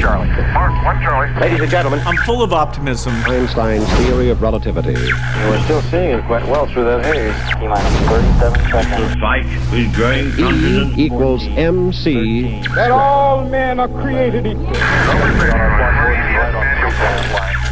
Charlie. 0.00 0.28
Mark, 0.52 0.84
one 0.84 1.00
Charlie. 1.02 1.40
Ladies 1.40 1.60
and 1.60 1.70
gentlemen, 1.70 2.00
I'm 2.06 2.16
full 2.18 2.42
of 2.42 2.52
optimism. 2.52 3.12
Einstein's 3.26 3.88
theory 3.94 4.30
of 4.30 4.42
relativity. 4.42 4.94
And 4.94 5.50
we're 5.50 5.62
still 5.64 5.82
seeing 5.82 6.10
it 6.18 6.24
quite 6.26 6.46
well 6.46 6.66
through 6.66 6.84
that 6.84 7.04
haze. 7.04 7.34
T 7.60 7.66
minus 7.66 8.08
37 8.08 8.70
seconds. 8.70 9.20
fight 9.20 9.44
with 9.72 9.94
growing 9.94 10.26
E 10.28 10.36
confidence. 10.36 10.98
equals 10.98 11.44
MC. 11.56 12.60
That 12.74 12.90
all 12.90 13.44
men 13.48 13.80
are 13.80 13.88
created 13.88 14.46
equal. 14.46 14.66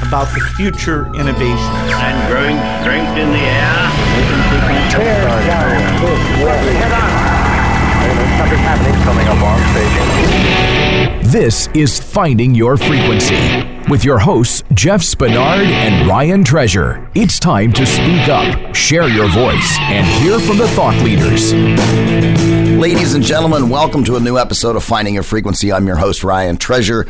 About 0.06 0.29
the 0.34 0.41
future 0.56 1.06
innovations. 1.14 1.93
and 1.93 2.29
growing 2.30 2.56
strength 2.82 3.16
in 3.18 3.30
the 3.32 3.38
air. 3.38 3.91
Something 8.38 8.59
happening 8.59 8.95
coming 9.02 9.27
up 9.29 9.43
on 9.43 9.59
station. 9.72 10.84
This 11.25 11.68
is 11.75 11.98
Finding 11.98 12.54
Your 12.54 12.76
Frequency 12.76 13.35
with 13.88 14.04
your 14.04 14.18
hosts, 14.18 14.62
Jeff 14.72 15.02
Spinard 15.02 15.66
and 15.66 16.08
Ryan 16.08 16.44
Treasure. 16.44 17.11
It's 17.14 17.38
time 17.38 17.72
to 17.72 17.84
speak 17.86 18.29
up, 18.29 18.74
share 18.74 19.08
your 19.08 19.29
voice, 19.29 19.79
and 19.80 20.07
hear 20.22 20.38
from 20.38 20.58
the 20.58 20.68
thought 20.68 20.96
leaders. 21.02 21.52
Ladies 22.79 23.14
and 23.14 23.24
gentlemen, 23.24 23.68
welcome 23.68 24.04
to 24.04 24.16
a 24.16 24.20
new 24.20 24.38
episode 24.38 24.76
of 24.76 24.84
Finding 24.84 25.14
Your 25.14 25.22
Frequency. 25.22 25.72
I'm 25.72 25.86
your 25.86 25.96
host, 25.96 26.24
Ryan 26.24 26.57
Treasure. 26.57 27.07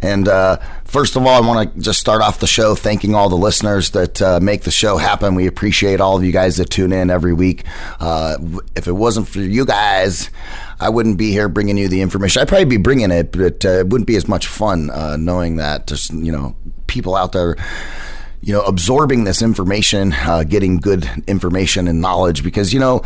And 0.00 0.28
uh, 0.28 0.58
first 0.84 1.16
of 1.16 1.26
all, 1.26 1.42
I 1.42 1.46
want 1.46 1.74
to 1.74 1.80
just 1.80 1.98
start 2.00 2.22
off 2.22 2.40
the 2.40 2.46
show 2.46 2.74
thanking 2.74 3.14
all 3.14 3.28
the 3.28 3.36
listeners 3.36 3.90
that 3.90 4.22
uh, 4.22 4.40
make 4.40 4.62
the 4.62 4.70
show 4.70 4.96
happen. 4.96 5.34
We 5.34 5.46
appreciate 5.46 6.00
all 6.00 6.16
of 6.16 6.24
you 6.24 6.32
guys 6.32 6.56
that 6.56 6.70
tune 6.70 6.92
in 6.92 7.10
every 7.10 7.32
week. 7.32 7.64
Uh, 8.00 8.38
if 8.76 8.86
it 8.86 8.92
wasn't 8.92 9.28
for 9.28 9.40
you 9.40 9.66
guys, 9.66 10.30
I 10.80 10.88
wouldn't 10.88 11.18
be 11.18 11.32
here 11.32 11.48
bringing 11.48 11.76
you 11.76 11.88
the 11.88 12.00
information. 12.00 12.40
I'd 12.40 12.48
probably 12.48 12.64
be 12.66 12.76
bringing 12.76 13.10
it, 13.10 13.32
but 13.32 13.64
uh, 13.64 13.80
it 13.80 13.88
wouldn't 13.88 14.06
be 14.06 14.16
as 14.16 14.28
much 14.28 14.46
fun 14.46 14.90
uh, 14.90 15.16
knowing 15.16 15.56
that 15.56 15.88
there's, 15.88 16.10
you 16.24 16.32
know, 16.32 16.56
people 16.86 17.14
out 17.14 17.32
there 17.32 17.56
you 18.40 18.52
know, 18.52 18.62
absorbing 18.62 19.24
this 19.24 19.42
information, 19.42 20.12
uh, 20.12 20.44
getting 20.44 20.78
good 20.78 21.08
information 21.26 21.88
and 21.88 22.00
knowledge 22.00 22.42
because, 22.42 22.72
you 22.72 22.80
know, 22.80 23.02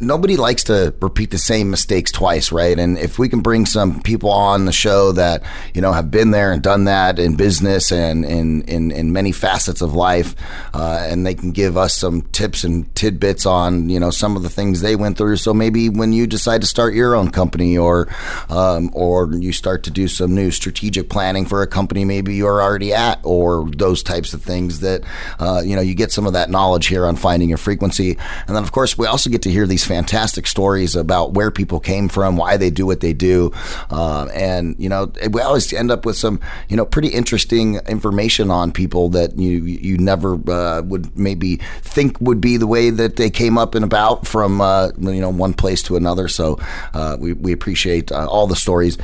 nobody 0.00 0.36
likes 0.36 0.64
to 0.64 0.94
repeat 1.00 1.30
the 1.30 1.38
same 1.38 1.70
mistakes 1.70 2.12
twice, 2.12 2.52
right? 2.52 2.78
And 2.78 2.96
if 2.98 3.18
we 3.18 3.28
can 3.28 3.40
bring 3.40 3.66
some 3.66 4.00
people 4.02 4.30
on 4.30 4.64
the 4.64 4.72
show 4.72 5.12
that, 5.12 5.42
you 5.74 5.80
know, 5.80 5.92
have 5.92 6.10
been 6.10 6.30
there 6.30 6.52
and 6.52 6.62
done 6.62 6.84
that 6.84 7.18
in 7.18 7.36
business 7.36 7.90
and 7.90 8.24
in, 8.24 8.62
in, 8.62 8.90
in 8.90 9.12
many 9.12 9.32
facets 9.32 9.80
of 9.80 9.94
life, 9.94 10.34
uh, 10.72 11.06
and 11.08 11.26
they 11.26 11.34
can 11.34 11.50
give 11.50 11.76
us 11.76 11.94
some 11.94 12.22
tips 12.32 12.64
and 12.64 12.94
tidbits 12.94 13.44
on, 13.44 13.88
you 13.88 13.98
know, 13.98 14.10
some 14.10 14.36
of 14.36 14.42
the 14.42 14.50
things 14.50 14.80
they 14.80 14.96
went 14.96 15.18
through. 15.18 15.36
So 15.36 15.52
maybe 15.52 15.88
when 15.88 16.12
you 16.12 16.26
decide 16.26 16.60
to 16.60 16.66
start 16.66 16.94
your 16.94 17.14
own 17.14 17.30
company 17.30 17.76
or, 17.76 18.08
um, 18.48 18.90
or 18.92 19.32
you 19.32 19.52
start 19.52 19.82
to 19.84 19.90
do 19.90 20.06
some 20.06 20.34
new 20.34 20.50
strategic 20.50 21.10
planning 21.10 21.44
for 21.44 21.62
a 21.62 21.66
company 21.66 22.04
maybe 22.04 22.34
you're 22.34 22.62
already 22.62 22.92
at 22.92 23.20
or 23.22 23.68
those 23.76 24.02
types 24.02 24.32
of 24.32 24.42
things 24.42 24.75
that 24.80 25.04
uh, 25.38 25.62
you 25.64 25.76
know 25.76 25.82
you 25.82 25.94
get 25.94 26.12
some 26.12 26.26
of 26.26 26.32
that 26.32 26.50
knowledge 26.50 26.86
here 26.86 27.06
on 27.06 27.16
finding 27.16 27.48
your 27.48 27.58
frequency. 27.58 28.16
And 28.46 28.56
then 28.56 28.62
of 28.62 28.72
course 28.72 28.96
we 28.98 29.06
also 29.06 29.30
get 29.30 29.42
to 29.42 29.50
hear 29.50 29.66
these 29.66 29.84
fantastic 29.84 30.46
stories 30.46 30.96
about 30.96 31.32
where 31.32 31.50
people 31.50 31.80
came 31.80 32.08
from 32.08 32.36
why 32.36 32.56
they 32.56 32.70
do 32.70 32.86
what 32.86 33.00
they 33.00 33.12
do. 33.12 33.52
Uh, 33.90 34.26
and 34.34 34.76
you 34.78 34.88
know 34.88 35.12
we 35.30 35.40
always 35.40 35.72
end 35.72 35.90
up 35.90 36.04
with 36.04 36.16
some 36.16 36.40
you 36.68 36.76
know 36.76 36.84
pretty 36.84 37.08
interesting 37.08 37.76
information 37.88 38.50
on 38.50 38.72
people 38.72 39.08
that 39.10 39.38
you 39.38 39.64
you 39.64 39.98
never 39.98 40.34
uh, 40.50 40.82
would 40.82 41.16
maybe 41.16 41.56
think 41.82 42.20
would 42.20 42.40
be 42.40 42.56
the 42.56 42.66
way 42.66 42.90
that 42.90 43.16
they 43.16 43.30
came 43.30 43.58
up 43.58 43.74
and 43.74 43.84
about 43.84 44.26
from 44.26 44.60
uh, 44.60 44.88
you 44.98 45.20
know 45.20 45.30
one 45.30 45.54
place 45.54 45.82
to 45.84 45.96
another. 45.96 46.28
So 46.28 46.58
uh, 46.94 47.16
we, 47.18 47.32
we 47.32 47.52
appreciate 47.52 48.12
uh, 48.12 48.26
all 48.26 48.46
the 48.46 48.56
stories. 48.56 48.98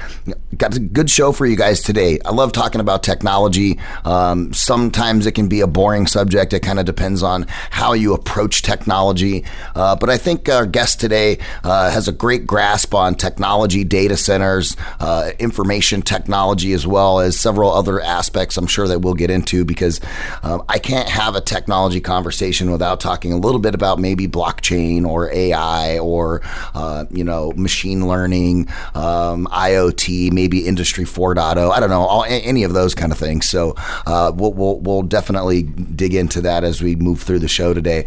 Got 0.57 0.77
a 0.77 0.81
good 0.81 1.11
show 1.11 1.33
for 1.33 1.47
you 1.47 1.57
guys 1.57 1.81
today. 1.81 2.19
I 2.25 2.31
love 2.31 2.53
talking 2.53 2.81
about 2.81 3.03
technology. 3.03 3.79
Um, 4.05 4.53
sometimes 4.53 5.27
it 5.27 5.33
can 5.33 5.49
be 5.49 5.61
a 5.63 5.67
boring 5.67 6.07
subject. 6.07 6.53
It 6.53 6.61
kind 6.61 6.79
of 6.79 6.85
depends 6.85 7.23
on 7.23 7.47
how 7.71 7.95
you 7.95 8.13
approach 8.15 8.63
technology. 8.63 9.45
Uh, 9.75 9.97
but 9.97 10.11
I 10.11 10.19
think 10.19 10.49
our 10.49 10.67
guest 10.67 11.01
today 11.01 11.39
uh, 11.65 11.91
has 11.91 12.09
a 12.09 12.13
great 12.13 12.47
grasp 12.47 12.95
on 12.95 13.15
technology, 13.15 13.85
data 13.85 14.17
centers, 14.17 14.77
uh, 15.01 15.31
information 15.39 16.03
technology, 16.03 16.73
as 16.73 16.87
well 16.87 17.21
as 17.21 17.39
several 17.39 17.73
other 17.73 18.01
aspects 18.01 18.57
I'm 18.57 18.67
sure 18.67 18.89
that 18.89 19.01
we'll 19.01 19.15
get 19.15 19.31
into 19.31 19.65
because 19.65 20.01
um, 20.43 20.63
I 20.69 20.79
can't 20.79 21.09
have 21.09 21.35
a 21.37 21.41
technology 21.41 22.01
conversation 22.01 22.71
without 22.71 23.01
talking 23.01 23.33
a 23.33 23.37
little 23.37 23.61
bit 23.61 23.75
about 23.75 23.99
maybe 23.99 24.27
blockchain 24.27 25.07
or 25.07 25.31
AI 25.33 25.99
or, 25.99 26.43
uh, 26.75 27.05
you 27.11 27.25
know, 27.25 27.53
machine 27.53 28.09
learning, 28.09 28.69
um, 28.95 29.47
IoT, 29.51 30.33
maybe 30.33 30.67
Industry 30.67 31.05
4.0. 31.05 31.71
I 31.71 31.81
don't 31.81 31.91
know, 31.91 32.03
all, 32.03 32.25
any 32.27 32.65
of 32.65 32.73
those 32.73 32.95
kind 32.95 33.13
of 33.13 33.19
things. 33.19 33.49
So 33.49 33.75
uh, 34.07 34.33
we'll, 34.35 34.53
we'll, 34.53 34.79
we'll 34.81 35.03
definitely 35.03 35.52
dig 35.61 36.15
into 36.15 36.41
that 36.41 36.65
as 36.65 36.81
we 36.81 36.97
move 36.97 37.21
through 37.21 37.41
the 37.41 37.49
show 37.49 37.75
today. 37.75 38.07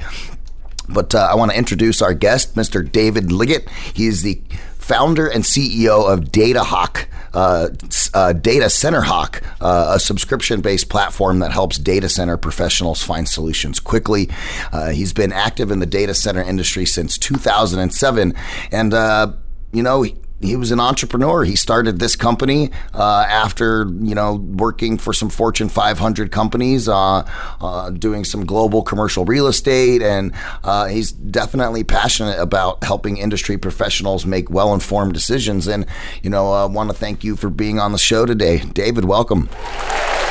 But 0.89 1.13
uh, 1.13 1.27
I 1.31 1.35
want 1.35 1.51
to 1.51 1.57
introduce 1.57 2.01
our 2.01 2.15
guest, 2.15 2.55
Mr. 2.55 2.89
David 2.89 3.25
Liggitt. 3.25 3.69
He 3.93 4.07
is 4.07 4.23
the 4.23 4.41
founder 4.77 5.27
and 5.27 5.43
CEO 5.43 6.11
of 6.11 6.25
DataHawk. 6.25 7.05
Uh, 7.33 7.67
uh, 8.13 8.31
Data 8.31 8.69
Center 8.69 9.01
Hawk, 9.01 9.43
uh, 9.59 9.91
a 9.95 9.99
subscription 9.99 10.61
based 10.61 10.87
platform 10.87 11.39
that 11.39 11.51
helps 11.51 11.77
data 11.77 12.07
center 12.07 12.37
professionals 12.37 13.03
find 13.03 13.27
solutions 13.27 13.81
quickly. 13.81 14.29
Uh, 14.71 14.91
he's 14.91 15.11
been 15.11 15.33
active 15.33 15.69
in 15.69 15.79
the 15.79 15.85
data 15.85 16.13
center 16.13 16.41
industry 16.41 16.85
since 16.85 17.17
2007. 17.17 18.33
And, 18.71 18.93
uh, 18.93 19.33
you 19.73 19.83
know, 19.83 20.05
he 20.45 20.55
was 20.55 20.71
an 20.71 20.79
entrepreneur. 20.79 21.43
He 21.43 21.55
started 21.55 21.99
this 21.99 22.15
company 22.15 22.71
uh, 22.93 23.25
after 23.27 23.87
you 24.01 24.15
know 24.15 24.35
working 24.35 24.97
for 24.97 25.13
some 25.13 25.29
Fortune 25.29 25.69
500 25.69 26.31
companies, 26.31 26.87
uh, 26.87 27.27
uh, 27.61 27.89
doing 27.89 28.23
some 28.23 28.45
global 28.45 28.83
commercial 28.83 29.25
real 29.25 29.47
estate, 29.47 30.01
and 30.01 30.33
uh, 30.63 30.85
he's 30.85 31.11
definitely 31.11 31.83
passionate 31.83 32.39
about 32.39 32.83
helping 32.83 33.17
industry 33.17 33.57
professionals 33.57 34.25
make 34.25 34.49
well-informed 34.49 35.13
decisions. 35.13 35.67
And 35.67 35.85
you 36.21 36.29
know, 36.29 36.51
I 36.51 36.65
want 36.65 36.89
to 36.89 36.95
thank 36.95 37.23
you 37.23 37.35
for 37.35 37.49
being 37.49 37.79
on 37.79 37.91
the 37.91 37.97
show 37.97 38.25
today, 38.25 38.59
David. 38.59 39.05
Welcome. 39.05 39.49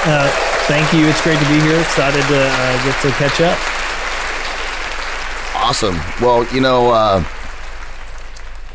Uh, 0.07 0.31
thank 0.67 0.93
you. 0.93 1.07
It's 1.07 1.23
great 1.23 1.39
to 1.39 1.49
be 1.49 1.61
here. 1.61 1.81
Excited 1.81 2.23
to 2.23 2.49
uh, 2.51 2.85
get 2.85 3.03
to 3.03 3.11
catch 3.13 3.41
up. 3.41 3.59
Awesome. 5.57 5.99
Well, 6.21 6.47
you 6.55 6.61
know 6.61 7.25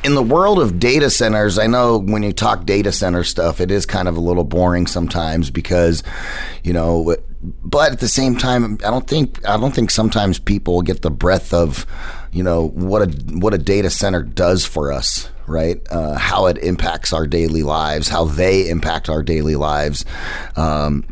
in 0.03 0.15
the 0.15 0.23
world 0.23 0.59
of 0.59 0.79
data 0.79 1.09
centers, 1.09 1.59
I 1.59 1.67
know 1.67 1.97
when 1.97 2.23
you 2.23 2.31
talk 2.31 2.65
data 2.65 2.91
center 2.91 3.23
stuff, 3.23 3.59
it 3.59 3.71
is 3.71 3.85
kind 3.85 4.07
of 4.07 4.15
a 4.15 4.19
little 4.19 4.43
boring 4.43 4.87
sometimes 4.87 5.49
because, 5.49 6.03
you 6.63 6.73
know, 6.73 7.15
but 7.63 7.93
at 7.93 7.99
the 7.99 8.07
same 8.07 8.35
time, 8.35 8.77
I 8.85 8.89
don't 8.89 9.07
think 9.07 9.45
I 9.47 9.57
don't 9.57 9.73
think 9.73 9.91
sometimes 9.91 10.39
people 10.39 10.81
get 10.81 11.01
the 11.01 11.11
breadth 11.11 11.53
of, 11.53 11.85
you 12.31 12.43
know, 12.43 12.69
what 12.69 13.01
a 13.01 13.07
what 13.37 13.53
a 13.53 13.57
data 13.57 13.89
center 13.89 14.23
does 14.23 14.65
for 14.65 14.91
us, 14.91 15.29
right? 15.47 15.81
Uh, 15.89 16.17
how 16.17 16.47
it 16.47 16.57
impacts 16.59 17.13
our 17.13 17.27
daily 17.27 17.63
lives, 17.63 18.07
how 18.07 18.25
they 18.25 18.69
impact 18.69 19.09
our 19.09 19.23
daily 19.23 19.55
lives. 19.55 20.05
Um, 20.55 21.05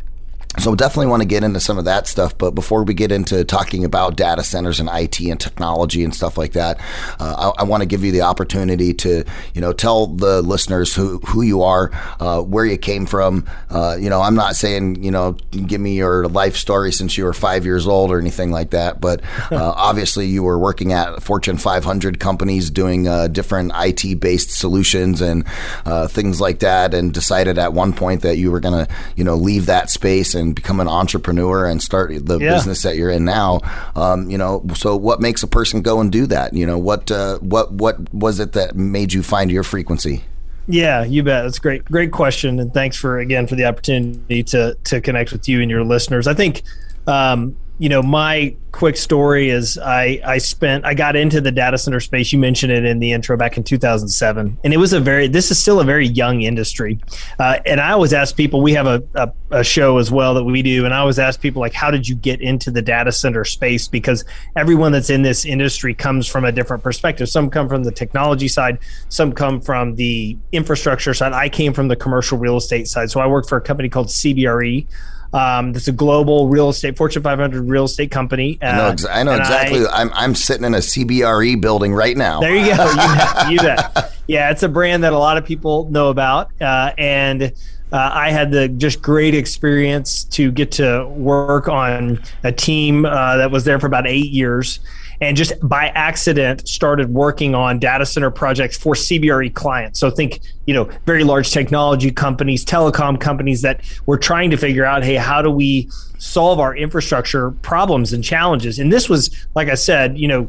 so 0.60 0.74
definitely 0.76 1.08
want 1.08 1.22
to 1.22 1.28
get 1.28 1.44
into 1.44 1.60
some 1.60 1.78
of 1.78 1.86
that 1.86 2.08
stuff. 2.08 2.38
But 2.38 2.52
before 2.52 2.84
we 2.84 2.94
get 2.94 3.12
into 3.12 3.44
talking 3.46 3.86
about 3.86 4.16
data 4.16 4.44
centers 4.44 4.80
and 4.80 4.90
IT 4.92 5.20
and 5.20 5.40
technology 5.40 6.04
and 6.04 6.14
stuff 6.14 6.38
like 6.38 6.54
that, 6.54 6.80
uh, 7.20 7.54
I, 7.58 7.62
I, 7.62 7.64
want 7.64 7.82
to 7.82 7.88
give 7.88 8.04
you 8.04 8.12
the 8.12 8.22
opportunity 8.22 8.94
to, 8.96 9.24
you 9.54 9.62
know, 9.62 9.72
tell 9.72 10.08
the 10.08 10.42
listeners 10.42 10.96
who, 10.96 11.20
who 11.20 11.42
you 11.42 11.62
are, 11.62 11.92
uh, 12.20 12.42
where 12.42 12.66
you 12.66 12.78
came 12.78 13.06
from. 13.06 13.46
Uh, 13.70 13.98
you 14.00 14.10
know, 14.10 14.22
I'm 14.22 14.36
not 14.36 14.56
saying, 14.56 15.04
you 15.04 15.12
know, 15.12 15.34
give 15.52 15.80
me 15.80 15.96
your 15.96 16.28
life 16.28 16.56
story 16.56 16.92
since 16.92 17.18
you 17.18 17.26
were 17.26 17.34
five 17.34 17.66
years 17.66 17.88
old 17.88 18.12
or 18.12 18.20
anything 18.20 18.52
like 18.52 18.72
that. 18.72 19.00
But 19.00 19.22
uh, 19.52 19.74
obviously 19.76 20.26
you 20.26 20.44
were 20.44 20.58
working 20.58 20.92
at 20.92 21.22
Fortune 21.22 21.58
500 21.58 22.20
companies 22.20 22.70
doing 22.70 23.08
uh, 23.08 23.28
different 23.28 23.72
IT 23.76 24.20
based 24.20 24.52
solutions 24.52 25.22
and 25.22 25.46
uh, 25.86 26.08
things 26.08 26.42
like 26.42 26.60
that 26.60 26.94
and 26.94 27.14
decided 27.14 27.58
at 27.58 27.74
one 27.74 27.94
point 27.94 28.22
that 28.22 28.38
you 28.38 28.52
were 28.52 28.60
going 28.60 28.86
to, 28.86 28.94
you 29.16 29.24
know, 29.24 29.36
leave 29.36 29.68
that 29.68 29.90
space 29.90 30.34
and 30.34 30.47
become 30.54 30.80
an 30.80 30.88
entrepreneur 30.88 31.66
and 31.66 31.82
start 31.82 32.12
the 32.26 32.40
yeah. 32.40 32.54
business 32.54 32.84
that 32.84 32.96
you're 32.96 33.10
in 33.10 33.26
now. 33.26 33.60
Um, 33.96 34.30
you 34.30 34.38
know, 34.38 34.66
so 34.76 34.96
what 34.96 35.22
makes 35.22 35.44
a 35.44 35.48
person 35.48 35.82
go 35.82 36.00
and 36.00 36.12
do 36.12 36.26
that? 36.28 36.54
You 36.54 36.66
know, 36.66 36.78
what 36.78 37.12
uh, 37.12 37.38
what 37.40 37.72
what 37.72 38.14
was 38.14 38.40
it 38.40 38.54
that 38.54 38.76
made 38.76 39.14
you 39.14 39.24
find 39.24 39.52
your 39.52 39.64
frequency? 39.64 40.24
Yeah, 40.68 41.06
you 41.06 41.24
bet. 41.24 41.44
That's 41.44 41.60
great. 41.60 41.86
Great 41.86 42.12
question, 42.12 42.60
and 42.60 42.74
thanks 42.74 42.98
for 42.98 43.20
again 43.20 43.48
for 43.48 43.56
the 43.56 43.66
opportunity 43.66 44.44
to 44.44 44.76
to 44.86 45.02
connect 45.02 45.32
with 45.32 45.48
you 45.48 45.62
and 45.62 45.72
your 45.72 45.84
listeners. 45.84 46.28
I 46.28 46.34
think 46.34 46.64
um, 47.08 47.56
you 47.80 47.90
know, 47.90 48.02
my 48.02 48.56
quick 48.72 48.98
story 48.98 49.50
is 49.50 49.78
I 49.78 50.20
I 50.26 50.38
spent 50.40 50.86
I 50.86 50.94
got 50.94 51.16
into 51.16 51.42
the 51.42 51.52
data 51.52 51.78
center 51.78 52.00
space. 52.00 52.34
You 52.34 52.40
mentioned 52.40 52.72
it 52.72 52.86
in 52.86 53.00
the 53.00 53.12
intro 53.12 53.38
back 53.38 53.56
in 53.56 53.64
2007, 53.64 54.58
and 54.64 54.74
it 54.74 54.78
was 54.78 54.94
a 54.94 55.00
very 55.00 55.28
this 55.28 55.52
is 55.52 55.60
still 55.60 55.80
a 55.80 55.84
very 55.84 56.08
young 56.08 56.42
industry. 56.42 57.00
Uh, 57.40 57.60
and 57.66 57.80
I 57.80 57.92
always 57.92 58.14
ask 58.14 58.36
people. 58.36 58.62
We 58.62 58.74
have 58.74 58.88
a, 58.88 59.04
a 59.14 59.32
a 59.52 59.64
show 59.64 60.00
as 60.00 60.12
well 60.12 60.34
that 60.34 60.44
we 60.44 60.64
do, 60.64 60.86
and 60.86 60.94
I 60.94 60.98
always 60.98 61.20
ask 61.20 61.40
people 61.40 61.60
like, 61.60 61.74
how 61.74 61.92
did 61.92 62.08
you 62.08 62.16
get 62.16 62.42
into 62.42 62.72
the 62.72 62.82
data 62.82 63.12
center 63.12 63.46
space? 63.46 63.88
Because 63.88 64.26
everyone 64.56 64.92
that's 64.92 65.12
in 65.12 65.22
this 65.22 65.46
industry 65.46 65.94
comes 65.94 66.28
from 66.28 66.46
a 66.46 66.52
different 66.52 66.82
perspective. 66.82 67.30
Some 67.30 67.50
come 67.50 67.70
from 67.70 67.84
the 67.84 67.92
technology 67.92 68.48
side, 68.48 68.80
some 69.10 69.34
come 69.34 69.62
from 69.62 69.96
the 69.96 70.36
infrastructure 70.52 71.14
side. 71.14 71.34
I 71.34 71.50
came 71.50 71.74
from 71.74 71.90
the 71.90 71.96
commercial 71.96 72.40
real 72.40 72.58
estate 72.58 72.88
side, 72.88 73.12
so 73.12 73.20
I 73.20 73.28
worked 73.28 73.50
for 73.50 73.58
a 73.58 73.62
company 73.62 73.88
called 73.88 74.08
CBRE. 74.08 74.88
Um, 75.34 75.76
it's 75.76 75.88
a 75.88 75.92
global 75.92 76.48
real 76.48 76.70
estate, 76.70 76.98
Fortune 76.98 77.24
500 77.24 77.62
real 77.64 77.86
estate 77.86 78.12
company. 78.12 78.58
Uh, 78.62 78.66
I 78.66 78.78
know, 78.78 78.88
ex- 78.88 79.06
I 79.06 79.24
know 79.24 79.36
exactly. 79.36 79.86
I, 79.86 80.02
am 80.02 80.12
I'm 80.14 80.36
sitting 80.36 80.66
in 80.66 80.74
a 80.74 80.80
CBRE 80.80 81.60
building 81.62 81.94
right 81.94 82.16
now. 82.16 82.40
There 82.40 82.56
you 82.56 82.76
go. 82.76 82.90
You 82.90 82.96
bet, 82.96 83.52
you 83.52 83.58
bet. 83.58 84.14
Yeah, 84.28 84.52
it's 84.52 84.64
a 84.64 84.70
brand 84.70 85.04
that 85.04 85.14
a 85.14 85.18
lot 85.18 85.38
of 85.38 85.46
people 85.46 85.90
know 85.90 86.10
about, 86.10 86.50
uh, 86.62 86.92
and 86.98 87.44
uh, 87.92 88.12
I 88.14 88.32
had 88.32 88.52
the 88.52 88.68
just 88.68 89.02
great 89.02 89.34
experience 89.34 90.26
to 90.26 90.52
get 90.52 90.72
to 90.74 91.08
work 91.08 91.70
on 91.70 92.22
a 92.44 92.52
team 92.52 93.06
uh, 93.06 93.38
that 93.38 93.50
was 93.50 93.64
there 93.64 93.80
for 93.80 93.88
about 93.88 94.08
eight 94.08 94.32
years 94.32 94.80
and 95.22 95.36
just 95.36 95.54
by 95.68 95.88
accident 95.90 96.68
started 96.68 97.10
working 97.10 97.56
on 97.56 97.80
data 97.80 98.06
center 98.06 98.30
projects 98.30 98.78
for 98.78 98.94
CBRE 98.94 99.54
clients. 99.54 100.00
So 100.00 100.10
think, 100.10 100.42
you 100.66 100.74
know, 100.74 100.90
very 101.06 101.24
large 101.24 101.52
technology 101.52 102.12
companies, 102.12 102.64
telecom 102.64 103.20
companies 103.20 103.62
that 103.64 103.82
were 104.06 104.18
trying 104.18 104.52
to 104.52 104.58
figure 104.58 104.86
out, 104.86 105.04
hey, 105.04 105.16
how 105.16 105.42
do 105.42 105.50
we 105.50 105.90
solve 106.20 106.60
our 106.60 106.76
infrastructure 106.76 107.52
problems 107.52 108.14
and 108.14 108.24
challenges? 108.24 108.80
And 108.80 108.92
this 108.92 109.10
was, 109.10 109.48
like 109.56 109.70
I 109.70 109.76
said, 109.76 110.18
you 110.18 110.28
know, 110.28 110.48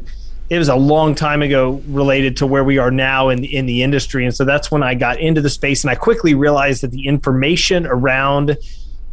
it 0.49 0.57
was 0.57 0.69
a 0.69 0.75
long 0.75 1.13
time 1.13 1.41
ago 1.41 1.81
related 1.87 2.35
to 2.37 2.47
where 2.47 2.63
we 2.63 2.79
are 2.79 2.89
now 2.89 3.29
in 3.29 3.43
in 3.43 3.67
the 3.67 3.83
industry 3.83 4.25
and 4.25 4.35
so 4.35 4.43
that's 4.43 4.71
when 4.71 4.81
I 4.81 4.95
got 4.95 5.19
into 5.19 5.41
the 5.41 5.49
space 5.49 5.83
and 5.83 5.91
I 5.91 5.95
quickly 5.95 6.33
realized 6.33 6.81
that 6.81 6.89
the 6.89 7.05
information 7.07 7.85
around 7.85 8.57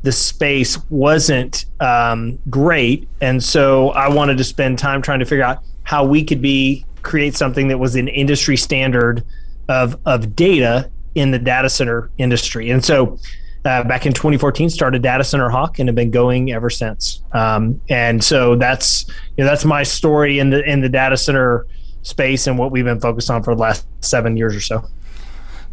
the 0.07 0.13
space 0.13 0.79
wasn't 0.89 1.65
um, 1.81 2.39
great, 2.49 3.09
and 3.21 3.43
so 3.43 3.91
I 3.91 4.09
wanted 4.09 4.39
to 4.39 4.45
spend 4.45 4.79
time 4.79 5.03
trying 5.03 5.19
to 5.19 5.25
figure 5.25 5.43
out 5.43 5.65
how 5.83 6.05
we 6.05 6.23
could 6.23 6.41
be 6.41 6.87
create 7.03 7.35
something 7.35 7.67
that 7.67 7.79
was 7.79 7.97
an 7.97 8.07
industry 8.07 8.57
standard 8.57 9.25
of 9.69 9.99
of 10.07 10.37
data 10.37 10.89
in 11.17 11.33
the 11.33 11.41
data 11.41 11.69
center 11.69 12.09
industry. 12.19 12.71
And 12.71 12.85
so, 12.85 13.19
uh, 13.65 13.83
back 13.83 14.07
in 14.07 14.13
2014, 14.13 14.71
started 14.71 15.03
Data 15.03 15.25
Center 15.25 15.49
Hawk 15.49 15.81
and 15.81 15.89
have 15.89 15.97
been 15.97 16.13
going 16.13 16.53
ever 16.53 16.71
since. 16.71 17.23
Um, 17.33 17.83
and 17.89 18.23
so 18.23 18.55
that's 18.55 19.09
you 19.37 19.43
know 19.43 19.51
that's 19.51 19.65
my 19.65 19.83
story 19.83 20.39
in 20.39 20.51
the 20.51 20.63
in 20.71 20.83
the 20.83 20.89
data 20.89 21.17
center 21.17 21.67
space 22.03 22.47
and 22.47 22.57
what 22.57 22.71
we've 22.71 22.85
been 22.85 23.01
focused 23.01 23.29
on 23.29 23.43
for 23.43 23.57
the 23.57 23.61
last 23.61 23.89
seven 24.03 24.37
years 24.37 24.55
or 24.55 24.61
so. 24.61 24.85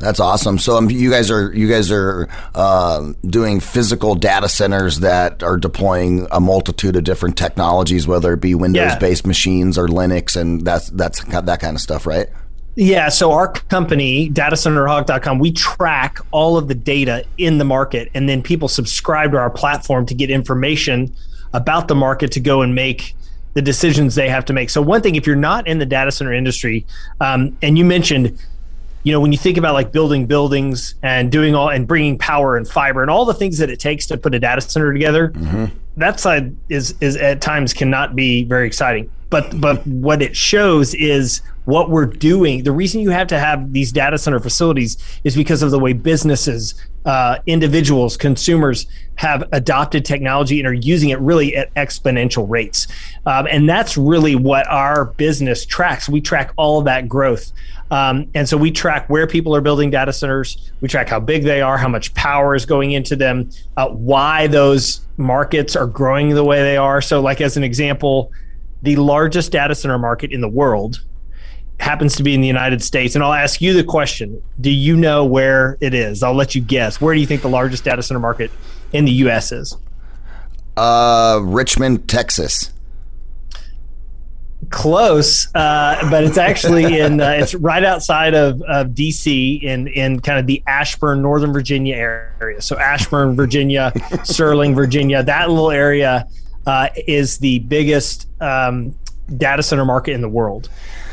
That's 0.04 0.20
awesome. 0.20 0.58
So 0.58 0.76
um, 0.76 0.90
you 0.90 1.10
guys 1.10 1.32
are 1.32 1.54
you 1.54 1.70
guys 1.70 1.90
are 1.90 2.28
uh, 2.54 3.14
doing 3.26 3.62
physical 3.62 4.16
data 4.16 4.50
centers 4.50 5.00
that 5.00 5.42
are 5.42 5.56
deploying 5.56 6.28
a 6.30 6.42
multitude 6.42 6.98
of 6.98 7.06
different 7.06 7.38
technologies, 7.38 8.06
whether 8.06 8.34
it 8.34 8.42
be 8.42 8.54
Windows 8.54 8.98
based 8.98 9.24
yeah. 9.24 9.30
machines 9.30 9.78
or 9.78 9.88
Linux, 9.88 10.36
and 10.36 10.66
that's 10.66 10.90
that's 10.90 11.24
that 11.24 11.60
kind 11.62 11.76
of 11.78 11.82
stuff, 11.82 12.06
right? 12.06 12.28
Yeah, 12.76 13.10
so 13.10 13.32
our 13.32 13.48
company, 13.48 14.30
datacenterhawk.com, 14.32 15.40
we 15.40 15.52
track 15.52 16.18
all 16.32 16.58
of 16.58 16.68
the 16.68 16.76
data 16.76 17.24
in 17.38 17.58
the 17.60 17.64
market, 17.64 18.10
and 18.14 18.28
then 18.28 18.42
people 18.42 18.68
subscribe 18.68 19.32
to 19.32 19.38
our 19.38 19.52
platform 19.52 20.06
to 20.08 20.16
get 20.16 20.32
information 20.32 21.16
about 21.54 21.88
the 21.88 21.96
market 21.96 22.32
to 22.32 22.40
go 22.42 22.62
and 22.62 22.76
make 22.76 23.16
the 23.54 23.62
decisions 23.62 24.16
they 24.16 24.28
have 24.28 24.44
to 24.46 24.54
make. 24.54 24.70
So, 24.70 24.82
one 24.82 25.02
thing, 25.02 25.16
if 25.16 25.26
you're 25.26 25.36
not 25.38 25.66
in 25.66 25.78
the 25.78 25.86
data 25.86 26.12
center 26.12 26.34
industry, 26.34 26.86
um, 27.22 27.56
and 27.62 27.78
you 27.78 27.86
mentioned 27.86 28.38
you 29.04 29.12
know, 29.12 29.20
when 29.20 29.32
you 29.32 29.38
think 29.38 29.58
about 29.58 29.74
like 29.74 29.92
building 29.92 30.26
buildings 30.26 30.96
and 31.04 31.32
doing 31.32 31.56
all 31.56 31.70
and 31.70 31.88
bringing 31.88 32.18
power 32.18 32.56
and 32.56 32.68
fiber 32.68 33.02
and 33.02 33.12
all 33.12 33.26
the 33.26 33.34
things 33.34 33.58
that 33.58 33.70
it 33.70 33.80
takes 33.80 34.06
to 34.08 34.18
put 34.18 34.34
a 34.34 34.40
data 34.40 34.62
center 34.62 34.94
together, 34.94 35.30
mm-hmm. 35.30 35.66
that 35.98 36.20
side 36.20 36.56
is 36.70 36.96
is 37.02 37.18
at 37.18 37.42
times 37.42 37.74
cannot 37.74 38.16
be 38.16 38.46
very 38.46 38.66
exciting. 38.66 39.12
But 39.34 39.60
but 39.60 39.86
what 39.88 40.22
it 40.22 40.38
shows 40.38 40.94
is 40.94 41.42
what 41.66 41.90
we're 41.90 42.06
doing. 42.06 42.62
The 42.64 42.72
reason 42.72 43.02
you 43.02 43.10
have 43.10 43.26
to 43.30 43.40
have 43.40 43.74
these 43.74 43.92
data 43.92 44.20
center 44.20 44.40
facilities 44.40 44.96
is 45.24 45.36
because 45.36 45.64
of 45.64 45.72
the 45.72 45.80
way 45.80 45.94
businesses, 45.94 46.76
uh, 47.06 47.40
individuals, 47.48 48.16
consumers 48.16 48.86
have 49.16 49.44
adopted 49.52 50.06
technology 50.06 50.60
and 50.60 50.68
are 50.68 50.74
using 50.74 51.10
it 51.10 51.20
really 51.20 51.56
at 51.56 51.74
exponential 51.74 52.48
rates. 52.48 52.86
Um, 53.26 53.48
and 53.50 53.68
that's 53.68 53.98
really 53.98 54.36
what 54.36 54.68
our 54.68 55.06
business 55.06 55.66
tracks. 55.66 56.08
We 56.08 56.22
track 56.22 56.52
all 56.56 56.84
that 56.84 57.10
growth. 57.10 57.54
Um, 57.90 58.30
and 58.36 58.48
so 58.48 58.56
we 58.56 58.70
track 58.70 59.10
where 59.10 59.26
people 59.26 59.56
are 59.56 59.62
building 59.62 59.90
data 59.90 60.14
centers. 60.14 60.72
We 60.80 60.88
track 60.88 61.10
how 61.10 61.20
big 61.20 61.44
they 61.44 61.62
are, 61.62 61.80
how 61.80 61.90
much 61.90 62.14
power 62.14 62.54
is 62.54 62.68
going 62.68 62.92
into 62.92 63.16
them, 63.16 63.50
uh, 63.78 63.90
why 63.90 64.46
those 64.46 65.02
markets 65.18 65.76
are 65.76 65.88
growing 65.88 66.30
the 66.30 66.44
way 66.44 66.62
they 66.62 66.78
are. 66.78 67.02
So, 67.02 67.20
like 67.20 67.42
as 67.42 67.58
an 67.58 67.64
example, 67.64 68.32
the 68.84 68.96
largest 68.98 69.52
data 69.52 69.74
center 69.74 69.98
market 69.98 70.32
in 70.32 70.42
the 70.42 70.50
world 70.50 71.04
happens 71.80 72.16
to 72.18 72.24
be 72.24 72.34
in 72.34 72.42
the 72.42 72.48
United 72.48 72.84
States. 72.84 73.16
And 73.16 73.24
I'll 73.24 73.34
ask 73.34 73.62
you 73.62 73.74
the 73.74 73.84
question: 73.84 74.42
Do 74.62 74.70
you 74.70 74.96
know 74.96 75.26
where 75.26 75.78
it 75.82 75.94
is? 75.94 76.22
I'll 76.22 76.36
let 76.36 76.54
you 76.54 76.62
guess. 76.62 77.02
Where 77.02 77.16
do 77.16 77.20
you 77.20 77.28
think 77.28 77.42
the 77.42 77.50
largest 77.50 77.84
data 77.84 78.04
center 78.04 78.20
market 78.20 78.52
in 78.92 79.06
the 79.06 79.12
U.S. 79.12 79.52
is? 79.52 79.76
Uh, 80.78 81.40
Richmond, 81.44 82.08
Texas 82.08 82.74
close, 84.70 85.54
uh, 85.56 86.10
but 86.10 86.24
it's 86.24 86.38
actually 86.38 87.00
in 87.00 87.22
uh, 87.22 87.30
it's 87.32 87.56
right 87.56 87.84
outside 87.84 88.34
of, 88.34 88.62
of 88.64 88.88
DC 88.88 89.62
in 89.62 89.88
in 89.88 90.20
kind 90.20 90.40
of 90.40 90.48
the 90.48 90.62
Ashburn, 90.68 91.22
Northern 91.22 91.54
Virginia 91.54 91.96
area. 91.96 92.62
So 92.62 92.78
Ashburn, 92.78 93.36
Virginia, 93.36 93.94
Sterling, 94.24 94.76
Virginia, 94.76 95.24
that 95.24 95.50
little 95.50 95.72
area 95.72 96.28
uh, 96.66 96.90
is 97.08 97.38
the 97.40 97.60
biggest 97.60 98.28
um, 98.42 98.96
data 99.38 99.64
center 99.64 99.86
market 99.86 100.14
in 100.14 100.22
the 100.22 100.30
world 100.30 100.70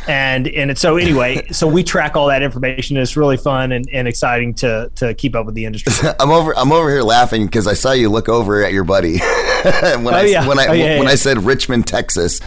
and 0.08 0.48
and 0.48 0.76
so 0.78 0.96
anyway, 0.96 1.46
so 1.52 1.66
we 1.66 1.82
track 1.82 2.16
all 2.16 2.28
that 2.28 2.42
information. 2.42 2.96
It's 2.96 3.16
really 3.16 3.36
fun 3.36 3.72
and, 3.72 3.88
and 3.92 4.08
exciting 4.08 4.54
to 4.54 4.90
to 4.96 5.14
keep 5.14 5.34
up 5.34 5.46
with 5.46 5.54
the 5.54 5.64
industry. 5.64 6.10
I'm 6.20 6.30
over 6.30 6.56
I'm 6.56 6.72
over 6.72 6.90
here 6.90 7.02
laughing 7.02 7.46
because 7.46 7.66
I 7.66 7.74
saw 7.74 7.92
you 7.92 8.08
look 8.08 8.28
over 8.28 8.64
at 8.64 8.72
your 8.72 8.84
buddy 8.84 9.18
when 9.62 10.06
oh, 10.06 10.10
I 10.10 10.24
yeah. 10.24 10.46
when 10.46 10.58
I 10.58 10.66
oh, 10.66 10.72
yeah, 10.72 10.98
when 10.98 11.04
yeah. 11.04 11.12
I 11.12 11.14
said 11.14 11.44
Richmond, 11.44 11.86
Texas, 11.86 12.40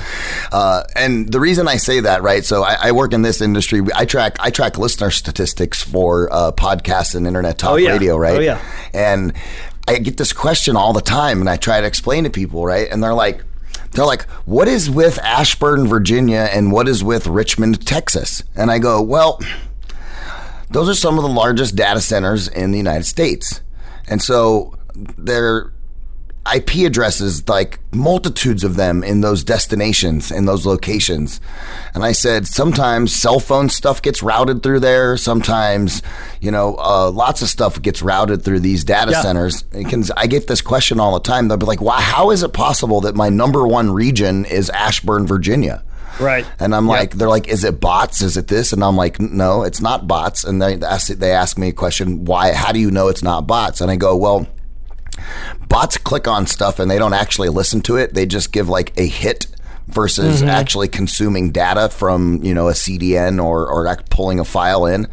uh, 0.52 0.84
and 0.96 1.32
the 1.32 1.40
reason 1.40 1.68
I 1.68 1.78
say 1.78 2.00
that 2.02 2.24
right. 2.24 2.44
So 2.44 2.64
I, 2.64 2.78
I, 2.88 2.92
work 2.92 3.14
in 3.14 3.22
this 3.22 3.42
industry. 3.42 3.82
I 3.96 4.06
track 4.06 4.36
I 4.40 4.50
track 4.50 4.78
listener 4.78 5.12
statistics 5.12 5.82
for 5.82 6.32
uh, 6.32 6.52
podcasts 6.52 7.16
and 7.16 7.28
internet 7.28 7.58
talk 7.58 7.72
oh, 7.72 7.76
radio, 7.76 8.18
right? 8.18 8.38
Oh 8.38 8.42
yeah, 8.42 8.62
and 8.94 9.34
I 9.88 9.98
get 9.98 10.18
this 10.18 10.34
question 10.34 10.76
all 10.76 10.94
the 10.94 11.02
time, 11.02 11.40
and 11.42 11.50
I 11.50 11.58
try 11.58 11.82
to 11.82 11.88
explain 11.88 12.24
to 12.24 12.30
people, 12.30 12.66
right? 12.66 12.88
And 12.90 13.04
they're 13.04 13.14
like 13.14 13.44
they're 13.92 14.06
like, 14.06 14.24
what 14.46 14.68
is 14.68 14.90
with 14.90 15.20
Ashburn, 15.20 15.88
Virginia, 15.88 16.50
and 16.52 16.72
what 16.72 16.88
is 16.88 17.04
with 17.04 17.28
Richmond, 17.28 17.86
Texas? 17.86 18.44
And 18.56 18.72
I 18.72 18.80
go, 18.80 19.02
well, 19.02 19.40
those 20.72 20.90
are 20.90 20.96
some 20.96 21.18
of 21.18 21.24
the 21.24 21.30
largest 21.30 21.76
data 21.76 22.02
centers 22.02 22.48
in 22.48 22.72
the 22.72 22.78
United 22.78 23.04
States. 23.04 23.62
And 24.08 24.22
so 24.22 24.76
they're 25.18 25.73
IP 26.52 26.86
addresses, 26.86 27.48
like 27.48 27.80
multitudes 27.94 28.64
of 28.64 28.76
them 28.76 29.04
in 29.04 29.22
those 29.22 29.44
destinations, 29.44 30.32
in 30.32 30.46
those 30.46 30.66
locations. 30.66 31.40
And 31.94 32.04
I 32.04 32.12
said, 32.12 32.48
sometimes 32.48 33.14
cell 33.14 33.40
phone 33.40 33.70
stuff 33.70 34.02
gets 34.02 34.22
routed 34.22 34.62
through 34.62 34.82
there. 34.82 35.16
Sometimes, 35.16 36.02
you 36.42 36.52
know, 36.52 36.76
uh, 36.78 37.10
lots 37.12 37.42
of 37.42 37.48
stuff 37.48 37.82
gets 37.82 38.02
routed 38.02 38.44
through 38.44 38.60
these 38.60 38.84
data 38.84 39.12
yeah. 39.12 39.22
centers. 39.22 39.64
Can, 39.72 40.04
I 40.18 40.28
get 40.28 40.48
this 40.48 40.62
question 40.62 41.00
all 41.00 41.14
the 41.14 41.22
time. 41.22 41.48
They'll 41.48 41.58
be 41.58 41.66
like, 41.66 41.82
wow, 41.82 41.94
how 41.94 42.32
is 42.32 42.44
it 42.44 42.52
possible 42.52 43.02
that 43.02 43.16
my 43.16 43.30
number 43.30 43.66
one 43.66 43.92
region 43.92 44.44
is 44.46 44.70
Ashburn, 44.72 45.26
Virginia? 45.26 45.84
Right. 46.20 46.46
And 46.60 46.76
I'm 46.76 46.88
yep. 46.88 46.98
like, 46.98 47.12
they're 47.12 47.30
like, 47.30 47.48
is 47.48 47.64
it 47.64 47.80
bots? 47.80 48.22
Is 48.22 48.38
it 48.38 48.48
this? 48.48 48.74
And 48.74 48.84
I'm 48.84 48.96
like, 48.96 49.20
no, 49.20 49.64
it's 49.64 49.82
not 49.82 50.08
bots. 50.08 50.44
And 50.44 50.62
they 50.62 50.80
ask, 50.80 51.08
they 51.08 51.32
ask 51.32 51.58
me 51.58 51.70
a 51.70 51.74
question, 51.74 52.26
why, 52.26 52.54
how 52.54 52.72
do 52.72 52.80
you 52.80 52.92
know 52.92 53.08
it's 53.08 53.24
not 53.24 53.48
bots? 53.48 53.82
And 53.82 53.90
I 53.90 53.96
go, 53.96 54.16
well, 54.16 54.48
bots 55.68 55.98
click 55.98 56.28
on 56.28 56.48
stuff 56.48 56.80
and 56.80 56.90
they 56.90 56.98
don't 56.98 57.14
actually 57.14 57.50
listen 57.50 57.82
to 57.82 57.98
it. 57.98 58.14
They 58.14 58.26
just 58.26 58.52
give 58.52 58.70
like 58.70 58.98
a 58.98 59.06
hit 59.06 59.48
versus 59.88 60.40
mm-hmm. 60.40 60.50
actually 60.50 60.88
consuming 60.88 61.52
data 61.52 61.90
from 61.90 62.42
you 62.44 62.54
know 62.54 62.70
a 62.70 62.74
CDN 62.74 63.44
or 63.44 63.68
or 63.68 63.96
pulling 64.10 64.40
a 64.40 64.46
file 64.46 64.86
in. 64.86 65.08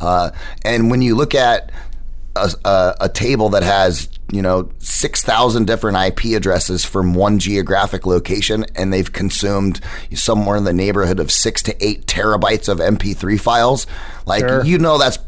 Uh, 0.00 0.30
and 0.64 0.90
when 0.90 1.02
you 1.02 1.14
look 1.14 1.34
at 1.34 1.70
a, 2.36 2.52
a, 2.64 2.94
a 3.02 3.08
table 3.08 3.48
that 3.50 3.62
has 3.62 4.08
you 4.30 4.42
know 4.42 4.70
6,000 4.78 5.66
different 5.66 5.96
IP 5.96 6.36
addresses 6.36 6.84
from 6.84 7.14
one 7.14 7.38
geographic 7.38 8.06
location 8.06 8.66
and 8.74 8.92
they've 8.92 9.12
consumed 9.12 9.80
somewhere 10.14 10.56
in 10.56 10.64
the 10.64 10.72
neighborhood 10.72 11.18
of 11.18 11.30
6 11.32 11.62
to 11.62 11.84
8 11.84 12.06
terabytes 12.06 12.68
of 12.68 12.78
MP3 12.78 13.40
files 13.40 13.86
like 14.26 14.40
sure. 14.40 14.64
you 14.64 14.78
know 14.78 14.98
that's 14.98 15.18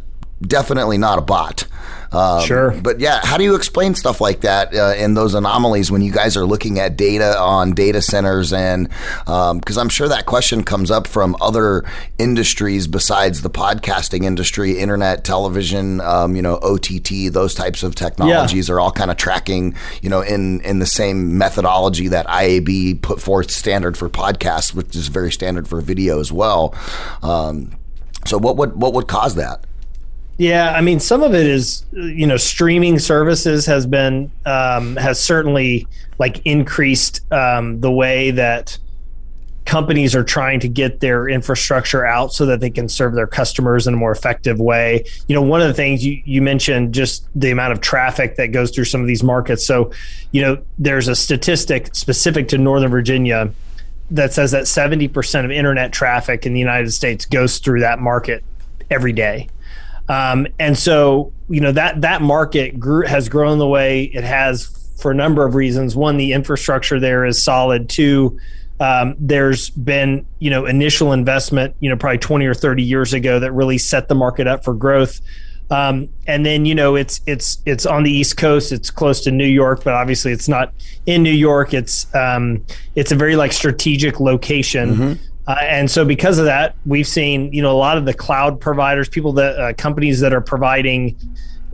definitely 0.43 0.99
not 0.99 1.19
a 1.19 1.23
bot 1.23 1.67
Um, 2.13 2.45
Sure. 2.45 2.73
But 2.83 3.01
yeah, 3.01 3.21
how 3.23 3.37
do 3.37 3.45
you 3.45 3.55
explain 3.55 3.95
stuff 3.95 4.21
like 4.21 4.41
that 4.41 4.75
uh, 4.75 4.95
and 4.97 5.17
those 5.17 5.35
anomalies 5.35 5.91
when 5.91 6.03
you 6.03 6.13
guys 6.13 6.37
are 6.37 6.45
looking 6.45 6.79
at 6.79 6.97
data 6.97 7.39
on 7.39 7.73
data 7.73 8.03
centers? 8.03 8.53
And 8.53 8.89
because 9.27 9.77
I'm 9.79 9.89
sure 9.89 10.09
that 10.09 10.27
question 10.27 10.65
comes 10.65 10.91
up 10.91 11.07
from 11.07 11.37
other 11.41 11.85
industries 12.19 12.87
besides 12.87 13.43
the 13.43 13.51
podcasting 13.51 14.25
industry, 14.25 14.79
internet, 14.79 15.25
television, 15.25 16.01
um, 16.01 16.35
you 16.35 16.43
know, 16.43 16.57
OTT, 16.63 17.33
those 17.33 17.55
types 17.55 17.83
of 17.83 17.95
technologies 17.95 18.69
are 18.71 18.81
all 18.81 18.93
kind 18.93 19.11
of 19.11 19.17
tracking, 19.17 19.75
you 20.03 20.11
know, 20.11 20.21
in 20.21 20.61
in 20.63 20.79
the 20.81 20.87
same 20.87 21.39
methodology 21.39 22.09
that 22.09 22.27
IAB 22.27 23.03
put 23.03 23.21
forth 23.21 23.51
standard 23.51 23.97
for 23.97 24.09
podcasts, 24.09 24.75
which 24.75 24.97
is 24.97 25.09
very 25.09 25.31
standard 25.31 25.69
for 25.69 25.81
video 25.81 26.19
as 26.21 26.33
well. 26.33 26.75
Um, 27.23 27.73
so 28.27 28.37
what 28.39 28.57
would 28.57 28.75
what 28.77 28.93
would 28.95 29.07
cause 29.07 29.37
that? 29.37 29.65
Yeah, 30.41 30.73
I 30.73 30.81
mean, 30.81 31.01
some 31.01 31.23
of 31.23 31.35
it 31.35 31.47
is, 31.47 31.85
you 31.93 32.27
know, 32.27 32.39
streaming 32.39 32.99
services 32.99 33.67
has 33.67 33.85
been 33.87 34.33
um, 34.47 34.97
has 34.97 35.21
certainly 35.21 35.87
like 36.19 36.41
increased 36.47 37.31
um, 37.31 37.83
the 37.83 37.93
way 37.93 38.31
that 38.31 38.79
companies 39.67 40.17
are 40.17 40.25
trying 40.25 40.59
to 40.61 40.69
get 40.69 41.01
their 41.01 41.29
infrastructure 41.29 42.07
out 42.07 42.33
so 42.33 42.47
that 42.47 42.61
they 42.61 42.71
can 42.71 42.89
serve 42.89 43.13
their 43.13 43.27
customers 43.27 43.87
in 43.87 43.93
a 43.93 43.97
more 43.99 44.13
effective 44.13 44.59
way. 44.59 45.05
You 45.29 45.35
know, 45.35 45.43
one 45.43 45.61
of 45.61 45.69
the 45.69 45.75
things 45.75 46.07
you, 46.07 46.23
you 46.25 46.41
mentioned 46.41 46.95
just 46.95 47.29
the 47.39 47.51
amount 47.51 47.75
of 47.75 47.83
traffic 47.83 48.37
that 48.37 48.47
goes 48.47 48.71
through 48.71 48.87
some 48.87 49.03
of 49.03 49.07
these 49.07 49.23
markets. 49.23 49.67
So, 49.67 49.93
you 50.33 50.41
know, 50.41 50.57
there's 50.79 51.09
a 51.09 51.15
statistic 51.15 51.95
specific 51.95 52.49
to 52.49 52.57
Northern 52.57 52.91
Virginia 52.91 53.53
that 54.11 54.33
says 54.33 54.53
that 54.53 54.65
70% 54.65 55.45
of 55.45 55.51
internet 55.51 55.93
traffic 55.93 56.47
in 56.47 56.55
the 56.55 56.61
United 56.61 56.93
States 56.93 57.27
goes 57.27 57.59
through 57.59 57.81
that 57.81 57.99
market 57.99 58.43
every 58.91 59.13
day. 59.13 59.47
Um, 60.11 60.49
and 60.59 60.77
so, 60.77 61.33
you 61.49 61.61
know, 61.61 61.71
that 61.71 62.01
that 62.01 62.21
market 62.21 62.81
grew, 62.81 63.07
has 63.07 63.29
grown 63.29 63.59
the 63.59 63.67
way 63.67 64.05
it 64.05 64.25
has 64.25 64.67
for 65.01 65.13
a 65.13 65.15
number 65.15 65.47
of 65.47 65.55
reasons. 65.55 65.95
One, 65.95 66.17
the 66.17 66.33
infrastructure 66.33 66.99
there 66.99 67.25
is 67.25 67.43
solid. 67.43 67.89
Two, 67.89 68.37
um, 68.81 69.15
there's 69.21 69.71
been, 69.71 70.27
you 70.41 70.51
know, 70.51 70.67
initial 70.67 71.13
investment, 71.13 71.77
you 71.79 71.89
know, 71.89 71.97
probably 71.97 72.19
20 72.19 72.45
or 72.45 72.55
30 72.55 72.83
years 72.83 73.13
ago 73.15 73.39
that 73.39 73.53
really 73.53 73.79
set 73.79 74.09
the 74.09 74.17
market 74.17 74.49
up 74.49 74.65
for 74.65 74.75
growth. 74.75 75.21
Um, 75.71 76.09
and 76.27 76.45
then 76.45 76.67
you 76.67 76.75
know 76.75 76.97
it's 76.97 77.21
it's 77.27 77.63
it's 77.65 77.87
on 77.87 78.03
the 78.03 78.11
East 78.11 78.37
Coast. 78.37 78.73
It's 78.73 78.91
close 78.91 79.21
to 79.21 79.31
New 79.31 79.47
York, 79.47 79.85
but 79.85 79.95
obviously 79.95 80.33
it's 80.33 80.49
not 80.49 80.73
in 81.07 81.23
New 81.23 81.31
York. 81.31 81.73
It's 81.73 82.13
um, 82.13 82.67
it's 82.97 83.13
a 83.13 83.15
very 83.15 83.37
like 83.37 83.53
strategic 83.53 84.19
location. 84.19 84.97
Mm-hmm. 84.97 85.25
Uh, 85.51 85.57
and 85.63 85.91
so 85.91 86.05
because 86.05 86.39
of 86.39 86.45
that, 86.45 86.77
we've 86.87 87.09
seen 87.09 87.53
you 87.53 87.61
know 87.61 87.73
a 87.73 87.77
lot 87.77 87.99
of 87.99 88.05
the 88.05 88.15
cloud 88.15 88.61
providers, 88.61 89.09
people 89.09 89.33
that 89.33 89.59
uh, 89.59 89.73
companies 89.73 90.21
that 90.21 90.33
are 90.33 90.41
providing 90.41 91.17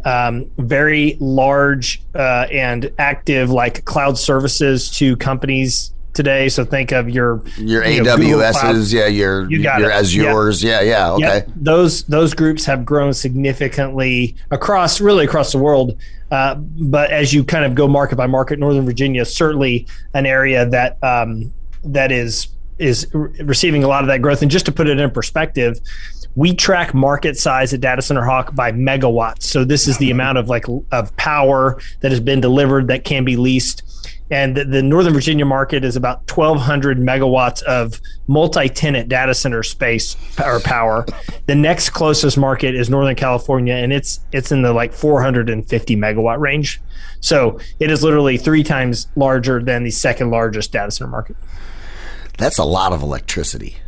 um, 0.07 0.51
very 0.57 1.19
large 1.21 2.01
uh, 2.15 2.47
and 2.51 2.91
active 2.99 3.51
like 3.51 3.85
cloud 3.85 4.17
services 4.17 4.91
to 4.93 5.15
companies 5.19 5.93
today. 6.15 6.49
So 6.49 6.65
think 6.65 6.91
of 6.93 7.11
your 7.11 7.43
Your 7.59 7.85
you 7.85 8.03
know, 8.03 8.17
AWSs, 8.17 8.95
yeah, 8.95 9.09
your 9.09 9.51
You 9.51 9.63
got 9.63 9.81
your 9.81 9.91
it. 9.91 9.95
Azures, 9.95 10.65
yeah, 10.65 10.81
yeah, 10.81 11.11
okay. 11.11 11.25
Yep. 11.25 11.49
Those 11.57 12.05
those 12.05 12.33
groups 12.33 12.65
have 12.65 12.87
grown 12.87 13.13
significantly 13.13 14.37
across 14.51 15.03
really 15.03 15.27
across 15.27 15.53
the 15.53 15.59
world. 15.59 16.01
Uh, 16.31 16.55
but 16.55 17.11
as 17.11 17.35
you 17.35 17.45
kind 17.45 17.67
of 17.67 17.75
go 17.75 17.87
market 17.87 18.17
by 18.17 18.27
market, 18.27 18.59
Northern 18.59 18.87
Virginia 18.87 19.21
is 19.21 19.37
certainly 19.37 19.87
an 20.15 20.25
area 20.25 20.65
that 20.65 20.97
um, 21.05 21.53
that 21.85 22.11
is 22.11 22.56
is 22.79 23.07
re- 23.13 23.31
receiving 23.43 23.85
a 23.85 23.89
lot 23.89 24.03
of 24.03 24.09
that 24.09 24.23
growth. 24.23 24.43
And 24.43 24.51
just 24.51 24.67
to 24.67 24.73
put 24.73 24.89
it 24.89 24.99
in 24.99 25.11
perspective, 25.11 25.81
we 26.37 26.55
track 26.55 26.95
market 26.95 27.39
size 27.39 27.73
at 27.73 27.81
Data 27.81 28.03
Center 28.03 28.25
Hawk 28.25 28.55
by 28.55 28.71
megawatts. 28.71 29.43
So 29.43 29.65
this 29.65 29.89
is 29.89 29.99
the 29.99 30.11
amount 30.11 30.39
of 30.39 30.49
like 30.49 30.67
of 30.93 31.17
power 31.17 31.81
that 32.01 32.11
has 32.11 32.21
been 32.21 32.41
delivered 32.41 32.89
that 32.89 33.05
can 33.05 33.25
be 33.25 33.37
leased. 33.37 33.83
And 34.31 34.57
the, 34.57 34.65
the 34.65 34.83
Northern 34.83 35.13
Virginia 35.13 35.47
market 35.47 35.85
is 35.85 35.95
about 35.95 36.31
1,200 36.31 36.99
megawatts 36.99 37.63
of 37.63 38.01
multi-tenant 38.27 39.09
data 39.09 39.33
center 39.33 39.63
space 39.63 40.17
or 40.45 40.59
power. 40.61 41.07
The 41.47 41.55
next 41.55 41.91
closest 41.91 42.37
market 42.37 42.75
is 42.75 42.91
Northern 42.91 43.15
California, 43.15 43.75
and 43.75 43.93
it's 43.93 44.21
it's 44.33 44.53
in 44.53 44.63
the 44.63 44.73
like 44.73 44.93
450 44.93 45.97
megawatt 45.97 46.41
range. 46.41 46.83
So 47.21 47.59
it 47.79 47.91
is 47.91 48.03
literally 48.03 48.37
three 48.37 48.63
times 48.63 49.07
larger 49.17 49.63
than 49.63 49.85
the 49.85 49.91
second 49.91 50.31
largest 50.31 50.73
data 50.73 50.91
center 50.91 51.11
market. 51.11 51.37
That's 52.37 52.59
a 52.59 52.65
lot 52.65 52.93
of 52.93 53.03
electricity. 53.03 53.79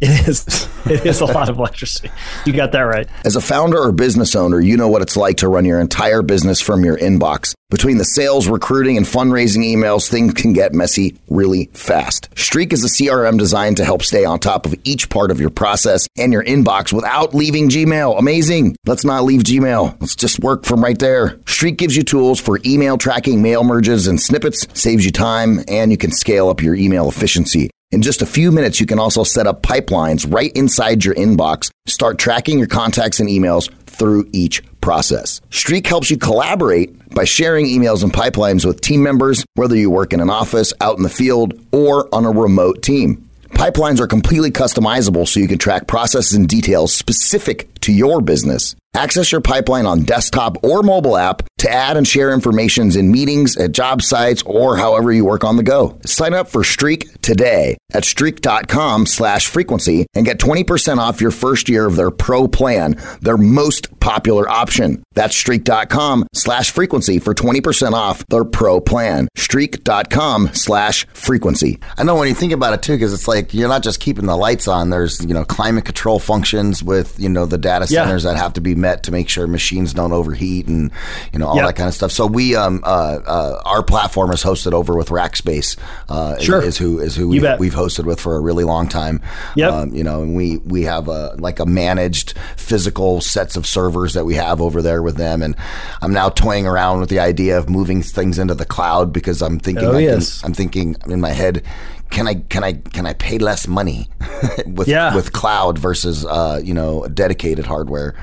It 0.00 0.28
is. 0.28 0.68
It 0.86 1.06
is 1.06 1.20
a 1.20 1.24
lot 1.24 1.48
of 1.48 1.58
electricity. 1.58 2.10
You 2.44 2.52
got 2.52 2.72
that 2.72 2.82
right. 2.82 3.08
As 3.24 3.36
a 3.36 3.40
founder 3.40 3.78
or 3.78 3.90
business 3.92 4.36
owner, 4.36 4.60
you 4.60 4.76
know 4.76 4.88
what 4.88 5.00
it's 5.00 5.16
like 5.16 5.38
to 5.38 5.48
run 5.48 5.64
your 5.64 5.80
entire 5.80 6.20
business 6.20 6.60
from 6.60 6.84
your 6.84 6.98
inbox. 6.98 7.54
Between 7.70 7.96
the 7.96 8.04
sales, 8.04 8.46
recruiting, 8.46 8.96
and 8.98 9.06
fundraising 9.06 9.64
emails, 9.64 10.08
things 10.08 10.34
can 10.34 10.52
get 10.52 10.74
messy 10.74 11.16
really 11.30 11.70
fast. 11.72 12.28
Streak 12.38 12.72
is 12.72 12.84
a 12.84 12.88
CRM 12.88 13.38
designed 13.38 13.78
to 13.78 13.84
help 13.84 14.02
stay 14.02 14.24
on 14.24 14.38
top 14.38 14.66
of 14.66 14.74
each 14.84 15.08
part 15.08 15.30
of 15.30 15.40
your 15.40 15.50
process 15.50 16.06
and 16.18 16.32
your 16.32 16.44
inbox 16.44 16.92
without 16.92 17.34
leaving 17.34 17.70
Gmail. 17.70 18.18
Amazing. 18.18 18.76
Let's 18.86 19.04
not 19.04 19.24
leave 19.24 19.42
Gmail. 19.42 19.98
Let's 20.00 20.14
just 20.14 20.40
work 20.40 20.64
from 20.66 20.84
right 20.84 20.98
there. 20.98 21.38
Streak 21.46 21.78
gives 21.78 21.96
you 21.96 22.02
tools 22.02 22.38
for 22.38 22.60
email 22.66 22.98
tracking, 22.98 23.40
mail 23.40 23.64
merges, 23.64 24.06
and 24.06 24.20
snippets, 24.20 24.66
saves 24.78 25.04
you 25.04 25.10
time, 25.10 25.64
and 25.66 25.90
you 25.90 25.96
can 25.96 26.12
scale 26.12 26.50
up 26.50 26.62
your 26.62 26.74
email 26.74 27.08
efficiency. 27.08 27.70
In 27.94 28.02
just 28.02 28.22
a 28.22 28.26
few 28.26 28.50
minutes, 28.50 28.80
you 28.80 28.86
can 28.86 28.98
also 28.98 29.22
set 29.22 29.46
up 29.46 29.62
pipelines 29.62 30.26
right 30.28 30.50
inside 30.56 31.04
your 31.04 31.14
inbox. 31.14 31.70
Start 31.86 32.18
tracking 32.18 32.58
your 32.58 32.66
contacts 32.66 33.20
and 33.20 33.28
emails 33.28 33.70
through 33.86 34.28
each 34.32 34.64
process. 34.80 35.40
Streak 35.50 35.86
helps 35.86 36.10
you 36.10 36.16
collaborate 36.16 37.14
by 37.14 37.22
sharing 37.22 37.66
emails 37.66 38.02
and 38.02 38.12
pipelines 38.12 38.64
with 38.64 38.80
team 38.80 39.00
members, 39.00 39.44
whether 39.54 39.76
you 39.76 39.90
work 39.90 40.12
in 40.12 40.18
an 40.18 40.28
office, 40.28 40.74
out 40.80 40.96
in 40.96 41.04
the 41.04 41.08
field, 41.08 41.54
or 41.70 42.12
on 42.12 42.24
a 42.24 42.32
remote 42.32 42.82
team. 42.82 43.30
Pipelines 43.54 44.00
are 44.00 44.06
completely 44.06 44.50
customizable 44.50 45.26
so 45.26 45.40
you 45.40 45.48
can 45.48 45.58
track 45.58 45.86
processes 45.86 46.34
and 46.34 46.48
details 46.48 46.92
specific 46.92 47.72
to 47.80 47.92
your 47.92 48.20
business. 48.20 48.74
Access 48.94 49.32
your 49.32 49.40
pipeline 49.40 49.86
on 49.86 50.04
desktop 50.04 50.62
or 50.62 50.82
mobile 50.82 51.16
app 51.16 51.42
to 51.58 51.70
add 51.70 51.96
and 51.96 52.06
share 52.06 52.32
informations 52.32 52.94
in 52.94 53.10
meetings, 53.10 53.56
at 53.56 53.72
job 53.72 54.02
sites, 54.02 54.42
or 54.42 54.76
however 54.76 55.12
you 55.12 55.24
work 55.24 55.42
on 55.42 55.56
the 55.56 55.62
go. 55.62 55.98
Sign 56.04 56.32
up 56.32 56.48
for 56.48 56.62
Streak 56.62 57.20
today 57.20 57.76
at 57.92 58.04
streak.com 58.04 59.06
slash 59.06 59.46
frequency 59.48 60.06
and 60.14 60.24
get 60.24 60.38
20% 60.38 60.98
off 60.98 61.20
your 61.20 61.32
first 61.32 61.68
year 61.68 61.86
of 61.86 61.96
their 61.96 62.10
pro 62.12 62.46
plan, 62.46 62.96
their 63.20 63.36
most 63.36 63.93
popular 64.04 64.46
option. 64.46 65.02
That's 65.14 65.34
streak.com 65.34 66.26
slash 66.34 66.70
frequency 66.70 67.18
for 67.18 67.32
20% 67.34 67.92
off 67.92 68.24
their 68.26 68.44
pro 68.44 68.78
plan. 68.80 69.28
Streak.com 69.34 70.50
slash 70.52 71.06
frequency. 71.14 71.78
I 71.96 72.04
know 72.04 72.14
when 72.16 72.28
you 72.28 72.34
think 72.34 72.52
about 72.52 72.74
it 72.74 72.82
too, 72.82 72.92
because 72.92 73.14
it's 73.14 73.26
like 73.26 73.54
you're 73.54 73.68
not 73.68 73.82
just 73.82 74.00
keeping 74.00 74.26
the 74.26 74.36
lights 74.36 74.68
on. 74.68 74.90
There's, 74.90 75.24
you 75.24 75.32
know, 75.32 75.44
climate 75.46 75.86
control 75.86 76.18
functions 76.18 76.82
with, 76.84 77.18
you 77.18 77.30
know, 77.30 77.46
the 77.46 77.56
data 77.56 77.86
Yeah. 77.88 78.04
centers 78.04 78.24
that 78.24 78.36
have 78.36 78.52
to 78.54 78.60
be 78.60 78.74
met 78.74 79.04
to 79.04 79.10
make 79.12 79.30
sure 79.30 79.46
machines 79.46 79.94
don't 79.94 80.12
overheat 80.12 80.66
and, 80.68 80.90
you 81.32 81.38
know, 81.38 81.46
all 81.46 81.56
Yep. 81.56 81.66
that 81.68 81.76
kind 81.76 81.88
of 81.88 81.94
stuff. 81.94 82.12
So 82.12 82.26
we, 82.26 82.54
um, 82.54 82.82
uh, 82.84 83.20
uh, 83.26 83.62
our 83.64 83.82
platform 83.82 84.32
is 84.32 84.42
hosted 84.42 84.72
over 84.74 84.94
with 84.94 85.08
Rackspace, 85.08 85.76
uh, 86.10 86.36
Sure. 86.40 86.60
is, 86.60 86.76
who, 86.76 86.98
is 86.98 87.16
who 87.16 87.28
we've, 87.28 87.46
we've 87.58 87.74
hosted 87.74 88.04
with 88.04 88.20
for 88.20 88.36
a 88.36 88.40
really 88.40 88.64
long 88.64 88.86
time. 88.86 89.22
Yep. 89.56 89.72
Um, 89.72 89.94
you 89.94 90.04
know, 90.04 90.22
and 90.22 90.34
we, 90.34 90.58
we 90.58 90.82
have 90.82 91.08
a, 91.08 91.36
like 91.38 91.58
a 91.58 91.64
managed 91.64 92.34
physical 92.58 93.22
sets 93.22 93.56
of 93.56 93.66
servers 93.66 93.93
that 94.02 94.24
we 94.24 94.34
have 94.34 94.60
over 94.60 94.82
there 94.82 95.02
with 95.02 95.16
them. 95.16 95.42
And 95.42 95.54
I'm 96.02 96.12
now 96.12 96.28
toying 96.28 96.66
around 96.66 97.00
with 97.00 97.08
the 97.08 97.20
idea 97.20 97.56
of 97.58 97.68
moving 97.70 98.02
things 98.02 98.38
into 98.38 98.54
the 98.54 98.64
cloud 98.64 99.12
because 99.12 99.40
I'm 99.42 99.58
thinking, 99.58 99.84
Oh, 99.86 99.92
I 99.96 100.00
yes. 100.00 100.40
can, 100.40 100.48
I'm 100.48 100.54
thinking 100.54 100.96
in 101.06 101.20
my 101.20 101.30
head, 101.30 101.62
can 102.10 102.28
I 102.28 102.34
can 102.34 102.62
I 102.64 102.74
can 102.74 103.06
I 103.06 103.12
pay 103.14 103.38
less 103.38 103.66
money 103.66 104.08
with 104.66 104.88
Yeah. 104.88 105.14
with 105.14 105.32
cloud 105.32 105.78
versus 105.78 106.24
uh, 106.26 106.60
you 106.62 106.74
know 106.74 107.06
dedicated 107.08 107.66
hardware? 107.66 108.14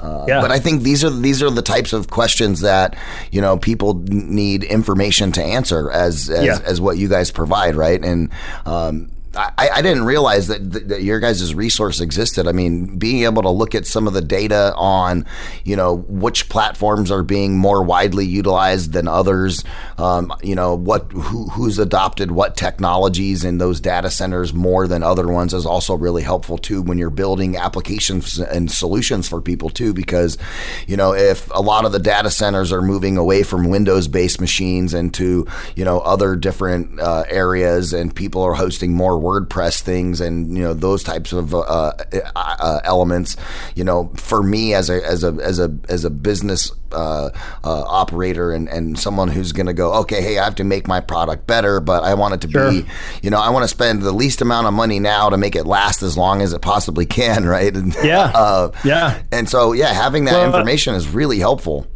Uh, 0.00 0.24
Yeah. 0.28 0.40
But 0.40 0.50
I 0.50 0.58
think 0.58 0.82
these 0.82 1.02
are 1.04 1.10
these 1.10 1.42
are 1.42 1.50
the 1.50 1.62
types 1.62 1.92
of 1.92 2.08
questions 2.08 2.60
that 2.60 2.96
you 3.32 3.40
know 3.40 3.58
people 3.58 3.94
need 4.06 4.64
information 4.64 5.32
to 5.32 5.42
answer 5.42 5.90
as 5.90 6.30
as, 6.30 6.44
Yeah. 6.44 6.58
as 6.64 6.80
what 6.80 6.96
you 6.96 7.08
guys 7.08 7.30
provide, 7.30 7.74
right? 7.76 8.02
And 8.04 8.30
um, 8.66 9.10
I, 9.36 9.70
I 9.74 9.82
didn't 9.82 10.04
realize 10.04 10.48
that, 10.48 10.88
that, 10.88 11.02
your 11.02 11.20
guys' 11.20 11.54
resource 11.54 12.00
existed. 12.00 12.46
I 12.46 12.52
mean, 12.52 12.98
being 12.98 13.24
able 13.24 13.42
to 13.42 13.50
look 13.50 13.74
at 13.74 13.86
some 13.86 14.06
of 14.06 14.14
the 14.14 14.22
data 14.22 14.74
on, 14.76 15.26
you 15.64 15.76
know, 15.76 16.04
which 16.08 16.48
platforms 16.48 17.10
are 17.10 17.22
being 17.22 17.56
more 17.56 17.82
widely 17.82 18.24
utilized 18.24 18.92
than 18.92 19.08
others, 19.08 19.64
um, 19.98 20.32
you 20.42 20.54
know, 20.54 20.74
what 20.74 21.10
who, 21.12 21.48
who's 21.50 21.78
adopted 21.78 22.30
what 22.30 22.56
technologies 22.56 23.44
in 23.44 23.58
those 23.58 23.80
data 23.80 24.10
centers 24.10 24.52
more 24.54 24.86
than 24.86 25.02
other 25.02 25.26
ones 25.26 25.52
is 25.54 25.66
also 25.66 25.94
really 25.94 26.22
helpful 26.22 26.58
too 26.58 26.82
when 26.82 26.98
you're 26.98 27.10
building 27.10 27.56
applications 27.56 28.38
and 28.38 28.70
solutions 28.70 29.28
for 29.28 29.40
people 29.40 29.70
too. 29.70 29.92
Because, 29.92 30.38
you 30.86 30.96
know, 30.96 31.14
if 31.14 31.50
a 31.50 31.60
lot 31.60 31.84
of 31.84 31.92
the 31.92 31.98
data 31.98 32.30
centers 32.30 32.72
are 32.72 32.82
moving 32.82 33.16
away 33.16 33.42
from 33.42 33.68
Windows-based 33.68 34.40
machines 34.40 34.94
into, 34.94 35.46
you 35.76 35.84
know, 35.84 36.00
other 36.00 36.36
different 36.36 37.00
uh, 37.00 37.24
areas, 37.28 37.92
and 37.92 38.14
people 38.14 38.42
are 38.42 38.54
hosting 38.54 38.92
more 38.92 39.18
WordPress 39.24 39.80
things 39.80 40.20
and 40.20 40.56
you 40.56 40.62
know 40.62 40.74
those 40.74 41.02
types 41.02 41.32
of 41.32 41.54
uh, 41.54 41.58
uh, 41.60 41.92
uh, 42.36 42.80
elements. 42.84 43.36
You 43.74 43.84
know, 43.84 44.12
for 44.16 44.42
me 44.42 44.74
as 44.74 44.90
a 44.90 45.04
as 45.04 45.24
a 45.24 45.32
as 45.42 45.58
a 45.58 45.74
as 45.88 46.04
a 46.04 46.10
business 46.10 46.70
uh, 46.92 47.30
uh, 47.64 47.82
operator 48.02 48.52
and 48.52 48.68
and 48.68 48.98
someone 48.98 49.28
who's 49.28 49.52
going 49.52 49.66
to 49.66 49.72
go, 49.72 49.92
okay, 50.02 50.20
hey, 50.22 50.38
I 50.38 50.44
have 50.44 50.54
to 50.56 50.64
make 50.64 50.86
my 50.86 51.00
product 51.00 51.46
better, 51.46 51.80
but 51.80 52.04
I 52.04 52.14
want 52.14 52.34
it 52.34 52.40
to 52.42 52.50
Sure. 52.50 52.70
be, 52.70 52.84
you 53.22 53.30
know, 53.30 53.40
I 53.40 53.50
want 53.50 53.64
to 53.64 53.68
spend 53.68 54.02
the 54.02 54.12
least 54.12 54.40
amount 54.42 54.66
of 54.66 54.74
money 54.74 55.00
now 55.00 55.28
to 55.30 55.36
make 55.36 55.56
it 55.56 55.64
last 55.66 56.02
as 56.02 56.16
long 56.16 56.42
as 56.42 56.52
it 56.52 56.60
possibly 56.62 57.06
can, 57.06 57.44
right? 57.56 57.74
And, 57.74 57.94
Yeah. 58.04 58.30
uh, 58.34 58.70
Yeah. 58.84 59.18
and 59.32 59.48
so 59.48 59.72
yeah, 59.72 59.92
having 59.92 60.26
that 60.26 60.34
Well, 60.34 60.44
information 60.46 60.94
is 60.94 61.08
really 61.08 61.38
helpful. 61.38 61.86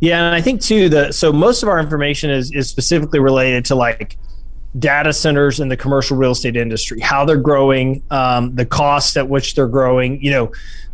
Yeah, 0.00 0.26
and 0.26 0.34
I 0.34 0.40
think 0.40 0.60
too 0.60 0.88
the 0.88 1.12
so 1.12 1.32
most 1.32 1.62
of 1.62 1.68
our 1.68 1.78
information 1.78 2.28
is 2.30 2.50
is 2.52 2.68
specifically 2.68 3.20
related 3.20 3.64
to 3.66 3.76
like 3.76 4.18
data 4.78 5.12
centers 5.12 5.60
in 5.60 5.68
the 5.68 5.76
commercial 5.76 6.16
real 6.16 6.32
estate 6.32 6.56
industry, 6.56 7.00
how 7.00 7.24
they're 7.24 7.36
growing, 7.36 8.02
um, 8.10 8.54
the 8.54 8.64
cost 8.64 9.16
at 9.16 9.28
which 9.28 9.54
they're 9.54 9.68
growing. 9.68 10.22
You 10.22 10.30
know, 10.30 10.52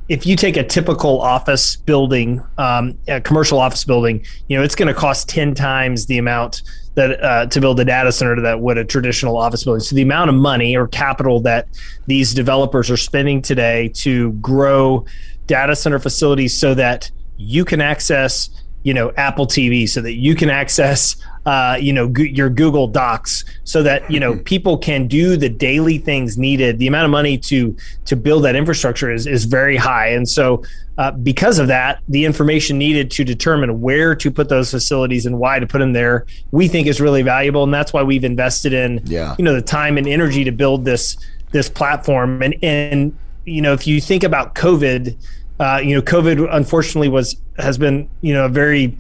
if 0.08 0.26
you 0.26 0.37
take 0.37 0.56
a 0.56 0.64
typical 0.64 1.20
office 1.20 1.76
building, 1.76 2.42
um, 2.56 2.99
a 3.08 3.20
commercial 3.20 3.61
office 3.61 3.85
building, 3.85 4.25
you 4.49 4.56
know, 4.56 4.64
it's 4.64 4.75
going 4.75 4.88
to 4.88 4.94
cost 4.94 5.28
ten 5.28 5.54
times 5.54 6.06
the 6.06 6.18
amount 6.18 6.62
that 6.94 7.23
uh, 7.23 7.47
to 7.47 7.61
build 7.61 7.78
a 7.78 7.85
data 7.85 8.11
center 8.11 8.40
that 8.40 8.58
would 8.58 8.78
a 8.78 8.85
traditional 8.85 9.37
office 9.37 9.62
building. 9.62 9.80
So 9.80 9.94
the 9.94 10.02
amount 10.02 10.30
of 10.30 10.35
money 10.35 10.76
or 10.76 10.88
capital 10.88 11.40
that 11.42 11.68
these 12.06 12.35
developers 12.35 12.90
are 12.90 12.97
spending 12.97 13.42
today 13.42 13.88
to 13.97 14.32
grow 14.32 15.04
data 15.47 15.76
center 15.76 15.99
facilities 16.00 16.58
so 16.58 16.75
that 16.75 17.11
you 17.37 17.64
can 17.64 17.80
access 17.80 18.50
you 18.82 18.94
know 18.94 19.12
apple 19.16 19.47
tv 19.47 19.88
so 19.88 20.00
that 20.00 20.14
you 20.14 20.35
can 20.35 20.50
access 20.50 21.16
uh, 21.47 21.76
you 21.80 21.92
know 21.92 22.12
your 22.16 22.50
google 22.50 22.87
docs 22.87 23.44
so 23.64 23.82
that 23.82 24.08
you 24.11 24.20
know 24.20 24.37
people 24.44 24.76
can 24.76 25.06
do 25.08 25.35
the 25.37 25.49
daily 25.49 25.97
things 25.97 26.37
needed. 26.37 26.78
The 26.78 26.87
amount 26.87 27.06
of 27.06 27.11
money 27.11 27.38
to 27.38 27.75
to 28.04 28.16
build 28.16 28.44
that 28.44 28.54
infrastructure 28.54 29.11
is 29.11 29.26
is 29.26 29.47
very 29.47 29.76
high. 29.76 30.08
And 30.08 30.28
so 30.28 30.62
uh, 30.99 31.12
because 31.12 31.58
of 31.58 31.68
that 31.68 32.00
the 32.08 32.26
information 32.26 32.76
needed 32.76 33.11
to 33.12 33.25
determine 33.25 33.80
where 33.80 34.14
to 34.16 34.30
put 34.30 34.50
those 34.50 34.70
facilities 34.70 35.25
and 35.25 35.38
why 35.38 35.58
to 35.58 35.66
put 35.66 35.78
them 35.78 35.94
there 35.94 36.26
we 36.50 36.68
think 36.68 36.87
is 36.87 37.00
really 37.00 37.23
valuable. 37.23 37.64
And 37.64 37.73
that's 37.73 37.92
why 37.94 38.02
we've 38.02 38.25
invested 38.25 38.75
in 38.75 39.00
Yeah. 39.06 39.35
you 39.38 39.44
know 39.44 39.54
the 39.54 39.62
time 39.62 39.97
and 39.97 40.06
energy 40.06 40.44
to 40.44 40.52
build 40.52 40.85
this 40.85 41.16
this 41.52 41.70
platform. 41.70 42.42
And 42.42 42.54
and 42.62 43.16
you 43.47 43.62
know 43.62 43.73
if 43.73 43.87
you 43.87 44.02
think 44.02 44.23
about 44.23 44.54
covid 44.54 45.16
uh, 45.61 45.81
you 45.83 45.95
know 45.95 46.03
covid 46.03 46.49
unfortunately 46.55 47.09
was 47.09 47.41
has 47.59 47.79
been 47.79 48.09
you 48.21 48.33
know 48.33 48.45
a 48.45 48.49
very 48.49 48.97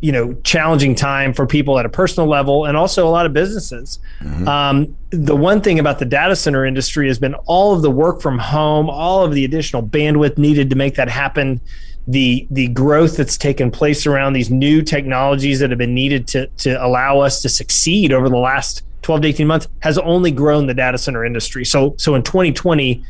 you 0.00 0.10
know 0.10 0.34
challenging 0.42 0.94
time 0.94 1.32
for 1.32 1.46
people 1.46 1.78
at 1.78 1.86
a 1.86 1.88
personal 1.88 2.28
level 2.28 2.66
and 2.66 2.76
also 2.76 3.06
a 3.06 3.10
lot 3.10 3.24
of 3.24 3.32
businesses. 3.32 4.00
Um, 4.48 4.96
the 5.10 5.36
one 5.36 5.60
thing 5.60 5.78
about 5.78 6.00
the 6.00 6.04
data 6.04 6.34
center 6.34 6.66
industry 6.66 7.06
has 7.06 7.20
been 7.20 7.34
all 7.46 7.72
of 7.72 7.82
the 7.82 7.90
work 7.90 8.20
from 8.20 8.38
home 8.38 8.90
all 8.90 9.24
of 9.24 9.32
the 9.32 9.44
additional 9.44 9.82
bandwidth 9.82 10.36
needed 10.38 10.68
to 10.70 10.76
make 10.76 10.96
that 10.96 11.08
happen 11.08 11.60
the 12.08 12.46
the 12.50 12.68
growth 12.68 13.16
that's 13.16 13.36
taken 13.36 13.70
place 13.70 14.06
around 14.06 14.32
these 14.32 14.50
new 14.50 14.82
technologies 14.82 15.60
that 15.60 15.70
have 15.70 15.78
been 15.78 15.94
needed 15.94 16.26
to 16.26 16.48
to 16.58 16.84
allow 16.84 17.20
us 17.20 17.40
to 17.42 17.48
succeed 17.48 18.12
over 18.12 18.28
the 18.28 18.36
last 18.36 18.82
12 19.02 19.22
to 19.22 19.28
18 19.28 19.46
months 19.46 19.68
has 19.80 19.98
only 19.98 20.30
grown 20.30 20.66
the 20.66 20.74
data 20.74 20.98
center 20.98 21.24
industry. 21.24 21.64
So 21.64 21.94
so 21.98 22.14
in 22.14 22.22
2020 22.22 23.04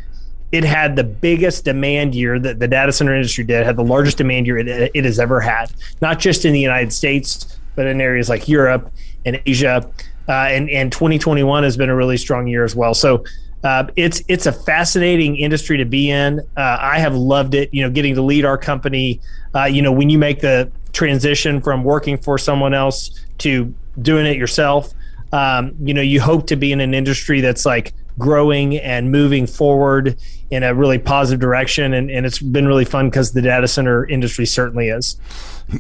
it 0.52 0.64
had 0.64 0.96
the 0.96 1.04
biggest 1.04 1.64
demand 1.64 2.14
year 2.14 2.38
that 2.38 2.58
the 2.58 2.68
data 2.68 2.92
center 2.92 3.14
industry 3.14 3.42
did, 3.42 3.64
had 3.64 3.76
the 3.76 3.84
largest 3.84 4.18
demand 4.18 4.46
year 4.46 4.58
it, 4.58 4.68
it 4.94 5.04
has 5.04 5.18
ever 5.18 5.40
had, 5.40 5.72
not 6.02 6.18
just 6.18 6.44
in 6.44 6.52
the 6.52 6.60
United 6.60 6.92
States, 6.92 7.58
but 7.74 7.86
in 7.86 8.00
areas 8.00 8.28
like 8.28 8.48
Europe 8.48 8.92
and 9.24 9.40
Asia. 9.46 9.90
Uh, 10.28 10.32
and, 10.32 10.68
and 10.70 10.92
2021 10.92 11.64
has 11.64 11.76
been 11.76 11.88
a 11.88 11.96
really 11.96 12.18
strong 12.18 12.46
year 12.46 12.64
as 12.64 12.76
well. 12.76 12.92
So 12.94 13.24
uh, 13.64 13.86
it's 13.96 14.22
it's 14.28 14.46
a 14.46 14.52
fascinating 14.52 15.36
industry 15.36 15.78
to 15.78 15.84
be 15.84 16.10
in. 16.10 16.40
Uh, 16.56 16.78
I 16.80 16.98
have 16.98 17.14
loved 17.14 17.54
it. 17.54 17.72
You 17.72 17.82
know, 17.82 17.90
getting 17.90 18.14
to 18.16 18.22
lead 18.22 18.44
our 18.44 18.58
company. 18.58 19.20
Uh, 19.54 19.64
you 19.64 19.82
know, 19.82 19.92
when 19.92 20.10
you 20.10 20.18
make 20.18 20.40
the 20.40 20.70
transition 20.92 21.60
from 21.60 21.84
working 21.84 22.18
for 22.18 22.38
someone 22.38 22.74
else 22.74 23.24
to 23.38 23.72
doing 24.00 24.26
it 24.26 24.36
yourself, 24.36 24.92
um, 25.32 25.74
you 25.80 25.94
know, 25.94 26.00
you 26.00 26.20
hope 26.20 26.48
to 26.48 26.56
be 26.56 26.72
in 26.72 26.80
an 26.80 26.92
industry 26.92 27.40
that's 27.40 27.64
like 27.64 27.94
growing 28.18 28.76
and 28.76 29.10
moving 29.10 29.46
forward 29.46 30.16
in 30.50 30.62
a 30.62 30.74
really 30.74 30.98
positive 30.98 31.40
direction. 31.40 31.94
And, 31.94 32.10
and 32.10 32.26
it's 32.26 32.38
been 32.38 32.66
really 32.66 32.84
fun 32.84 33.08
because 33.08 33.32
the 33.32 33.42
data 33.42 33.66
center 33.68 34.04
industry 34.06 34.46
certainly 34.46 34.88
is. 34.88 35.16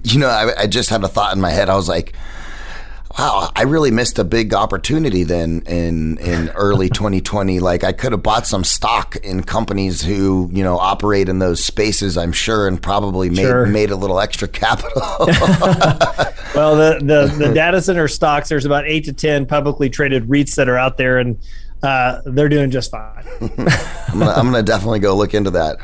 You 0.04 0.18
know, 0.20 0.28
I, 0.28 0.62
I 0.62 0.66
just 0.66 0.90
had 0.90 1.04
a 1.04 1.08
thought 1.08 1.34
in 1.34 1.40
my 1.40 1.50
head. 1.50 1.68
I 1.68 1.74
was 1.76 1.88
like, 1.88 2.14
wow, 3.18 3.50
I 3.54 3.64
really 3.64 3.90
missed 3.90 4.18
a 4.18 4.24
big 4.24 4.54
opportunity 4.54 5.22
then 5.22 5.62
in 5.66 6.16
in 6.18 6.48
early 6.50 6.88
2020. 6.90 7.60
Like 7.60 7.84
I 7.84 7.92
could 7.92 8.12
have 8.12 8.22
bought 8.22 8.46
some 8.46 8.64
stock 8.64 9.16
in 9.16 9.42
companies 9.42 10.02
who 10.02 10.48
you 10.52 10.64
know 10.64 10.78
operate 10.78 11.28
in 11.28 11.38
those 11.38 11.62
spaces. 11.62 12.16
I'm 12.16 12.32
sure, 12.32 12.66
and 12.66 12.80
probably 12.80 13.28
made 13.28 13.42
Sure. 13.42 13.66
made 13.66 13.90
a 13.90 13.96
little 13.96 14.18
extra 14.20 14.48
capital. 14.48 15.02
Well, 16.54 16.76
the, 16.76 16.98
the, 17.02 17.46
the 17.46 17.54
data 17.54 17.80
center 17.80 18.06
stocks, 18.08 18.50
there's 18.50 18.66
about 18.66 18.84
eight 18.86 19.06
to 19.06 19.12
10 19.14 19.46
publicly 19.46 19.88
traded 19.88 20.28
REITs 20.28 20.54
that 20.56 20.68
are 20.68 20.76
out 20.76 20.98
there, 20.98 21.18
and 21.18 21.38
uh, 21.82 22.20
they're 22.24 22.48
doing 22.48 22.70
just 22.70 22.90
fine. 22.90 23.24
I'm 23.40 24.18
gonna, 24.18 24.30
I'm 24.32 24.44
gonna 24.46 24.62
definitely 24.62 24.98
go 25.00 25.16
look 25.16 25.34
into 25.34 25.50
that. 25.50 25.78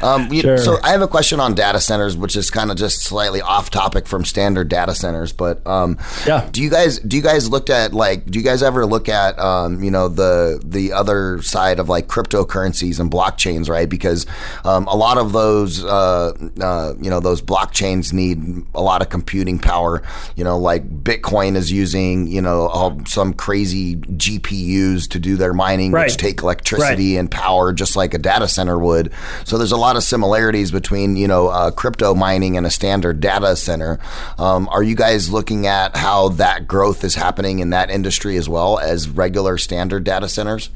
Um, 0.00 0.32
you- 0.32 0.40
Sure. 0.42 0.58
So 0.58 0.78
I 0.82 0.90
have 0.90 1.02
a 1.02 1.08
question 1.08 1.38
on 1.40 1.54
data 1.54 1.80
centers, 1.80 2.16
which 2.16 2.34
is 2.36 2.50
kind 2.50 2.70
of 2.70 2.76
just 2.76 3.02
slightly 3.02 3.40
off 3.40 3.70
topic 3.70 4.06
from 4.06 4.24
standard 4.24 4.68
data 4.68 4.94
centers. 4.94 5.32
But 5.32 5.64
um, 5.66 5.98
Yeah. 6.26 6.48
do 6.50 6.62
you 6.62 6.70
guys 6.70 6.98
do 6.98 7.16
you 7.16 7.22
guys 7.22 7.48
looked 7.48 7.70
at 7.70 7.92
like 7.94 8.26
do 8.30 8.38
you 8.38 8.44
guys 8.44 8.62
ever 8.62 8.86
look 8.86 9.08
at 9.08 9.38
um, 9.38 9.82
you 9.82 9.90
know 9.90 10.08
the 10.08 10.60
the 10.64 10.92
other 10.92 11.40
side 11.42 11.78
of 11.78 11.88
like 11.88 12.08
cryptocurrencies 12.08 12.98
and 12.98 13.10
blockchains, 13.10 13.68
right? 13.68 13.88
Because 13.88 14.26
um, 14.64 14.86
a 14.88 14.96
lot 14.96 15.18
of 15.18 15.32
those 15.32 15.84
uh, 15.84 16.32
uh, 16.60 16.94
you 17.00 17.10
know 17.10 17.20
those 17.20 17.40
blockchains 17.42 18.12
need 18.12 18.64
a 18.74 18.80
lot 18.82 19.02
of 19.02 19.08
computing 19.10 19.58
power. 19.58 20.02
You 20.36 20.44
know, 20.44 20.58
like 20.58 20.88
Bitcoin 21.04 21.56
is 21.56 21.70
using 21.70 22.26
you 22.26 22.40
know 22.42 22.68
all, 22.68 23.00
some 23.06 23.32
crazy 23.34 23.96
GPUs 23.96 25.08
to 25.10 25.18
do 25.18 25.36
their 25.42 25.52
mining, 25.52 25.90
Right. 25.92 26.06
which 26.06 26.16
take 26.16 26.40
electricity 26.40 27.16
and 27.16 27.30
power 27.30 27.72
just 27.72 27.96
like 27.96 28.14
a 28.14 28.18
data 28.18 28.46
center 28.48 28.78
would. 28.78 29.10
So 29.44 29.58
there's 29.58 29.72
a 29.72 29.76
lot 29.76 29.96
of 29.96 30.02
similarities 30.04 30.70
between 30.70 31.16
you 31.16 31.26
know 31.28 31.48
uh, 31.48 31.70
crypto 31.72 32.14
mining 32.14 32.56
and 32.56 32.64
a 32.64 32.70
standard 32.70 33.20
data 33.20 33.56
center. 33.56 33.98
Um, 34.38 34.68
are 34.70 34.82
you 34.82 34.94
guys 34.94 35.30
looking 35.30 35.66
at 35.66 35.96
how 35.96 36.28
that 36.30 36.66
growth 36.68 37.02
is 37.04 37.16
happening 37.16 37.58
in 37.58 37.70
that 37.70 37.90
industry 37.90 38.36
as 38.36 38.48
well 38.48 38.78
as 38.78 39.08
regular 39.08 39.58
standard 39.58 40.04
data 40.04 40.28
centers? 40.28 40.70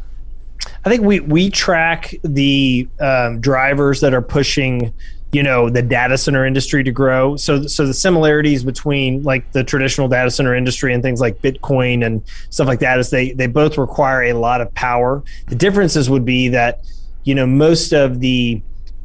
I 0.85 0.88
think 0.88 1.02
we 1.02 1.20
we 1.20 1.48
track 1.50 2.14
the 2.24 2.88
um, 2.98 3.40
drivers 3.40 4.00
that 4.00 4.12
are 4.14 4.22
pushing, 4.22 4.92
you 5.33 5.43
know, 5.43 5.69
the 5.69 5.83
data 5.83 6.17
center 6.17 6.47
industry 6.47 6.85
to 6.85 6.91
grow. 6.91 7.37
So 7.37 7.67
so 7.67 7.87
the 7.87 7.95
similarities 7.95 8.65
between 8.65 9.23
like 9.23 9.51
the 9.53 9.65
traditional 9.65 10.09
data 10.09 10.31
center 10.31 10.55
industry 10.55 10.95
and 10.95 11.03
things 11.03 11.21
like 11.21 11.43
Bitcoin 11.43 12.07
and 12.07 12.23
stuff 12.51 12.67
like 12.67 12.81
that 12.81 12.99
is 12.99 13.11
they 13.11 13.33
they 13.33 13.47
both 13.47 13.77
require 13.77 14.25
a 14.25 14.33
lot 14.35 14.61
of 14.61 14.73
power. 14.75 15.23
The 15.49 15.57
differences 15.57 16.09
would 16.09 16.25
be 16.25 16.49
that, 16.49 16.81
you 17.25 17.35
know, 17.35 17.47
most 17.47 17.93
of 17.93 18.21
the 18.21 18.62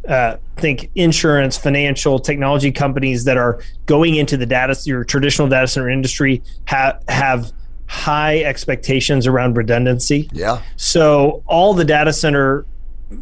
uh, 0.08 0.38
think 0.58 0.90
insurance, 0.96 1.58
financial, 1.58 2.20
technology 2.20 2.72
companies 2.72 3.24
that 3.26 3.38
are 3.38 3.62
going 3.86 4.16
into 4.16 4.38
the 4.38 4.46
data 4.46 4.76
your 4.86 5.04
traditional 5.04 5.48
data 5.48 5.68
center 5.68 5.90
industry 5.90 6.42
have 6.66 7.04
have 7.08 7.52
high 7.88 8.42
expectations 8.44 9.28
around 9.28 9.58
redundancy. 9.58 10.30
Yeah. 10.32 10.62
So 10.78 11.44
all 11.46 11.74
the 11.74 11.84
data 11.84 12.14
center 12.14 12.66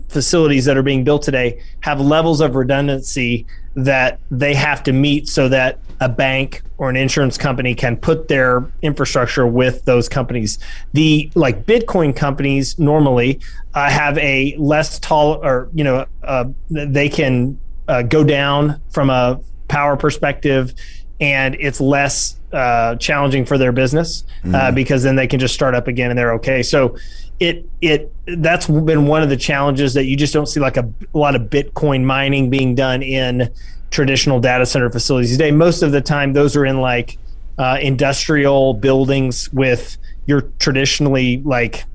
facilities 0.08 0.65
that 0.65 0.78
are 0.78 0.84
being 0.84 1.04
built 1.04 1.21
today 1.21 1.62
have 1.82 1.99
levels 1.99 2.41
of 2.41 2.56
redundancy 2.56 3.45
that 3.75 4.19
they 4.32 4.54
have 4.54 4.84
to 4.84 4.91
meet 4.91 5.28
so 5.28 5.47
that 5.49 5.80
a 6.02 6.10
bank 6.10 6.62
or 6.78 6.89
an 6.89 6.95
insurance 6.95 7.38
company 7.38 7.75
can 7.75 7.97
put 7.97 8.28
their 8.28 8.69
infrastructure 8.82 9.45
with 9.45 9.84
those 9.86 10.08
companies. 10.08 10.60
The 10.93 11.30
like 11.36 11.65
Bitcoin 11.65 12.15
companies 12.15 12.80
normally 12.80 13.39
uh, 13.73 13.89
have 13.89 14.17
a 14.17 14.56
less 14.58 14.99
tall 14.99 15.43
or 15.45 15.69
you 15.73 15.84
know 15.84 16.06
uh, 16.23 16.45
they 16.69 17.10
can 17.10 17.60
uh, 17.88 18.04
go 18.04 18.23
down 18.23 18.82
from 18.91 19.10
a 19.10 19.39
power 19.67 19.97
perspective 19.97 20.73
and 21.19 21.56
it's 21.60 21.82
less 21.82 22.38
uh, 22.52 22.96
challenging 22.96 23.46
for 23.46 23.58
their 23.58 23.72
business 23.72 24.24
uh, 24.54 24.72
because 24.72 25.04
then 25.04 25.16
they 25.16 25.28
can 25.28 25.40
just 25.40 25.54
start 25.54 25.76
up 25.76 25.88
again 25.88 26.10
and 26.10 26.18
they're 26.18 26.34
okay. 26.34 26.64
So 26.64 26.98
it 27.40 27.66
it 27.82 28.14
that's 28.38 28.68
been 28.68 29.08
one 29.08 29.24
of 29.24 29.30
the 29.30 29.38
challenges 29.38 29.94
that 29.94 30.06
you 30.06 30.18
just 30.18 30.34
don't 30.34 30.48
see 30.48 30.60
like 30.60 30.78
a, 30.78 30.92
a 31.14 31.18
lot 31.18 31.36
of 31.36 31.44
Bitcoin 31.44 32.04
mining 32.04 32.50
being 32.50 32.76
done 32.76 33.02
in 33.02 33.50
traditional 33.92 34.40
data 34.40 34.66
center 34.66 34.90
facilities 34.90 35.32
today. 35.32 35.52
Most 35.52 35.82
of 35.82 35.92
the 35.92 36.02
time, 36.02 36.34
those 36.34 36.56
are 36.56 36.66
in 36.66 36.82
like 36.82 37.18
uh, 37.58 37.78
industrial 37.82 38.74
buildings 38.74 39.52
with 39.54 39.98
your 40.26 40.42
traditionally 40.60 41.42
like 41.44 41.86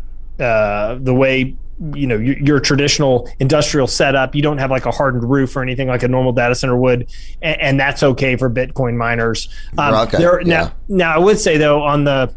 uh, 0.41 0.97
the 1.01 1.15
way 1.15 1.57
you 1.95 2.07
know 2.07 2.17
your, 2.17 2.39
your 2.39 2.61
traditional 2.61 3.29
industrial 3.41 3.87
setup. 3.87 4.35
You 4.35 4.43
don't 4.43 4.59
have 4.59 4.71
like 4.71 4.87
a 4.87 4.91
hardened 4.91 5.29
roof 5.29 5.57
or 5.57 5.63
anything 5.63 5.89
like 5.89 6.03
a 6.03 6.09
normal 6.09 6.33
data 6.33 6.55
center 6.55 6.77
would, 6.77 7.11
and, 7.43 7.61
and 7.61 7.81
that's 7.81 8.03
okay 8.03 8.37
for 8.37 8.49
Bitcoin 8.51 8.97
miners. 8.97 9.49
Um, 9.79 9.95
Okay, 9.95 10.19
there- 10.19 10.41
yeah. 10.41 10.47
Now, 10.47 10.73
now 10.89 11.15
I 11.15 11.19
would 11.19 11.39
say 11.39 11.59
though 11.59 11.83
on 11.83 12.05
the 12.05 12.33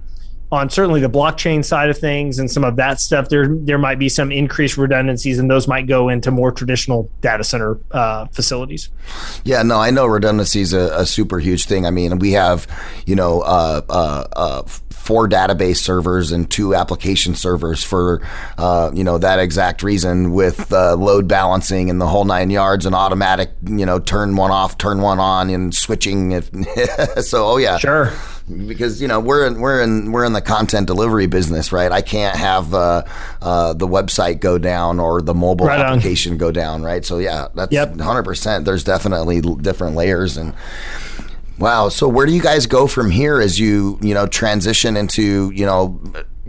on 0.51 0.69
certainly 0.69 1.01
the 1.01 1.09
blockchain 1.09 1.63
side 1.63 1.89
of 1.89 1.97
things 1.97 2.39
and 2.39 2.49
some 2.49 2.63
of 2.63 2.77
that 2.77 3.01
stuff, 3.01 3.27
there 3.29 3.47
there 3.49 3.77
might 3.77 3.99
be 3.99 4.07
some 4.07 4.31
increased 4.31 4.77
redundancies, 4.77 5.39
and 5.39 5.51
those 5.51 5.67
might 5.67 5.87
go 5.87 6.07
into 6.07 6.31
more 6.31 6.51
traditional 6.51 7.09
data 7.21 7.43
center 7.43 7.77
uh, 7.91 8.27
facilities. 8.27 8.89
Yeah, 9.43 9.63
no, 9.63 9.79
I 9.79 9.91
know 9.91 10.05
redundancy 10.05 10.61
is 10.61 10.73
a, 10.73 10.99
a, 10.99 11.05
super 11.05 11.39
huge 11.39 11.65
thing. 11.65 11.85
I 11.85 11.91
mean, 11.91 12.19
we 12.19 12.31
have, 12.33 12.67
you 13.05 13.15
know, 13.15 13.41
uh, 13.41 13.81
uh, 13.89 14.27
uh 14.35 14.61
four 14.63 15.27
database 15.27 15.77
servers 15.77 16.31
and 16.31 16.49
two 16.51 16.75
application 16.75 17.33
servers 17.33 17.81
for, 17.81 18.21
uh, 18.57 18.91
you 18.93 19.05
know, 19.05 19.17
that 19.17 19.39
exact 19.39 19.81
reason 19.81 20.31
with 20.31 20.71
uh, 20.73 20.95
load 20.95 21.29
balancing 21.29 21.89
and 21.89 22.01
the 22.01 22.07
whole 22.07 22.25
nine 22.25 22.49
yards 22.49 22.85
and 22.85 22.93
automatic, 22.93 23.51
you 23.63 23.85
know, 23.85 23.99
turn 23.99 24.35
one 24.35 24.51
off, 24.51 24.77
turn 24.77 25.01
one 25.01 25.19
on, 25.19 25.49
and 25.49 25.73
switching. 25.73 26.41
so, 27.21 27.45
oh 27.47 27.57
yeah, 27.57 27.77
sure 27.77 28.11
because 28.47 29.01
you 29.01 29.07
know 29.07 29.19
we're 29.19 29.45
in 29.45 29.59
we're 29.59 29.81
in 29.81 30.11
we're 30.11 30.23
in 30.23 30.33
the 30.33 30.41
content 30.41 30.87
delivery 30.87 31.27
business, 31.27 31.71
right? 31.71 31.91
I 31.91 32.01
can't 32.01 32.35
have 32.35 32.73
uh, 32.73 33.03
uh, 33.41 33.73
the 33.73 33.87
website 33.87 34.39
go 34.39 34.57
down 34.57 34.99
or 34.99 35.21
the 35.21 35.33
mobile 35.33 35.67
right 35.67 35.79
application 35.79 36.33
on. 36.33 36.37
go 36.37 36.51
down, 36.51 36.83
right? 36.83 37.03
So 37.03 37.17
yeah, 37.17 37.47
that's 37.53 37.71
yep. 37.71 37.93
100%. 37.93 38.65
There's 38.65 38.83
definitely 38.83 39.41
different 39.41 39.95
layers 39.95 40.37
and 40.37 40.53
wow. 41.59 41.89
So 41.89 42.07
where 42.07 42.25
do 42.25 42.31
you 42.31 42.41
guys 42.41 42.67
go 42.67 42.87
from 42.87 43.11
here 43.11 43.41
as 43.41 43.59
you 43.59 43.99
you 44.01 44.13
know 44.13 44.27
transition 44.27 44.95
into 44.95 45.51
you 45.51 45.65
know 45.65 45.99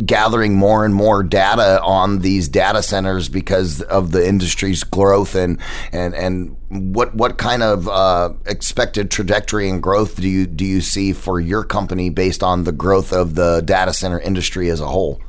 gathering 0.05 0.55
more 0.55 0.85
and 0.85 0.95
more 0.95 1.23
data 1.23 1.81
on 1.83 2.21
these 2.21 2.49
data 2.49 2.83
centers 2.83 3.29
because 3.29 3.83
of 3.83 4.13
the 4.13 4.27
industry's 4.27 4.85
growth 4.85 5.35
and 5.35 5.59
and 5.93 6.15
and 6.15 6.57
what 6.69 7.15
what 7.15 7.39
kind 7.39 7.63
of 7.63 7.89
uh, 7.89 8.31
expected 8.47 9.11
trajectory 9.11 9.69
and 9.69 9.83
growth 9.83 10.17
do 10.17 10.29
you 10.29 10.47
do 10.47 10.65
you 10.65 10.81
see 10.81 11.13
for 11.13 11.41
your 11.41 11.65
company 11.65 12.11
based 12.11 12.43
on 12.43 12.65
the 12.65 12.73
growth 12.73 13.13
of 13.13 13.35
the 13.35 13.61
data 13.65 13.93
center 13.93 14.21
industry 14.21 14.71
as 14.71 14.81
a 14.81 14.87
whole? 14.87 15.21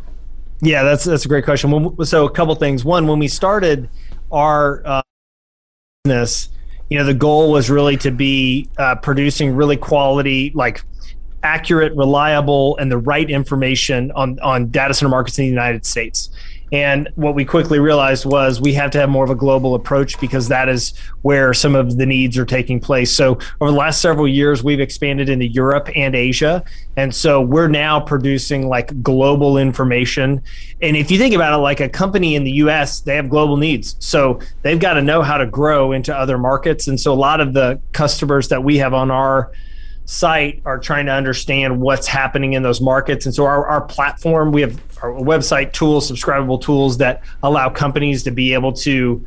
Yeah, 0.62 0.84
that's 0.84 1.05
that's 1.05 1.25
a 1.25 1.29
great 1.29 1.45
question. 1.45 1.95
So 2.05 2.25
a 2.25 2.32
couple 2.32 2.53
things. 2.55 2.84
One, 2.84 3.08
when 3.08 3.19
we 3.19 3.29
started 3.29 3.89
our 4.32 4.86
uh, 4.86 5.01
business, 6.03 6.49
you 6.89 6.97
know, 6.97 7.05
the 7.05 7.13
goal 7.13 7.51
was 7.51 7.69
really 7.69 7.95
to 7.97 8.12
be 8.12 8.69
uh, 8.77 8.95
producing 8.95 9.55
really 9.55 9.77
quality 9.77 10.51
like 10.53 10.84
accurate, 11.43 11.95
reliable, 11.95 12.78
and 12.78 12.91
the 12.91 12.97
right 12.97 13.30
information 13.30 14.12
on, 14.12 14.39
on 14.39 14.69
data 14.69 14.93
center 14.93 15.10
markets 15.10 15.38
in 15.39 15.45
the 15.45 15.49
United 15.49 15.86
States. 15.86 16.30
And 16.71 17.10
what 17.15 17.34
we 17.34 17.45
quickly 17.45 17.80
realized 17.80 18.25
was 18.25 18.62
we 18.62 18.73
have 18.73 18.91
to 18.91 18.99
have 18.99 19.10
more 19.10 19.23
of 19.23 19.32
a 19.32 19.36
global 19.36 19.73
approach 19.73 20.19
because 20.19 20.47
that 20.49 20.69
is 20.69 20.93
where 21.23 21.54
some 21.54 21.73
of 21.73 21.97
the 21.97 22.06
needs 22.06 22.38
are 22.38 22.45
taking 22.45 22.80
place. 22.80 23.12
So, 23.12 23.39
over 23.60 23.71
the 23.71 23.78
last 23.78 24.02
several 24.02 24.28
years, 24.28 24.63
we've 24.63 24.80
expanded 24.80 25.30
into 25.30 25.47
Europe 25.47 25.89
and 25.95 26.15
Asia. 26.15 26.63
And 26.95 27.13
so, 27.13 27.41
we're 27.41 27.67
now 27.67 27.99
producing 27.99 28.67
like 28.67 29.02
global 29.02 29.58
information. 29.58 30.43
And 30.82 30.95
if 30.95 31.10
you 31.10 31.17
think 31.17 31.34
about 31.34 31.58
it, 31.58 31.62
like 31.62 31.80
a 31.80 31.89
company 31.89 32.36
in 32.36 32.43
the 32.43 32.52
US, 32.52 33.02
they 33.02 33.15
have 33.15 33.30
global 33.30 33.58
needs. 33.58 33.95
So, 33.99 34.39
they've 34.62 34.80
got 34.80 34.93
to 34.93 35.02
know 35.02 35.23
how 35.23 35.38
to 35.38 35.47
grow 35.47 35.91
into 35.91 36.15
other 36.15 36.38
markets. 36.38 36.88
And 36.88 36.99
so, 36.99 37.12
a 37.12 37.15
lot 37.15 37.41
of 37.41 37.54
the 37.54 37.82
customers 37.93 38.47
that 38.49 38.63
we 38.63 38.78
have 38.78 38.93
on 38.93 39.10
our 39.10 39.52
site 40.10 40.60
are 40.65 40.80
trying 40.80 41.06
to 41.06 41.12
understand 41.12 41.80
what's 41.80 42.08
happening 42.08 42.54
in 42.54 42.63
those 42.63 42.82
markets. 42.82 43.28
And 43.28 43.36
so 43.36 43.45
our, 43.45 43.67
our 43.67 43.82
platform, 43.82 44.52
we 44.52 44.62
have 44.62 44.82
our 45.04 45.12
website 45.12 45.72
tools, 45.72 46.12
subscribable 46.12 46.60
tools 46.60 46.98
that 46.98 47.22
allow 47.43 47.69
companies 47.69 48.24
to 48.24 48.32
be 48.32 48.56
able 48.56 48.74
to 48.74 49.24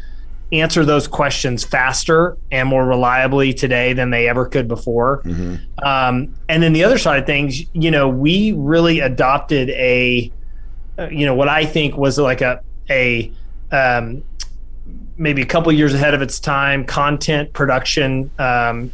answer 0.51 0.85
those 0.85 1.07
questions 1.07 1.63
faster 1.63 2.37
and 2.51 2.69
more 2.69 2.85
reliably 2.85 3.55
today 3.55 3.93
than 3.93 4.11
they 4.11 4.29
ever 4.29 4.45
could 4.45 4.67
before. 4.67 5.23
Mm-hmm. 5.23 5.85
Um, 5.87 6.35
and 6.49 6.61
then 6.61 6.73
the 6.73 6.83
other 6.83 6.99
side 6.99 7.21
of 7.21 7.27
things, 7.27 7.63
you 7.75 7.93
know, 7.93 8.09
we 8.09 8.51
really 8.51 8.99
adopted 8.99 9.71
a, 9.71 10.33
uh, 10.99 11.07
you 11.07 11.25
know, 11.25 11.35
what 11.37 11.49
I 11.49 11.65
think 11.65 11.97
was 11.97 12.19
like 12.19 12.41
a, 12.41 12.61
a, 12.91 13.31
um, 13.71 14.25
maybe 15.17 15.43
a 15.43 15.47
couple 15.47 15.71
years 15.71 15.95
ahead 15.95 16.13
of 16.13 16.23
its 16.23 16.41
time 16.41 16.85
content 16.85 17.53
production 17.53 18.33
um, 18.41 18.91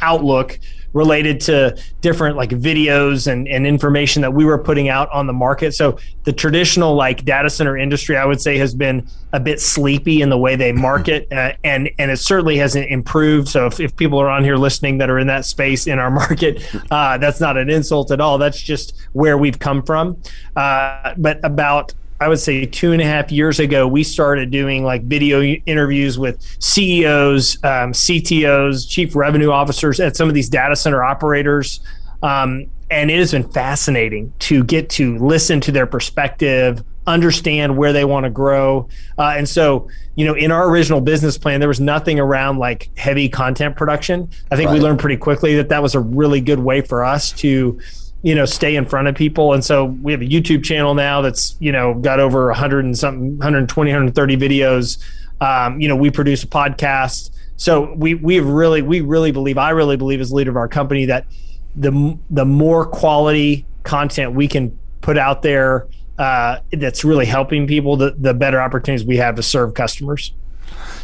outlook 0.00 0.58
related 0.92 1.40
to 1.40 1.76
different 2.00 2.36
like 2.36 2.50
videos 2.50 3.30
and, 3.30 3.46
and 3.48 3.66
information 3.66 4.22
that 4.22 4.32
we 4.32 4.44
were 4.44 4.58
putting 4.58 4.88
out 4.88 5.10
on 5.10 5.26
the 5.26 5.32
market. 5.32 5.74
So 5.74 5.98
the 6.24 6.32
traditional 6.32 6.94
like 6.94 7.24
data 7.24 7.50
center 7.50 7.76
industry, 7.76 8.16
I 8.16 8.24
would 8.24 8.40
say, 8.40 8.58
has 8.58 8.74
been 8.74 9.06
a 9.32 9.40
bit 9.40 9.60
sleepy 9.60 10.22
in 10.22 10.30
the 10.30 10.38
way 10.38 10.56
they 10.56 10.72
market, 10.88 11.30
uh, 11.32 11.52
and 11.64 11.90
and 11.98 12.10
it 12.10 12.18
certainly 12.18 12.56
hasn't 12.56 12.90
improved. 12.90 13.48
So 13.48 13.66
if, 13.66 13.80
if 13.80 13.96
people 13.96 14.18
are 14.18 14.30
on 14.30 14.44
here 14.44 14.56
listening 14.56 14.98
that 14.98 15.10
are 15.10 15.18
in 15.18 15.26
that 15.26 15.44
space 15.44 15.86
in 15.86 15.98
our 15.98 16.10
market, 16.22 16.66
uh, 16.90 17.18
that's 17.18 17.40
not 17.40 17.56
an 17.56 17.70
insult 17.70 18.10
at 18.10 18.20
all. 18.20 18.38
That's 18.38 18.60
just 18.60 18.98
where 19.12 19.36
we've 19.38 19.58
come 19.58 19.82
from. 19.82 20.20
Uh, 20.56 21.14
but 21.16 21.44
about 21.44 21.92
I 22.20 22.28
would 22.28 22.40
say 22.40 22.66
two 22.66 22.92
and 22.92 23.00
a 23.00 23.04
half 23.04 23.30
years 23.30 23.60
ago, 23.60 23.86
we 23.86 24.02
started 24.02 24.50
doing 24.50 24.84
like 24.84 25.04
video 25.04 25.42
interviews 25.42 26.18
with 26.18 26.40
CEOs, 26.60 27.62
um, 27.64 27.92
CTOs, 27.92 28.88
chief 28.88 29.14
revenue 29.14 29.50
officers 29.50 30.00
at 30.00 30.16
some 30.16 30.28
of 30.28 30.34
these 30.34 30.48
data 30.48 30.74
center 30.74 31.04
operators. 31.04 31.80
Um, 32.22 32.66
and 32.90 33.10
it 33.10 33.18
has 33.18 33.32
been 33.32 33.48
fascinating 33.48 34.32
to 34.40 34.64
get 34.64 34.88
to 34.90 35.18
listen 35.18 35.60
to 35.60 35.72
their 35.72 35.86
perspective, 35.86 36.82
understand 37.06 37.76
where 37.76 37.92
they 37.92 38.04
want 38.04 38.24
to 38.24 38.30
grow. 38.30 38.88
Uh, 39.16 39.34
and 39.36 39.48
so, 39.48 39.88
you 40.14 40.24
know, 40.24 40.34
in 40.34 40.50
our 40.50 40.68
original 40.68 41.00
business 41.00 41.38
plan, 41.38 41.60
there 41.60 41.68
was 41.68 41.80
nothing 41.80 42.18
around 42.18 42.58
like 42.58 42.90
heavy 42.96 43.28
content 43.28 43.76
production. 43.76 44.28
I 44.50 44.56
think 44.56 44.68
right. 44.68 44.74
we 44.74 44.80
learned 44.80 44.98
pretty 44.98 45.18
quickly 45.18 45.54
that 45.56 45.68
that 45.68 45.82
was 45.82 45.94
a 45.94 46.00
really 46.00 46.40
good 46.40 46.58
way 46.58 46.80
for 46.80 47.04
us 47.04 47.30
to 47.32 47.78
you 48.22 48.34
know 48.34 48.44
stay 48.44 48.76
in 48.76 48.84
front 48.84 49.08
of 49.08 49.14
people. 49.14 49.52
And 49.52 49.64
so 49.64 49.84
we 49.84 50.12
have 50.12 50.22
a 50.22 50.26
youtube 50.26 50.64
channel 50.64 50.94
now 50.94 51.20
that's 51.20 51.56
you 51.60 51.72
know 51.72 51.94
got 51.94 52.20
over 52.20 52.46
100 52.46 52.84
and 52.84 52.96
something 52.96 53.38
120 53.38 53.90
130 53.90 54.36
videos. 54.36 54.98
Um, 55.40 55.80
you 55.80 55.88
know 55.88 55.96
we 55.96 56.10
produce 56.10 56.42
a 56.42 56.48
podcast. 56.48 57.30
So 57.56 57.92
we 57.94 58.14
we 58.14 58.40
really 58.40 58.82
we 58.82 59.00
really 59.00 59.32
believe 59.32 59.58
i 59.58 59.70
really 59.70 59.96
believe 59.96 60.20
as 60.20 60.32
leader 60.32 60.50
of 60.50 60.56
our 60.56 60.68
company 60.68 61.06
that 61.06 61.26
the 61.74 62.18
the 62.30 62.44
more 62.44 62.86
quality 62.86 63.66
content 63.82 64.32
we 64.32 64.46
can 64.46 64.78
put 65.00 65.18
out 65.18 65.42
there 65.42 65.88
uh, 66.18 66.58
that's 66.72 67.04
really 67.04 67.26
helping 67.26 67.66
people 67.66 67.96
the, 67.96 68.14
the 68.18 68.34
better 68.34 68.60
opportunities 68.60 69.06
we 69.06 69.16
have 69.16 69.36
to 69.36 69.42
serve 69.42 69.74
customers 69.74 70.32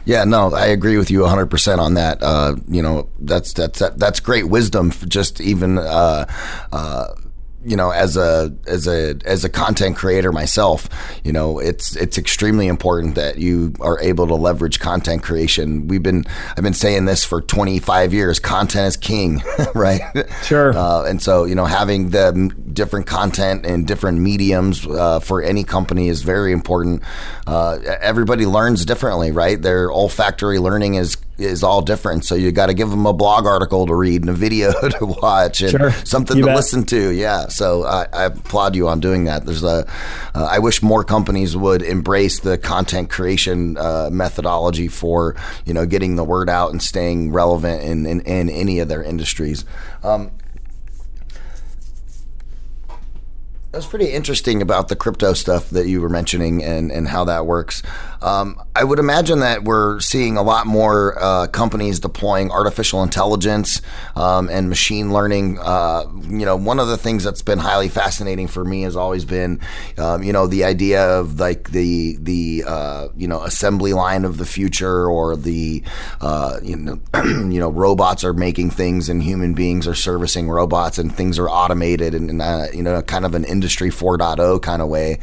yeah, 0.05 0.25
no, 0.25 0.53
I 0.53 0.67
agree 0.67 0.99
with 0.99 1.11
you 1.11 1.21
100% 1.21 1.79
on 1.79 1.95
that. 1.95 2.23
Uh, 2.23 2.57
you 2.69 2.83
know, 2.83 3.09
that's 3.21 3.53
that's 3.53 3.79
that's 3.97 4.21
great 4.21 4.49
wisdom 4.49 4.91
just 4.91 5.41
even 5.41 5.79
uh, 5.79 6.27
uh, 6.73 7.15
you 7.65 7.77
know 7.77 7.91
as 7.91 8.17
a 8.17 8.55
as 8.67 8.87
a 8.87 9.17
as 9.25 9.45
a 9.45 9.49
content 9.49 9.97
creator 9.97 10.33
myself 10.33 10.89
you 11.25 11.33
know 11.33 11.59
it's 11.59 11.97
it's 11.97 12.19
extremely 12.19 12.67
important 12.67 13.15
that 13.15 13.39
you 13.39 13.73
are 13.81 14.01
able 14.01 14.27
to 14.27 14.35
leverage 14.35 14.81
content 14.81 15.23
creation. 15.23 15.89
We've 15.89 16.03
been 16.03 16.25
i've 16.57 16.63
been 16.63 16.75
saying 16.75 17.07
this 17.07 17.25
for 17.25 17.41
25 17.41 18.13
years 18.13 18.39
content 18.39 18.89
is 18.89 18.97
king 18.97 19.43
right? 19.75 20.01
Sure. 20.43 20.77
Uh, 20.77 21.05
and 21.05 21.23
so 21.23 21.45
you 21.45 21.55
know 21.55 21.65
having 21.65 22.11
the 22.11 22.53
different 22.73 23.07
content 23.07 23.65
and 23.65 23.87
different 23.87 24.19
mediums 24.19 24.87
uh, 24.87 25.21
for 25.21 25.43
any 25.43 25.65
company 25.65 26.09
is 26.09 26.23
very 26.23 26.53
important. 26.53 27.03
Uh, 27.47 27.79
everybody 28.01 28.47
learns 28.47 28.85
differently 28.85 29.31
right? 29.31 29.61
Their 29.61 29.91
olfactory 29.91 30.59
learning 30.59 30.95
is 30.95 31.17
is 31.39 31.63
all 31.63 31.83
different. 31.83 32.25
So 32.25 32.35
you 32.35 32.53
got 32.53 32.67
to 32.67 32.75
give 32.75 32.91
them 32.91 33.07
a 33.07 33.13
blog 33.13 33.47
article 33.47 33.87
to 33.87 33.95
read 33.95 34.23
and 34.23 34.31
a 34.31 34.35
video 34.35 34.73
to 34.99 35.07
watch 35.07 35.63
and 35.63 35.71
sure. 35.71 35.93
something 36.05 36.37
you 36.37 36.43
to 36.43 36.49
bet. 36.49 36.57
listen 36.57 36.85
to. 36.87 37.11
Yeah. 37.11 37.49
So 37.49 37.85
I, 37.85 38.07
I, 38.13 38.25
applaud 38.25 38.77
you 38.77 38.89
on 38.89 39.01
doing 39.01 39.25
that. 39.25 39.45
There's 39.47 39.65
a. 39.65 39.87
Uh, 40.35 40.49
I 40.51 40.59
wish 40.59 40.83
more 40.83 41.05
companies 41.05 41.57
would 41.57 41.83
embrace 41.83 42.41
the 42.41 42.59
content 42.59 43.11
creation 43.11 43.77
uh, 43.77 44.11
methodology 44.13 44.89
for 44.89 45.37
you 45.65 45.75
know 45.75 45.87
getting 45.87 46.17
the 46.17 46.25
word 46.25 46.49
out 46.49 46.71
and 46.71 46.83
staying 46.83 47.33
relevant 47.33 47.83
in 47.83 48.07
in, 48.07 48.21
in 48.21 48.49
any 48.51 48.79
of 48.81 48.89
their 48.89 49.03
industries. 49.03 49.65
Um, 50.03 50.31
was 53.77 53.87
pretty 53.87 54.11
interesting 54.11 54.63
about 54.63 54.89
the 54.89 54.97
crypto 54.97 55.33
stuff 55.33 55.71
that 55.71 55.87
you 55.87 56.01
were 56.01 56.09
mentioning 56.09 56.63
and, 56.63 56.93
and 56.93 57.09
how 57.09 57.25
that 57.25 57.47
works. 57.47 57.83
Um, 58.23 58.61
I 58.77 58.85
would 58.85 58.99
imagine 58.99 59.41
that 59.41 59.65
we're 59.65 60.01
seeing 60.01 60.37
a 60.37 60.43
lot 60.43 60.67
more 60.67 61.17
uh, 61.21 61.47
companies 61.49 62.01
deploying 62.01 62.51
artificial 62.51 63.03
intelligence 63.03 63.83
um, 64.17 64.49
and 64.49 64.69
machine 64.69 65.13
learning. 65.13 65.59
Uh, 65.61 66.05
you 66.23 66.45
know, 66.45 66.57
one 66.57 66.81
of 66.81 66.89
the 66.89 66.97
things 66.97 67.23
that's 67.23 67.43
been 67.43 67.59
highly 67.59 67.89
fascinating 67.89 68.49
for 68.49 68.65
me 68.65 68.83
has 68.83 68.97
always 68.97 69.25
been, 69.25 69.61
um, 69.99 70.23
you 70.23 70.33
know, 70.33 70.47
the 70.47 70.65
idea 70.65 71.05
of 71.19 71.39
like 71.39 71.71
the 71.71 72.17
the 72.21 72.65
uh, 72.67 73.09
you 73.17 73.29
know 73.29 73.43
assembly 73.43 73.93
line 73.93 74.25
of 74.25 74.39
the 74.39 74.47
future 74.47 75.07
or 75.07 75.37
the 75.37 75.83
uh, 76.21 76.59
you 76.63 76.77
know 76.77 77.01
you 77.25 77.61
know 77.61 77.71
robots 77.71 78.25
are 78.25 78.35
making 78.35 78.71
things 78.71 79.09
and 79.09 79.23
human 79.23 79.55
beings 79.55 79.87
are 79.87 79.95
servicing 79.95 80.49
robots 80.49 80.99
and 80.99 81.15
things 81.15 81.39
are 81.39 81.49
automated 81.49 82.15
and, 82.15 82.31
and 82.31 82.43
uh, 82.43 82.67
you 82.73 82.83
know 82.83 83.01
kind 83.03 83.25
of 83.25 83.35
an 83.35 83.45
industry 83.45 83.91
4.0 83.91 84.61
kind 84.63 84.83
of 84.83 84.89
way, 84.89 85.19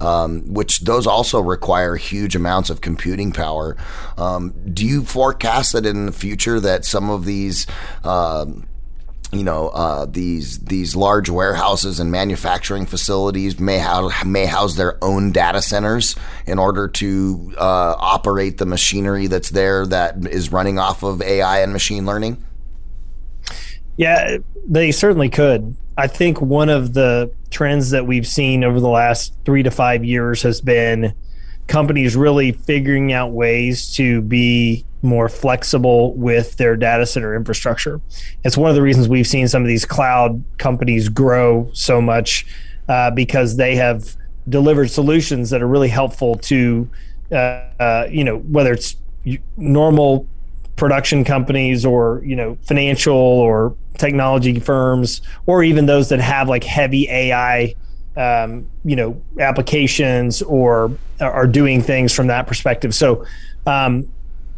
um, 0.00 0.42
which 0.52 0.80
those 0.80 1.06
also 1.06 1.40
require 1.40 1.96
huge 1.96 2.36
amounts 2.40 2.70
of 2.70 2.80
computing 2.80 3.30
power. 3.30 3.76
Um, 4.16 4.54
do 4.72 4.84
you 4.84 5.04
forecast 5.04 5.74
that 5.74 5.86
in 5.86 6.06
the 6.06 6.12
future 6.12 6.58
that 6.58 6.84
some 6.84 7.10
of 7.10 7.24
these 7.24 7.66
um, 8.02 8.66
you 9.32 9.44
know 9.44 9.68
uh, 9.68 10.06
these 10.06 10.58
these 10.58 10.96
large 10.96 11.30
warehouses 11.30 12.00
and 12.00 12.10
manufacturing 12.10 12.86
facilities 12.86 13.60
may 13.60 13.78
have 13.78 14.26
may 14.26 14.46
house 14.46 14.74
their 14.74 15.02
own 15.02 15.30
data 15.30 15.62
centers 15.62 16.16
in 16.46 16.58
order 16.58 16.88
to 16.88 17.54
uh, 17.56 17.94
operate 17.98 18.58
the 18.58 18.66
machinery 18.66 19.26
that's 19.28 19.50
there 19.50 19.86
that 19.86 20.26
is 20.26 20.50
running 20.50 20.78
off 20.78 21.02
of 21.02 21.22
AI 21.22 21.60
and 21.60 21.72
machine 21.72 22.06
learning? 22.06 22.44
Yeah, 23.96 24.38
they 24.66 24.92
certainly 24.92 25.28
could. 25.28 25.76
I 25.96 26.06
think 26.06 26.40
one 26.40 26.70
of 26.70 26.94
the 26.94 27.30
trends 27.50 27.90
that 27.90 28.06
we've 28.06 28.26
seen 28.26 28.64
over 28.64 28.80
the 28.80 28.88
last 28.88 29.34
three 29.44 29.62
to 29.62 29.70
five 29.70 30.04
years 30.04 30.42
has 30.42 30.60
been 30.60 31.12
companies 31.66 32.16
really 32.16 32.52
figuring 32.52 33.12
out 33.12 33.32
ways 33.32 33.94
to 33.94 34.20
be 34.22 34.84
more 35.02 35.28
flexible 35.28 36.14
with 36.14 36.56
their 36.56 36.76
data 36.76 37.06
center 37.06 37.34
infrastructure. 37.34 38.00
It's 38.44 38.56
one 38.56 38.68
of 38.68 38.76
the 38.76 38.82
reasons 38.82 39.08
we've 39.08 39.26
seen 39.26 39.48
some 39.48 39.62
of 39.62 39.68
these 39.68 39.84
cloud 39.84 40.42
companies 40.58 41.08
grow 41.08 41.70
so 41.72 42.00
much 42.00 42.46
uh, 42.88 43.10
because 43.10 43.56
they 43.56 43.76
have 43.76 44.16
delivered 44.48 44.90
solutions 44.90 45.50
that 45.50 45.62
are 45.62 45.68
really 45.68 45.88
helpful 45.88 46.34
to, 46.36 46.90
uh, 47.32 47.34
uh, 47.34 48.08
you 48.10 48.24
know, 48.24 48.38
whether 48.38 48.72
it's 48.72 48.96
normal 49.56 50.26
production 50.80 51.24
companies 51.24 51.84
or 51.84 52.22
you 52.24 52.34
know 52.34 52.56
financial 52.62 53.14
or 53.14 53.76
technology 53.98 54.58
firms 54.58 55.20
or 55.44 55.62
even 55.62 55.84
those 55.84 56.08
that 56.08 56.20
have 56.20 56.48
like 56.48 56.64
heavy 56.64 57.06
AI 57.10 57.74
um, 58.16 58.68
you 58.84 58.96
know 58.96 59.20
applications 59.38 60.42
or 60.42 60.96
are 61.20 61.46
doing 61.46 61.82
things 61.82 62.12
from 62.12 62.26
that 62.28 62.46
perspective. 62.46 62.94
So 62.94 63.24
um, 63.66 64.10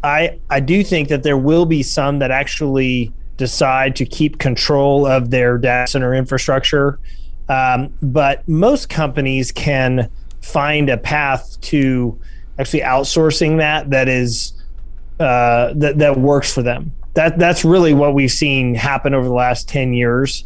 I 0.03 0.39
I 0.49 0.59
do 0.59 0.83
think 0.83 1.09
that 1.09 1.23
there 1.23 1.37
will 1.37 1.65
be 1.65 1.83
some 1.83 2.19
that 2.19 2.31
actually 2.31 3.11
decide 3.37 3.95
to 3.95 4.05
keep 4.05 4.37
control 4.37 5.05
of 5.05 5.29
their 5.29 5.57
data 5.57 5.87
center 5.87 6.13
infrastructure, 6.13 6.99
um, 7.49 7.93
but 8.01 8.47
most 8.47 8.89
companies 8.89 9.51
can 9.51 10.09
find 10.41 10.89
a 10.89 10.97
path 10.97 11.59
to 11.61 12.19
actually 12.59 12.81
outsourcing 12.81 13.57
that 13.57 13.89
that 13.89 14.07
is 14.07 14.53
uh, 15.19 15.73
that 15.75 15.97
that 15.99 16.17
works 16.17 16.53
for 16.53 16.63
them. 16.63 16.91
That 17.13 17.37
that's 17.37 17.63
really 17.63 17.93
what 17.93 18.13
we've 18.13 18.31
seen 18.31 18.75
happen 18.75 19.13
over 19.13 19.27
the 19.27 19.33
last 19.33 19.69
ten 19.69 19.93
years, 19.93 20.43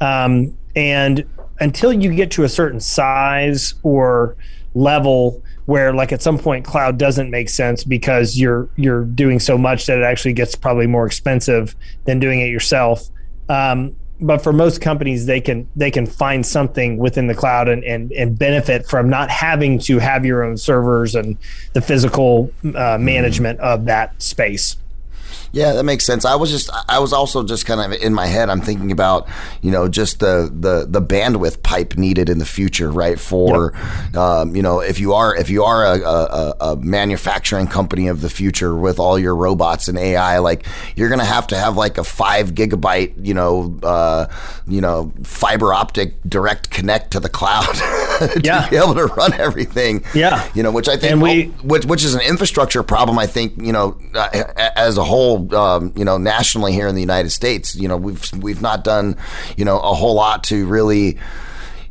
um, 0.00 0.56
and 0.76 1.24
until 1.60 1.92
you 1.92 2.12
get 2.14 2.30
to 2.32 2.44
a 2.44 2.48
certain 2.48 2.80
size 2.80 3.74
or 3.82 4.36
level 4.74 5.42
where 5.66 5.92
like 5.92 6.12
at 6.12 6.22
some 6.22 6.38
point 6.38 6.64
cloud 6.64 6.98
doesn't 6.98 7.30
make 7.30 7.48
sense 7.48 7.84
because 7.84 8.38
you're 8.38 8.68
you're 8.76 9.04
doing 9.04 9.38
so 9.38 9.58
much 9.58 9.86
that 9.86 9.98
it 9.98 10.04
actually 10.04 10.32
gets 10.32 10.54
probably 10.54 10.86
more 10.86 11.06
expensive 11.06 11.76
than 12.04 12.18
doing 12.18 12.40
it 12.40 12.46
yourself. 12.46 13.08
Um, 13.48 13.94
but 14.22 14.38
for 14.42 14.52
most 14.52 14.80
companies 14.80 15.26
they 15.26 15.40
can 15.40 15.68
they 15.76 15.90
can 15.90 16.06
find 16.06 16.44
something 16.44 16.98
within 16.98 17.26
the 17.26 17.34
cloud 17.34 17.68
and, 17.68 17.82
and 17.84 18.12
and 18.12 18.38
benefit 18.38 18.86
from 18.86 19.08
not 19.08 19.30
having 19.30 19.78
to 19.78 19.98
have 19.98 20.24
your 20.24 20.42
own 20.42 20.56
servers 20.56 21.14
and 21.14 21.36
the 21.72 21.80
physical 21.80 22.52
uh, 22.74 22.98
management 22.98 23.58
of 23.60 23.86
that 23.86 24.20
space 24.20 24.76
yeah, 25.52 25.72
that 25.72 25.84
makes 25.84 26.04
sense. 26.04 26.24
I 26.24 26.36
was 26.36 26.50
just, 26.50 26.70
I 26.88 26.98
was 27.00 27.12
also 27.12 27.42
just 27.42 27.66
kind 27.66 27.80
of 27.80 28.00
in 28.00 28.14
my 28.14 28.26
head. 28.26 28.48
I'm 28.48 28.60
thinking 28.60 28.92
about, 28.92 29.28
you 29.62 29.70
know, 29.70 29.88
just 29.88 30.20
the 30.20 30.50
the 30.52 30.86
the 30.88 31.02
bandwidth 31.02 31.62
pipe 31.62 31.96
needed 31.96 32.28
in 32.28 32.38
the 32.38 32.46
future, 32.46 32.90
right? 32.90 33.18
For, 33.18 33.72
yep. 33.74 34.16
um, 34.16 34.54
you 34.54 34.62
know, 34.62 34.80
if 34.80 35.00
you 35.00 35.12
are 35.14 35.34
if 35.34 35.50
you 35.50 35.64
are 35.64 35.84
a, 35.84 36.00
a, 36.00 36.54
a, 36.60 36.76
manufacturing 36.76 37.66
company 37.66 38.06
of 38.06 38.20
the 38.20 38.30
future 38.30 38.76
with 38.76 38.98
all 38.98 39.18
your 39.18 39.34
robots 39.34 39.88
and 39.88 39.98
AI, 39.98 40.38
like 40.38 40.66
you're 40.94 41.08
gonna 41.08 41.24
have 41.24 41.48
to 41.48 41.56
have 41.56 41.76
like 41.76 41.98
a 41.98 42.04
five 42.04 42.52
gigabyte, 42.52 43.26
you 43.26 43.34
know, 43.34 43.76
uh, 43.82 44.26
you 44.68 44.80
know, 44.80 45.12
fiber 45.24 45.74
optic 45.74 46.22
direct 46.28 46.70
connect 46.70 47.10
to 47.12 47.20
the 47.20 47.28
cloud 47.28 47.64
to 47.74 48.40
yeah. 48.44 48.68
be 48.68 48.76
able 48.76 48.94
to 48.94 49.06
run 49.06 49.32
everything. 49.34 50.04
Yeah, 50.14 50.48
you 50.54 50.62
know, 50.62 50.70
which 50.70 50.88
I 50.88 50.96
think, 50.96 51.20
we, 51.20 51.46
which 51.64 51.84
which 51.86 52.04
is 52.04 52.14
an 52.14 52.20
infrastructure 52.20 52.84
problem. 52.84 53.18
I 53.18 53.26
think, 53.26 53.60
you 53.60 53.72
know, 53.72 53.98
uh, 54.14 54.28
as 54.76 54.96
a 54.96 55.04
whole 55.04 55.39
um, 55.52 55.92
you 55.96 56.04
know, 56.04 56.18
nationally 56.18 56.72
here 56.72 56.88
in 56.88 56.94
the 56.94 57.00
United 57.00 57.30
States. 57.30 57.74
You 57.74 57.88
know, 57.88 57.96
we've 57.96 58.30
we've 58.40 58.62
not 58.62 58.84
done, 58.84 59.16
you 59.56 59.64
know, 59.64 59.78
a 59.78 59.94
whole 59.94 60.14
lot 60.14 60.44
to 60.44 60.66
really 60.66 61.18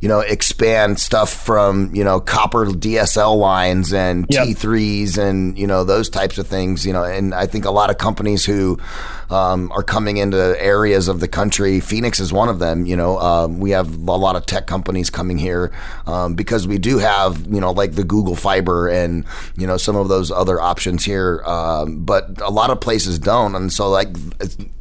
you 0.00 0.08
know, 0.08 0.20
expand 0.20 0.98
stuff 0.98 1.30
from, 1.30 1.94
you 1.94 2.02
know, 2.02 2.20
copper 2.20 2.64
DSL 2.64 3.36
lines 3.36 3.92
and 3.92 4.24
yep. 4.30 4.46
T3s 4.46 5.18
and, 5.18 5.58
you 5.58 5.66
know, 5.66 5.84
those 5.84 6.08
types 6.08 6.38
of 6.38 6.46
things, 6.46 6.86
you 6.86 6.92
know, 6.92 7.04
and 7.04 7.34
I 7.34 7.46
think 7.46 7.66
a 7.66 7.70
lot 7.70 7.90
of 7.90 7.98
companies 7.98 8.44
who 8.44 8.78
um, 9.30 9.70
are 9.72 9.82
coming 9.82 10.16
into 10.16 10.56
areas 10.60 11.08
of 11.08 11.20
the 11.20 11.28
country, 11.28 11.80
Phoenix 11.80 12.20
is 12.20 12.32
one 12.32 12.48
of 12.48 12.58
them, 12.58 12.86
you 12.86 12.96
know, 12.96 13.18
um, 13.18 13.60
we 13.60 13.70
have 13.70 13.94
a 13.96 14.16
lot 14.16 14.36
of 14.36 14.46
tech 14.46 14.66
companies 14.66 15.10
coming 15.10 15.38
here 15.38 15.72
um, 16.06 16.34
because 16.34 16.66
we 16.66 16.78
do 16.78 16.98
have, 16.98 17.46
you 17.46 17.60
know, 17.60 17.70
like 17.70 17.92
the 17.92 18.04
Google 18.04 18.36
Fiber 18.36 18.88
and, 18.88 19.24
you 19.56 19.66
know, 19.66 19.76
some 19.76 19.96
of 19.96 20.08
those 20.08 20.30
other 20.30 20.60
options 20.60 21.04
here. 21.04 21.42
Um, 21.44 22.04
but 22.04 22.40
a 22.40 22.50
lot 22.50 22.70
of 22.70 22.80
places 22.80 23.18
don't. 23.18 23.54
And 23.54 23.72
so, 23.72 23.88
like, 23.88 24.08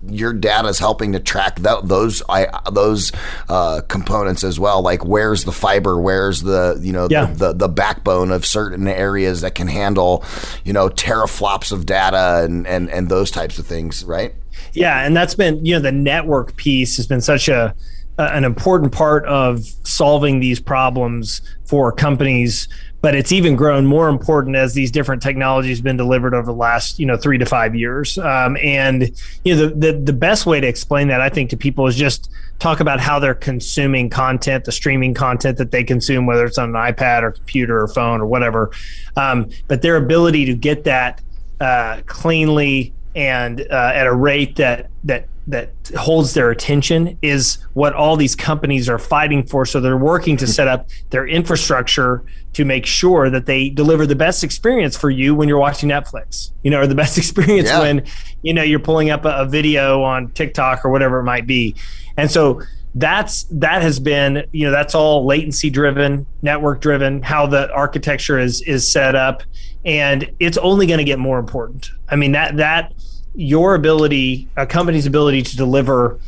your 0.07 0.33
data 0.33 0.67
is 0.67 0.79
helping 0.79 1.13
to 1.13 1.19
track 1.19 1.57
that, 1.59 1.87
those, 1.87 2.23
I, 2.27 2.47
those 2.71 3.11
uh, 3.47 3.81
components 3.87 4.43
as 4.43 4.59
well. 4.59 4.81
Like, 4.81 5.05
where's 5.05 5.43
the 5.43 5.51
fiber, 5.51 5.99
where's 5.99 6.41
the 6.41 6.79
you 6.81 6.93
know 6.93 7.07
yeah. 7.09 7.25
the, 7.25 7.33
the, 7.33 7.53
the 7.53 7.67
backbone 7.67 8.31
of 8.31 8.45
certain 8.45 8.87
areas 8.87 9.41
that 9.41 9.55
can 9.55 9.67
handle 9.67 10.23
you 10.63 10.73
know 10.73 10.89
teraflops 10.89 11.71
of 11.71 11.85
data 11.85 12.43
and 12.43 12.65
and 12.67 12.89
and 12.89 13.09
those 13.09 13.31
types 13.31 13.59
of 13.59 13.67
things, 13.67 14.03
right? 14.03 14.33
Yeah, 14.73 15.05
and 15.05 15.15
that's 15.15 15.35
been 15.35 15.65
you 15.65 15.73
know 15.73 15.79
the 15.79 15.91
network 15.91 16.55
piece 16.55 16.97
has 16.97 17.07
been 17.07 17.21
such 17.21 17.47
a 17.47 17.75
an 18.17 18.43
important 18.43 18.91
part 18.91 19.25
of 19.27 19.63
solving 19.83 20.41
these 20.41 20.59
problems 20.59 21.41
for 21.65 21.89
companies 21.89 22.67
but 23.01 23.15
it's 23.15 23.31
even 23.31 23.55
grown 23.55 23.85
more 23.85 24.09
important 24.09 24.55
as 24.55 24.73
these 24.73 24.91
different 24.91 25.21
technologies 25.21 25.77
have 25.77 25.83
been 25.83 25.97
delivered 25.97 26.33
over 26.33 26.45
the 26.45 26.53
last 26.53 26.99
you 26.99 27.05
know 27.05 27.15
three 27.15 27.37
to 27.37 27.45
five 27.45 27.75
years. 27.75 28.17
Um, 28.17 28.57
and 28.57 29.09
you 29.43 29.55
know 29.55 29.67
the, 29.67 29.75
the, 29.75 29.99
the 29.99 30.13
best 30.13 30.45
way 30.45 30.59
to 30.59 30.67
explain 30.67 31.07
that 31.09 31.21
i 31.21 31.29
think 31.29 31.49
to 31.51 31.57
people 31.57 31.87
is 31.87 31.95
just 31.95 32.29
talk 32.59 32.79
about 32.79 32.99
how 32.99 33.19
they're 33.19 33.33
consuming 33.33 34.09
content 34.09 34.65
the 34.65 34.71
streaming 34.71 35.13
content 35.13 35.57
that 35.57 35.71
they 35.71 35.83
consume 35.83 36.25
whether 36.25 36.45
it's 36.45 36.57
on 36.57 36.75
an 36.75 36.75
ipad 36.75 37.23
or 37.23 37.31
computer 37.31 37.81
or 37.81 37.87
phone 37.87 38.21
or 38.21 38.25
whatever. 38.25 38.71
Um, 39.15 39.49
but 39.67 39.81
their 39.81 39.95
ability 39.95 40.45
to 40.45 40.55
get 40.55 40.83
that 40.83 41.21
uh, 41.59 42.01
cleanly 42.05 42.93
and 43.15 43.61
uh, 43.71 43.91
at 43.93 44.07
a 44.07 44.13
rate 44.13 44.55
that 44.57 44.89
that 45.03 45.27
that 45.47 45.71
holds 45.97 46.35
their 46.35 46.51
attention 46.51 47.17
is 47.23 47.57
what 47.73 47.93
all 47.93 48.15
these 48.15 48.35
companies 48.35 48.87
are 48.87 48.99
fighting 48.99 49.43
for. 49.43 49.65
So 49.65 49.79
they're 49.79 49.97
working 49.97 50.37
to 50.37 50.47
set 50.47 50.67
up 50.67 50.89
their 51.09 51.27
infrastructure 51.27 52.23
to 52.53 52.65
make 52.65 52.85
sure 52.85 53.31
that 53.31 53.47
they 53.47 53.69
deliver 53.69 54.05
the 54.05 54.15
best 54.15 54.43
experience 54.43 54.95
for 54.95 55.09
you 55.09 55.33
when 55.33 55.47
you're 55.47 55.59
watching 55.59 55.89
Netflix, 55.89 56.51
you 56.61 56.69
know, 56.69 56.81
or 56.81 56.87
the 56.87 56.95
best 56.95 57.17
experience 57.23 57.69
yeah. 57.69 57.79
when, 57.79 58.05
you 58.43 58.53
know, 58.53 58.61
you're 58.61 58.79
pulling 58.79 59.09
up 59.09 59.25
a, 59.25 59.29
a 59.29 59.45
video 59.45 60.03
on 60.03 60.29
TikTok 60.29 60.85
or 60.85 60.91
whatever 60.91 61.19
it 61.19 61.23
might 61.23 61.47
be. 61.47 61.75
And 62.15 62.29
so 62.29 62.61
that's 62.95 63.43
that 63.51 63.81
has 63.81 63.99
been 63.99 64.47
you 64.51 64.65
know 64.65 64.71
that's 64.71 64.95
all 64.95 65.25
latency 65.25 65.69
driven 65.69 66.25
network 66.41 66.81
driven 66.81 67.21
how 67.21 67.45
the 67.45 67.71
architecture 67.71 68.39
is 68.39 68.61
is 68.63 68.89
set 68.89 69.15
up 69.15 69.43
and 69.85 70.31
it's 70.39 70.57
only 70.57 70.87
going 70.87 70.97
to 70.97 71.03
get 71.03 71.19
more 71.19 71.37
important 71.37 71.91
i 72.09 72.15
mean 72.15 72.31
that 72.31 72.57
that 72.57 72.91
your 73.35 73.75
ability, 73.75 74.47
a 74.57 74.65
company's 74.65 75.05
ability 75.05 75.41
to 75.43 75.55
deliver 75.55 76.19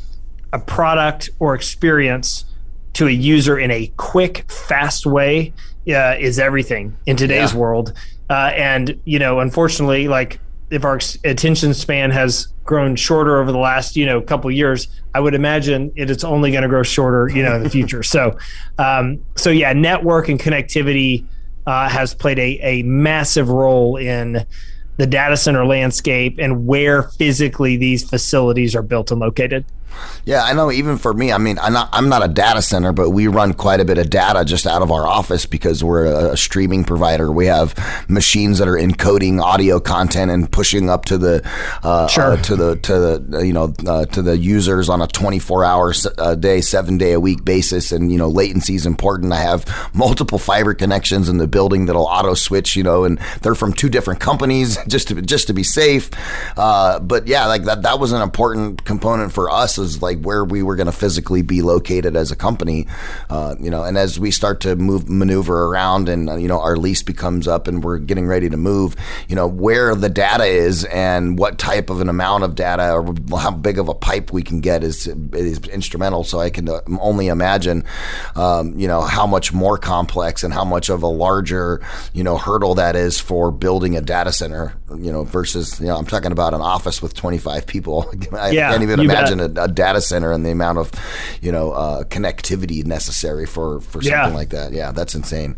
a 0.54 0.60
product 0.60 1.30
or 1.40 1.56
experience 1.56 2.46
to 2.94 3.08
a 3.08 3.12
user 3.12 3.58
in 3.58 3.72
a 3.72 3.92
quick, 3.98 4.50
fast 4.52 5.06
way 5.06 5.54
uh, 5.88 6.16
is 6.20 6.40
everything 6.40 6.96
in 7.06 7.18
today's 7.18 7.54
yeah. 7.54 7.60
world. 7.60 7.94
Uh, 8.30 8.52
and 8.56 9.00
you 9.06 9.20
know, 9.20 9.40
unfortunately, 9.40 10.08
like 10.08 10.40
if 10.72 10.86
our 10.86 11.00
attention 11.26 11.74
span 11.74 12.10
has 12.12 12.48
grown 12.64 12.96
shorter 12.96 13.40
over 13.42 13.52
the 13.52 13.58
last 13.58 13.96
you 13.96 14.06
know 14.06 14.22
couple 14.22 14.50
years, 14.50 14.88
I 15.14 15.20
would 15.20 15.36
imagine 15.36 15.92
it, 15.96 16.10
it's 16.10 16.24
only 16.24 16.52
going 16.52 16.64
to 16.64 16.70
grow 16.70 16.84
shorter, 16.84 17.30
you 17.30 17.44
know, 17.44 17.56
in 17.56 17.64
the 17.64 17.70
future. 17.70 18.02
so, 18.16 18.38
um, 18.80 19.24
so 19.36 19.50
yeah, 19.50 19.74
network 19.74 20.30
and 20.30 20.40
connectivity 20.40 21.26
uh, 21.68 21.90
has 21.90 22.16
played 22.16 22.40
a, 22.40 22.60
a 22.62 22.84
massive 22.84 23.50
role 23.50 23.98
in 23.98 24.46
the 24.98 25.08
data 25.08 25.36
center 25.38 25.66
landscape 25.66 26.38
and 26.40 26.66
where 26.66 27.04
physically 27.04 27.76
these 27.76 28.10
facilities 28.10 28.76
are 28.76 28.82
built 28.82 29.12
and 29.12 29.20
located. 29.20 29.66
Yeah, 30.24 30.44
I 30.44 30.54
know. 30.54 30.72
Even 30.72 30.98
for 30.98 31.14
me, 31.14 31.32
I 31.32 31.40
mean, 31.40 31.58
I'm 31.58 31.74
not, 31.74 31.90
I'm 31.92 32.08
not 32.08 32.24
a 32.24 32.28
data 32.28 32.62
center, 32.62 32.92
but 32.92 33.10
we 33.10 33.28
run 33.28 33.54
quite 33.54 33.80
a 33.80 33.86
bit 33.86 33.98
of 33.98 34.10
data 34.10 34.46
just 34.46 34.68
out 34.68 34.84
of 34.84 34.92
our 34.92 35.08
office 35.08 35.48
because 35.48 35.84
we're 35.84 36.06
a, 36.06 36.34
a 36.34 36.38
streaming 36.38 36.84
provider. 36.84 37.32
We 37.32 37.48
have 37.48 37.76
machines 38.08 38.60
that 38.60 38.68
are 38.68 38.76
encoding 38.76 39.42
audio 39.42 39.80
content 39.80 40.30
and 40.30 40.52
pushing 40.52 40.90
up 40.90 41.06
to 41.06 41.18
the 41.18 41.42
uh, 41.84 41.90
uh 41.92 42.08
sure. 42.08 42.34
uh, 42.34 42.38
to 42.38 42.56
the 42.56 42.76
to 42.78 43.00
the 43.00 43.46
you 43.46 43.54
know 43.54 43.74
uh, 43.88 44.06
to 44.06 44.22
the 44.22 44.38
users 44.38 44.90
on 44.90 45.02
a 45.02 45.08
24 45.08 45.66
hour 45.66 45.94
a 46.20 46.36
day, 46.36 46.62
seven 46.62 46.98
day 46.98 47.14
a 47.14 47.20
week 47.20 47.44
basis. 47.44 47.92
And 47.92 48.12
you 48.12 48.18
know, 48.18 48.28
latency 48.28 48.76
is 48.76 48.86
important. 48.86 49.34
I 49.34 49.42
have 49.42 49.66
multiple 49.94 50.38
fiber 50.38 50.76
connections 50.76 51.30
in 51.30 51.38
the 51.38 51.48
building 51.48 51.88
that'll 51.88 52.06
auto 52.06 52.36
switch. 52.36 52.76
You 52.76 52.84
know, 52.84 53.06
and 53.06 53.18
they're 53.42 53.56
from 53.56 53.74
two 53.74 53.90
different 53.90 54.20
companies 54.20 54.78
just 54.88 55.08
to 55.08 55.20
just 55.22 55.48
to 55.48 55.54
be 55.54 55.64
safe. 55.64 56.12
Uh, 56.58 57.00
but 57.00 57.28
yeah, 57.28 57.48
like 57.48 57.64
that 57.64 57.82
that 57.82 58.00
was 58.00 58.12
an 58.12 58.22
important 58.22 58.86
component 58.86 59.34
for 59.34 59.50
us 59.50 59.80
versus 59.82 60.02
like 60.02 60.22
where 60.22 60.44
we 60.44 60.64
were 60.64 60.76
going 60.76 60.86
to 60.88 60.92
physically 60.92 61.42
be 61.42 61.62
located 61.62 62.16
as 62.16 62.32
a 62.32 62.36
company. 62.36 62.88
Uh, 63.30 63.56
you 63.60 63.70
know, 63.70 63.84
and 63.84 63.98
as 63.98 64.20
we 64.20 64.32
start 64.32 64.62
to 64.62 64.76
move 64.76 65.10
maneuver 65.10 65.66
around, 65.66 66.10
and 66.10 66.42
you 66.42 66.48
know 66.48 66.60
our 66.60 66.78
lease 66.78 67.04
becomes 67.04 67.48
up, 67.48 67.68
and 67.68 67.84
we're 67.84 67.98
getting 67.98 68.28
ready 68.28 68.50
to 68.50 68.58
move. 68.58 68.96
You 69.28 69.36
know 69.36 69.48
where 69.48 69.96
the 69.96 70.10
data 70.10 70.46
is 70.46 70.86
and 70.86 71.38
what 71.38 71.58
type 71.58 71.90
of 71.90 72.02
an 72.02 72.10
amount 72.10 72.44
of 72.44 72.56
data 72.56 72.94
or 72.94 73.14
how 73.40 73.52
big 73.52 73.80
of 73.80 73.90
a 73.90 73.94
pipe 73.94 74.32
we 74.32 74.44
can 74.44 74.62
get 74.62 74.84
is 74.84 75.08
is 75.34 75.60
instrumental. 75.68 76.24
So 76.24 76.40
I 76.40 76.50
can 76.50 76.70
uh, 76.70 76.82
only 77.00 77.28
imagine, 77.28 77.84
um, 78.36 78.78
you 78.78 78.88
know, 78.88 79.02
how 79.02 79.28
much 79.28 79.54
more 79.54 79.78
complex 79.78 80.44
and 80.44 80.54
how 80.54 80.66
much 80.66 80.90
of 80.90 81.04
a 81.04 81.08
larger 81.08 81.82
you 82.14 82.24
know 82.24 82.38
hurdle 82.38 82.76
that 82.76 82.96
is 82.96 83.20
for 83.20 83.52
building 83.52 83.98
a 83.98 84.02
data 84.02 84.32
center. 84.32 84.74
You 84.92 85.12
know, 85.12 85.24
versus 85.24 85.80
you 85.80 85.88
know 85.88 85.96
I'm 85.98 86.06
talking 86.06 86.32
about 86.32 86.54
an 86.54 86.62
office 86.62 87.02
with 87.02 87.14
25 87.14 87.66
people. 87.66 88.12
I 88.34 88.52
Yeah, 88.52 88.72
can't 88.72 88.84
even 88.84 89.00
imagine 89.00 89.40
a, 89.40 89.64
a 89.64 89.68
data 89.72 90.02
center 90.02 90.32
and 90.32 90.46
the 90.46 90.52
amount 90.52 90.78
of, 90.78 90.92
you 91.42 91.52
know, 91.52 91.72
uh, 91.72 92.04
connectivity 92.06 92.86
necessary 92.86 93.46
for 93.46 93.80
for 93.82 94.02
something 94.02 94.12
Yeah. 94.12 94.28
like 94.28 94.50
that. 94.50 94.72
Yeah, 94.74 94.92
that's 94.92 95.16
insane. 95.16 95.56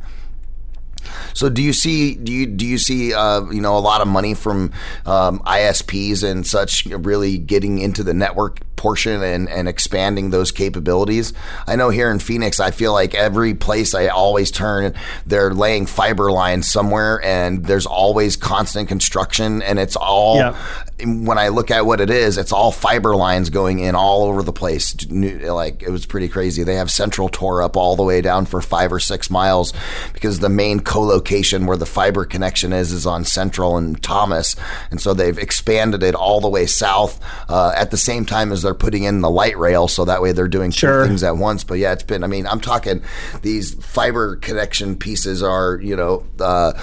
So 1.34 1.50
do 1.50 1.62
you 1.62 1.74
see 1.74 2.16
do 2.16 2.32
you 2.32 2.46
do 2.46 2.66
you 2.66 2.78
see 2.78 3.14
uh, 3.14 3.42
you 3.52 3.60
know 3.60 3.76
a 3.78 3.80
lot 3.80 4.00
of 4.02 4.08
money 4.08 4.34
from 4.34 4.72
um, 5.06 5.40
ISPs 5.40 6.24
and 6.24 6.48
such 6.48 6.86
really 6.86 7.38
getting 7.38 7.80
into 7.80 8.04
the 8.04 8.14
network 8.14 8.60
portion 8.76 9.22
and, 9.24 9.50
and 9.50 9.68
expanding 9.68 10.30
those 10.30 10.52
capabilities? 10.52 11.34
I 11.68 11.76
know 11.76 11.90
here 11.90 12.10
in 12.12 12.20
Phoenix, 12.20 12.60
I 12.60 12.72
feel 12.72 12.94
like 12.94 13.14
every 13.16 13.54
place 13.54 13.94
I 13.94 14.08
always 14.08 14.52
turn, 14.52 14.94
they're 15.26 15.54
laying 15.54 15.86
fiber 15.86 16.32
lines 16.32 16.68
somewhere, 16.70 17.24
and 17.24 17.66
there's 17.66 17.86
always 17.86 18.36
constant 18.36 18.88
construction, 18.88 19.62
and 19.62 19.80
it's 19.80 19.96
all 19.96 20.38
Yeah. 20.38 20.56
when 21.04 21.38
I 21.38 21.50
look 21.50 21.70
at 21.72 21.86
what 21.86 22.00
it 22.02 22.10
is, 22.10 22.38
it's 22.38 22.52
all 22.52 22.72
fiber 22.72 23.16
lines 23.16 23.50
going 23.50 23.80
in 23.80 23.96
all 23.96 24.24
over 24.24 24.42
the 24.44 24.54
place. 24.54 24.96
Like 25.12 25.84
it 25.84 25.90
was 25.90 26.06
pretty 26.06 26.28
crazy. 26.30 26.64
They 26.64 26.76
have 26.76 26.90
Central 26.92 27.30
tore 27.30 27.62
up 27.62 27.76
all 27.76 27.96
the 27.96 28.04
way 28.04 28.22
down 28.22 28.46
for 28.46 28.62
five 28.62 28.92
or 28.94 29.00
six 29.00 29.30
miles 29.30 29.74
because 30.14 30.40
the 30.40 30.50
main 30.50 30.80
co-location 30.80 31.66
where 31.66 31.78
the 31.78 31.86
fiber 31.86 32.26
connection 32.26 32.72
is 32.74 32.92
is 32.92 33.06
on 33.06 33.26
Central 33.26 33.78
and 33.78 34.02
Thomas, 34.02 34.56
and 34.92 35.02
so 35.02 35.14
they've 35.14 35.38
expanded 35.38 36.04
it 36.04 36.16
all 36.16 36.40
the 36.40 36.48
way 36.50 36.66
south 36.66 37.20
uh, 37.50 37.74
at 37.76 37.92
the 37.92 37.98
same 37.98 38.26
time 38.26 38.52
as 38.52 38.63
they're 38.64 38.74
putting 38.74 39.04
in 39.04 39.22
the 39.22 39.30
light 39.30 39.58
rail, 39.58 39.88
so 39.88 40.04
that 40.06 40.22
way 40.22 40.32
they're 40.32 40.48
doing 40.48 40.72
Sure. 40.72 41.04
two 41.04 41.08
things 41.10 41.24
at 41.24 41.38
once. 41.38 41.64
But 41.64 41.76
yeah, 41.76 41.94
it's 41.94 42.04
been. 42.04 42.24
I 42.24 42.28
mean, 42.28 42.48
I'm 42.48 42.60
talking 42.60 43.02
these 43.44 43.76
fiber 43.76 44.36
connection 44.38 44.96
pieces 44.98 45.44
are 45.44 45.80
you 45.82 45.96
know. 45.96 46.26
Uh, 46.40 46.74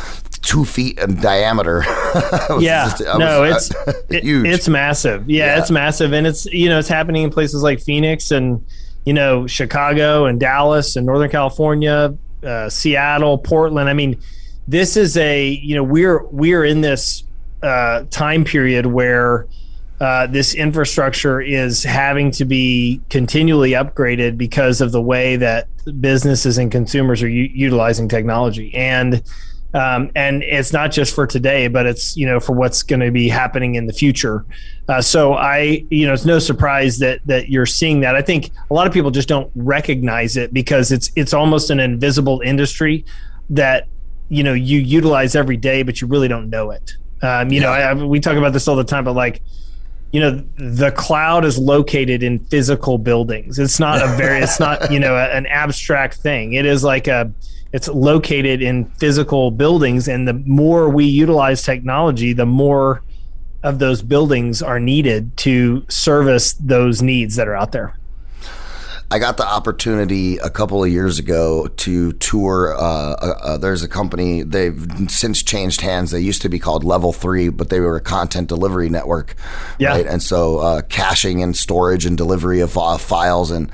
Two 0.42 0.64
feet 0.64 0.98
in 0.98 1.20
diameter. 1.20 1.84
Yeah 2.60 2.88
just- 2.88 3.02
no 3.18 3.42
was, 3.42 3.70
it's 3.70 3.76
uh, 3.76 3.92
it- 4.10 4.22
huge. 4.24 4.46
it's 4.48 4.68
massive 4.68 5.28
yeah, 5.28 5.46
Yeah. 5.54 5.60
it's 5.60 5.70
massive 5.70 6.12
and 6.14 6.26
it's 6.26 6.46
you 6.46 6.68
know 6.70 6.78
it's 6.78 6.88
happening 6.88 7.22
in 7.24 7.30
places 7.30 7.62
like 7.62 7.78
phoenix 7.80 8.30
and 8.30 8.64
you 9.04 9.12
know 9.12 9.46
chicago 9.46 10.24
and 10.24 10.40
dallas 10.40 10.96
and 10.96 11.04
northern 11.06 11.30
california 11.30 12.16
uh, 12.42 12.68
seattle 12.70 13.36
portland 13.38 13.88
i 13.88 13.92
mean 13.92 14.18
this 14.66 14.96
is 14.96 15.16
a 15.18 15.50
you 15.50 15.74
know 15.74 15.84
we're 15.84 16.24
we're 16.28 16.64
in 16.64 16.80
this 16.80 17.22
uh, 17.62 18.04
time 18.10 18.42
period 18.42 18.86
where 18.86 19.46
uh, 20.00 20.26
this 20.26 20.54
infrastructure 20.54 21.40
is 21.40 21.82
having 21.84 22.30
to 22.30 22.44
be 22.44 23.00
continually 23.10 23.72
upgraded 23.72 24.38
because 24.38 24.80
of 24.80 24.92
the 24.92 25.00
way 25.02 25.36
that 25.36 25.68
businesses 26.00 26.56
and 26.58 26.72
consumers 26.72 27.22
are 27.22 27.28
u- 27.28 27.50
utilizing 27.52 28.08
technology 28.08 28.74
and 28.74 29.22
um, 29.72 30.10
and 30.16 30.42
it's 30.42 30.72
not 30.72 30.90
just 30.90 31.14
for 31.14 31.28
today, 31.28 31.68
but 31.68 31.86
it's 31.86 32.16
you 32.16 32.26
know 32.26 32.40
for 32.40 32.54
what's 32.56 32.82
going 32.82 32.98
to 32.98 33.12
be 33.12 33.28
happening 33.28 33.76
in 33.76 33.86
the 33.86 33.92
future. 33.92 34.44
Uh, 34.88 35.00
so 35.00 35.34
I, 35.34 35.84
you 35.90 36.08
know, 36.08 36.12
it's 36.12 36.24
no 36.24 36.40
surprise 36.40 36.98
that 36.98 37.20
that 37.26 37.50
you're 37.50 37.66
seeing 37.66 38.00
that. 38.00 38.16
I 38.16 38.22
think 38.22 38.50
a 38.68 38.74
lot 38.74 38.88
of 38.88 38.92
people 38.92 39.12
just 39.12 39.28
don't 39.28 39.48
recognize 39.54 40.36
it 40.36 40.52
because 40.52 40.90
it's 40.90 41.12
it's 41.14 41.32
almost 41.32 41.70
an 41.70 41.78
invisible 41.78 42.40
industry 42.44 43.04
that 43.50 43.86
you 44.28 44.42
know 44.42 44.54
you 44.54 44.80
utilize 44.80 45.36
every 45.36 45.56
day, 45.56 45.84
but 45.84 46.00
you 46.00 46.08
really 46.08 46.26
don't 46.26 46.50
know 46.50 46.72
it. 46.72 46.94
Um, 47.22 47.52
you 47.52 47.60
know, 47.60 47.68
I, 47.70 47.90
I- 47.90 47.94
we 47.94 48.18
talk 48.18 48.36
about 48.36 48.52
this 48.52 48.66
all 48.66 48.74
the 48.74 48.82
time, 48.82 49.04
but 49.04 49.12
like 49.14 49.40
you 50.12 50.20
know 50.20 50.42
the 50.56 50.90
cloud 50.92 51.44
is 51.44 51.58
located 51.58 52.22
in 52.22 52.38
physical 52.38 52.98
buildings. 52.98 53.58
It's 53.58 53.78
not 53.78 54.02
a 54.02 54.08
very 54.16 54.40
it's 54.40 54.58
not 54.60 54.90
you 54.90 54.98
know 54.98 55.14
a- 55.16 55.30
an 55.30 55.46
abstract 55.46 56.16
thing. 56.16 56.54
It 56.54 56.66
is 56.66 56.82
like 56.82 57.06
a 57.06 57.32
it's 57.72 57.88
located 57.88 58.62
in 58.62 58.86
physical 58.98 59.50
buildings 59.50 60.08
and 60.08 60.26
the 60.26 60.34
more 60.34 60.88
we 60.88 61.04
utilize 61.04 61.62
technology 61.62 62.32
the 62.32 62.46
more 62.46 63.02
of 63.62 63.78
those 63.78 64.02
buildings 64.02 64.60
are 64.62 64.80
needed 64.80 65.36
to 65.36 65.84
service 65.88 66.54
those 66.54 67.00
needs 67.02 67.36
that 67.36 67.46
are 67.46 67.54
out 67.54 67.70
there 67.70 67.96
I 69.12 69.18
got 69.18 69.36
the 69.38 69.46
opportunity 69.46 70.38
a 70.38 70.50
couple 70.50 70.84
of 70.84 70.90
years 70.90 71.18
ago 71.18 71.66
to 71.78 72.12
tour. 72.12 72.76
Uh, 72.76 72.80
uh, 72.80 73.58
there's 73.58 73.82
a 73.82 73.88
company 73.88 74.42
they've 74.42 74.86
since 75.08 75.42
changed 75.42 75.80
hands. 75.80 76.12
They 76.12 76.20
used 76.20 76.42
to 76.42 76.48
be 76.48 76.60
called 76.60 76.84
Level 76.84 77.12
Three, 77.12 77.48
but 77.48 77.70
they 77.70 77.80
were 77.80 77.96
a 77.96 78.00
content 78.00 78.48
delivery 78.48 78.88
network, 78.88 79.34
Yeah. 79.78 79.88
right? 79.90 80.06
And 80.06 80.22
so 80.22 80.58
uh, 80.58 80.82
caching 80.82 81.42
and 81.42 81.56
storage 81.56 82.06
and 82.06 82.16
delivery 82.16 82.60
of 82.60 82.78
uh, 82.78 82.98
files 82.98 83.50
and. 83.50 83.70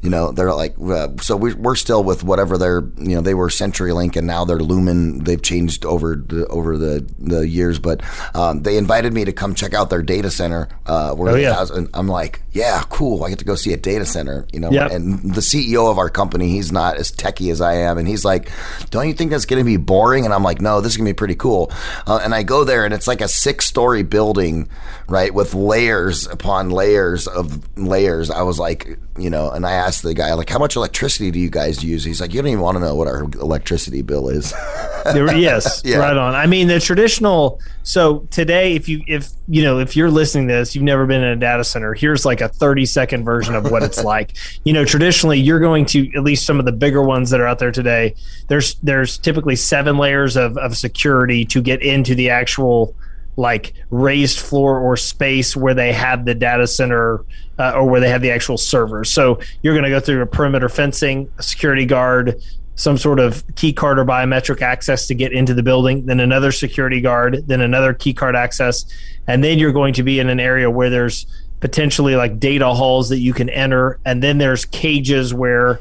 You 0.00 0.10
know, 0.10 0.30
they're 0.32 0.54
like, 0.54 0.74
uh, 0.80 1.08
so 1.20 1.36
we, 1.36 1.54
we're 1.54 1.74
still 1.74 2.04
with 2.04 2.22
whatever 2.22 2.56
they're, 2.56 2.82
you 2.98 3.14
know, 3.16 3.20
they 3.20 3.34
were 3.34 3.48
CenturyLink 3.48 4.16
and 4.16 4.26
now 4.26 4.44
they're 4.44 4.58
Lumen. 4.60 5.24
They've 5.24 5.42
changed 5.42 5.84
over 5.84 6.14
the, 6.14 6.46
over 6.46 6.76
the, 6.78 7.04
the 7.18 7.48
years, 7.48 7.78
but 7.78 8.00
um, 8.34 8.62
they 8.62 8.76
invited 8.76 9.12
me 9.12 9.24
to 9.24 9.32
come 9.32 9.54
check 9.54 9.74
out 9.74 9.90
their 9.90 10.02
data 10.02 10.30
center. 10.30 10.68
Uh, 10.86 11.14
where 11.14 11.32
Oh, 11.32 11.36
yeah. 11.36 11.64
and 11.74 11.88
I'm 11.94 12.06
like, 12.08 12.42
yeah, 12.52 12.82
cool. 12.88 13.24
I 13.24 13.28
get 13.30 13.38
to 13.40 13.44
go 13.44 13.54
see 13.54 13.72
a 13.72 13.76
data 13.76 14.06
center, 14.06 14.46
you 14.52 14.60
know. 14.60 14.70
Yep. 14.70 14.90
And 14.90 15.34
the 15.34 15.40
CEO 15.40 15.90
of 15.90 15.98
our 15.98 16.08
company, 16.10 16.48
he's 16.48 16.72
not 16.72 16.96
as 16.96 17.12
techie 17.12 17.52
as 17.52 17.60
I 17.60 17.74
am, 17.74 17.98
and 17.98 18.08
he's 18.08 18.24
like, 18.24 18.50
"Don't 18.90 19.06
you 19.06 19.12
think 19.14 19.30
that's 19.30 19.44
going 19.44 19.60
to 19.60 19.64
be 19.64 19.76
boring?" 19.76 20.24
And 20.24 20.34
I'm 20.34 20.42
like, 20.42 20.60
"No, 20.60 20.80
this 20.80 20.92
is 20.92 20.96
going 20.96 21.06
to 21.06 21.12
be 21.12 21.16
pretty 21.16 21.36
cool." 21.36 21.70
Uh, 22.06 22.20
and 22.24 22.34
I 22.34 22.42
go 22.42 22.64
there, 22.64 22.84
and 22.84 22.92
it's 22.92 23.06
like 23.06 23.20
a 23.20 23.28
six-story 23.28 24.02
building, 24.02 24.68
right, 25.08 25.32
with 25.32 25.54
layers 25.54 26.26
upon 26.26 26.70
layers 26.70 27.28
of 27.28 27.78
layers. 27.78 28.30
I 28.30 28.42
was 28.42 28.58
like, 28.58 28.98
you 29.18 29.30
know, 29.30 29.50
and 29.50 29.66
I 29.66 29.72
asked 29.72 30.02
the 30.02 30.14
guy, 30.14 30.32
like, 30.34 30.48
"How 30.48 30.58
much 30.58 30.76
electricity 30.76 31.30
do 31.30 31.38
you 31.38 31.50
guys 31.50 31.82
use?" 31.84 32.04
He's 32.04 32.20
like, 32.20 32.32
"You 32.34 32.40
don't 32.42 32.48
even 32.50 32.60
want 32.62 32.76
to 32.76 32.80
know 32.80 32.94
what 32.94 33.08
our 33.08 33.22
electricity 33.22 34.02
bill 34.02 34.28
is." 34.28 34.52
Yes, 35.08 35.80
Yeah. 35.86 35.98
right 35.98 36.16
on. 36.16 36.34
I 36.34 36.46
mean, 36.46 36.68
the 36.68 36.80
traditional. 36.80 37.60
So 37.82 38.26
today, 38.30 38.74
if 38.74 38.88
you 38.90 39.02
if 39.06 39.30
you 39.46 39.62
know 39.62 39.78
if 39.78 39.96
you're 39.96 40.10
listening 40.10 40.48
to 40.48 40.54
this, 40.54 40.74
you've 40.74 40.84
never 40.84 41.06
been 41.06 41.22
in 41.22 41.28
a 41.28 41.36
data 41.36 41.64
center. 41.64 41.94
Here's 41.94 42.26
like 42.26 42.42
a 42.42 42.48
30 42.48 42.84
second 42.84 43.24
version 43.24 43.54
of 43.54 43.70
what 43.70 43.82
it's 43.82 44.04
like. 44.14 44.34
You 44.64 44.74
know, 44.74 44.84
traditionally, 44.84 45.38
you're 45.40 45.60
going 45.60 45.86
to 45.86 46.10
at 46.14 46.24
least 46.24 46.44
some 46.44 46.58
of 46.58 46.66
the 46.66 46.72
bigger 46.72 47.00
ones 47.02 47.30
that 47.30 47.40
are 47.40 47.46
out 47.46 47.58
there 47.58 47.72
today. 47.72 48.14
There's 48.48 48.74
there's 48.82 49.16
typically 49.16 49.56
seven 49.56 49.96
layers 49.96 50.36
of 50.36 50.58
of 50.58 50.76
security 50.76 51.44
to 51.46 51.62
get 51.62 51.80
into 51.80 52.14
the 52.14 52.28
actual 52.28 52.94
like 53.38 53.72
raised 53.90 54.40
floor 54.40 54.80
or 54.80 54.96
space 54.96 55.56
where 55.56 55.72
they 55.72 55.92
have 55.92 56.24
the 56.24 56.34
data 56.34 56.66
center 56.66 57.24
uh, 57.58 57.72
or 57.76 57.88
where 57.88 58.00
they 58.00 58.08
have 58.08 58.20
the 58.20 58.32
actual 58.32 58.58
servers. 58.58 59.10
So 59.12 59.38
you're 59.62 59.74
going 59.74 59.84
to 59.84 59.90
go 59.90 60.00
through 60.00 60.20
a 60.22 60.26
perimeter 60.26 60.68
fencing, 60.68 61.30
a 61.38 61.42
security 61.42 61.86
guard, 61.86 62.42
some 62.74 62.98
sort 62.98 63.20
of 63.20 63.44
key 63.54 63.72
card 63.72 63.98
or 63.98 64.04
biometric 64.04 64.60
access 64.60 65.06
to 65.06 65.14
get 65.14 65.32
into 65.32 65.54
the 65.54 65.62
building, 65.62 66.06
then 66.06 66.18
another 66.18 66.50
security 66.50 67.00
guard, 67.00 67.44
then 67.46 67.60
another 67.60 67.94
key 67.94 68.12
card 68.12 68.34
access, 68.34 68.84
and 69.28 69.42
then 69.42 69.58
you're 69.58 69.72
going 69.72 69.94
to 69.94 70.02
be 70.02 70.18
in 70.18 70.28
an 70.28 70.40
area 70.40 70.68
where 70.68 70.90
there's 70.90 71.26
potentially 71.60 72.16
like 72.16 72.40
data 72.40 72.72
halls 72.74 73.08
that 73.08 73.18
you 73.18 73.32
can 73.32 73.48
enter, 73.50 74.00
and 74.04 74.20
then 74.20 74.38
there's 74.38 74.64
cages 74.64 75.32
where 75.32 75.80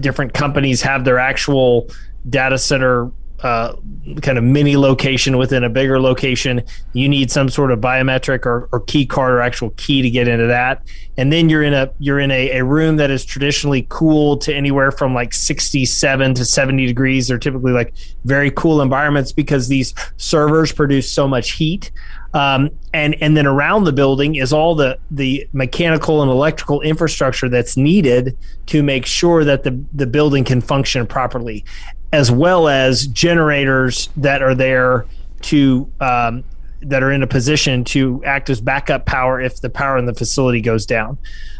different 0.00 0.34
companies 0.34 0.82
have 0.82 1.04
their 1.04 1.18
actual 1.18 1.88
data 2.28 2.58
center 2.58 3.10
uh, 3.42 3.74
kind 4.22 4.38
of 4.38 4.44
mini 4.44 4.76
location 4.76 5.36
within 5.36 5.64
a 5.64 5.68
bigger 5.68 6.00
location. 6.00 6.62
You 6.92 7.08
need 7.08 7.30
some 7.30 7.48
sort 7.48 7.70
of 7.70 7.80
biometric 7.80 8.46
or, 8.46 8.68
or 8.72 8.80
key 8.80 9.06
card 9.06 9.34
or 9.34 9.40
actual 9.40 9.70
key 9.70 10.02
to 10.02 10.10
get 10.10 10.28
into 10.28 10.46
that. 10.46 10.82
And 11.16 11.32
then 11.32 11.48
you're 11.48 11.62
in 11.62 11.74
a 11.74 11.90
you're 11.98 12.20
in 12.20 12.30
a, 12.30 12.58
a 12.58 12.64
room 12.64 12.96
that 12.96 13.10
is 13.10 13.24
traditionally 13.24 13.86
cool 13.88 14.36
to 14.38 14.54
anywhere 14.54 14.90
from 14.90 15.14
like 15.14 15.34
67 15.34 16.34
to 16.34 16.44
70 16.44 16.86
degrees. 16.86 17.28
They're 17.28 17.38
typically 17.38 17.72
like 17.72 17.94
very 18.24 18.50
cool 18.50 18.80
environments 18.80 19.32
because 19.32 19.68
these 19.68 19.94
servers 20.16 20.72
produce 20.72 21.10
so 21.10 21.28
much 21.28 21.52
heat. 21.52 21.90
Um, 22.34 22.70
and 22.92 23.16
and 23.22 23.34
then 23.34 23.46
around 23.46 23.84
the 23.84 23.92
building 23.92 24.34
is 24.34 24.52
all 24.52 24.74
the 24.74 24.98
the 25.10 25.48
mechanical 25.54 26.20
and 26.20 26.30
electrical 26.30 26.82
infrastructure 26.82 27.48
that's 27.48 27.78
needed 27.78 28.36
to 28.66 28.82
make 28.82 29.06
sure 29.06 29.42
that 29.44 29.62
the 29.62 29.82
the 29.94 30.06
building 30.06 30.44
can 30.44 30.60
function 30.60 31.06
properly, 31.06 31.64
as 32.12 32.30
well 32.30 32.68
as 32.68 33.06
generators 33.08 34.08
that 34.16 34.42
are 34.42 34.54
there 34.54 35.06
to 35.42 35.90
um, 36.00 36.44
that 36.82 37.02
are 37.02 37.10
in 37.10 37.22
a 37.22 37.26
position 37.26 37.84
to 37.84 38.22
act 38.24 38.50
as 38.50 38.60
backup 38.60 39.06
power 39.06 39.40
if 39.40 39.60
the 39.60 39.70
power 39.70 39.98
in 39.98 40.06
the 40.06 40.14
facility 40.14 40.60
goes 40.60 40.86
down. 40.86 41.18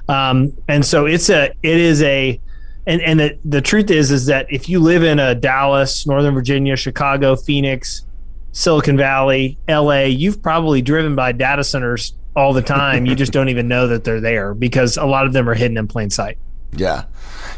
Um, 0.09 0.57
and 0.69 0.85
so 0.85 1.07
it's 1.07 1.31
a 1.31 1.53
it 1.63 1.79
is 1.79 2.03
a 2.03 2.41
and 2.87 3.03
and 3.03 3.21
the, 3.21 3.39
the 3.45 3.61
truth 3.61 3.91
is 3.91 4.11
is 4.11 4.27
that 4.27 4.47
if 4.51 4.69
you 4.69 4.79
live 4.79 5.03
in 5.03 5.19
a 5.19 5.35
Dallas, 5.35 6.07
Northern 6.07 6.35
Virginia, 6.35 6.77
Chicago, 6.77 7.35
Phoenix, 7.35 8.05
Silicon 8.53 8.97
Valley, 8.97 9.59
LA, 9.69 10.03
you've 10.03 10.43
probably 10.43 10.81
driven 10.81 11.15
by 11.15 11.33
data 11.33 11.65
centers 11.65 12.15
all 12.37 12.53
the 12.53 12.63
time. 12.63 13.07
you 13.07 13.15
just 13.15 13.33
don't 13.33 13.49
even 13.49 13.67
know 13.67 13.89
that 13.89 14.05
they're 14.05 14.21
there 14.21 14.55
because 14.55 14.97
a 14.97 15.05
lot 15.05 15.27
of 15.27 15.33
them 15.33 15.49
are 15.49 15.55
hidden 15.55 15.77
in 15.77 15.89
plain 15.89 16.11
sight. 16.11 16.39
Yeah. 16.77 17.05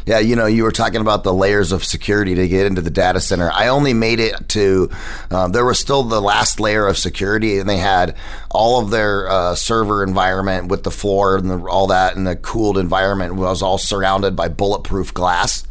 Yeah, 0.05 0.19
you 0.19 0.35
know, 0.35 0.45
you 0.45 0.63
were 0.63 0.71
talking 0.71 1.01
about 1.01 1.23
the 1.23 1.33
layers 1.33 1.71
of 1.71 1.83
security 1.83 2.35
to 2.35 2.47
get 2.47 2.65
into 2.65 2.81
the 2.81 2.89
data 2.89 3.19
center. 3.19 3.51
I 3.51 3.67
only 3.67 3.93
made 3.93 4.19
it 4.19 4.49
to, 4.49 4.89
uh, 5.29 5.47
there 5.49 5.65
was 5.65 5.77
still 5.77 6.03
the 6.03 6.21
last 6.21 6.59
layer 6.59 6.87
of 6.87 6.97
security, 6.97 7.59
and 7.59 7.69
they 7.69 7.77
had 7.77 8.15
all 8.49 8.81
of 8.81 8.89
their 8.89 9.29
uh, 9.29 9.55
server 9.55 10.03
environment 10.03 10.67
with 10.69 10.83
the 10.83 10.91
floor 10.91 11.37
and 11.37 11.49
the, 11.49 11.59
all 11.67 11.87
that, 11.87 12.15
and 12.15 12.25
the 12.25 12.35
cooled 12.35 12.77
environment 12.77 13.35
was 13.35 13.61
all 13.61 13.77
surrounded 13.77 14.35
by 14.35 14.47
bulletproof 14.47 15.13
glass. 15.13 15.63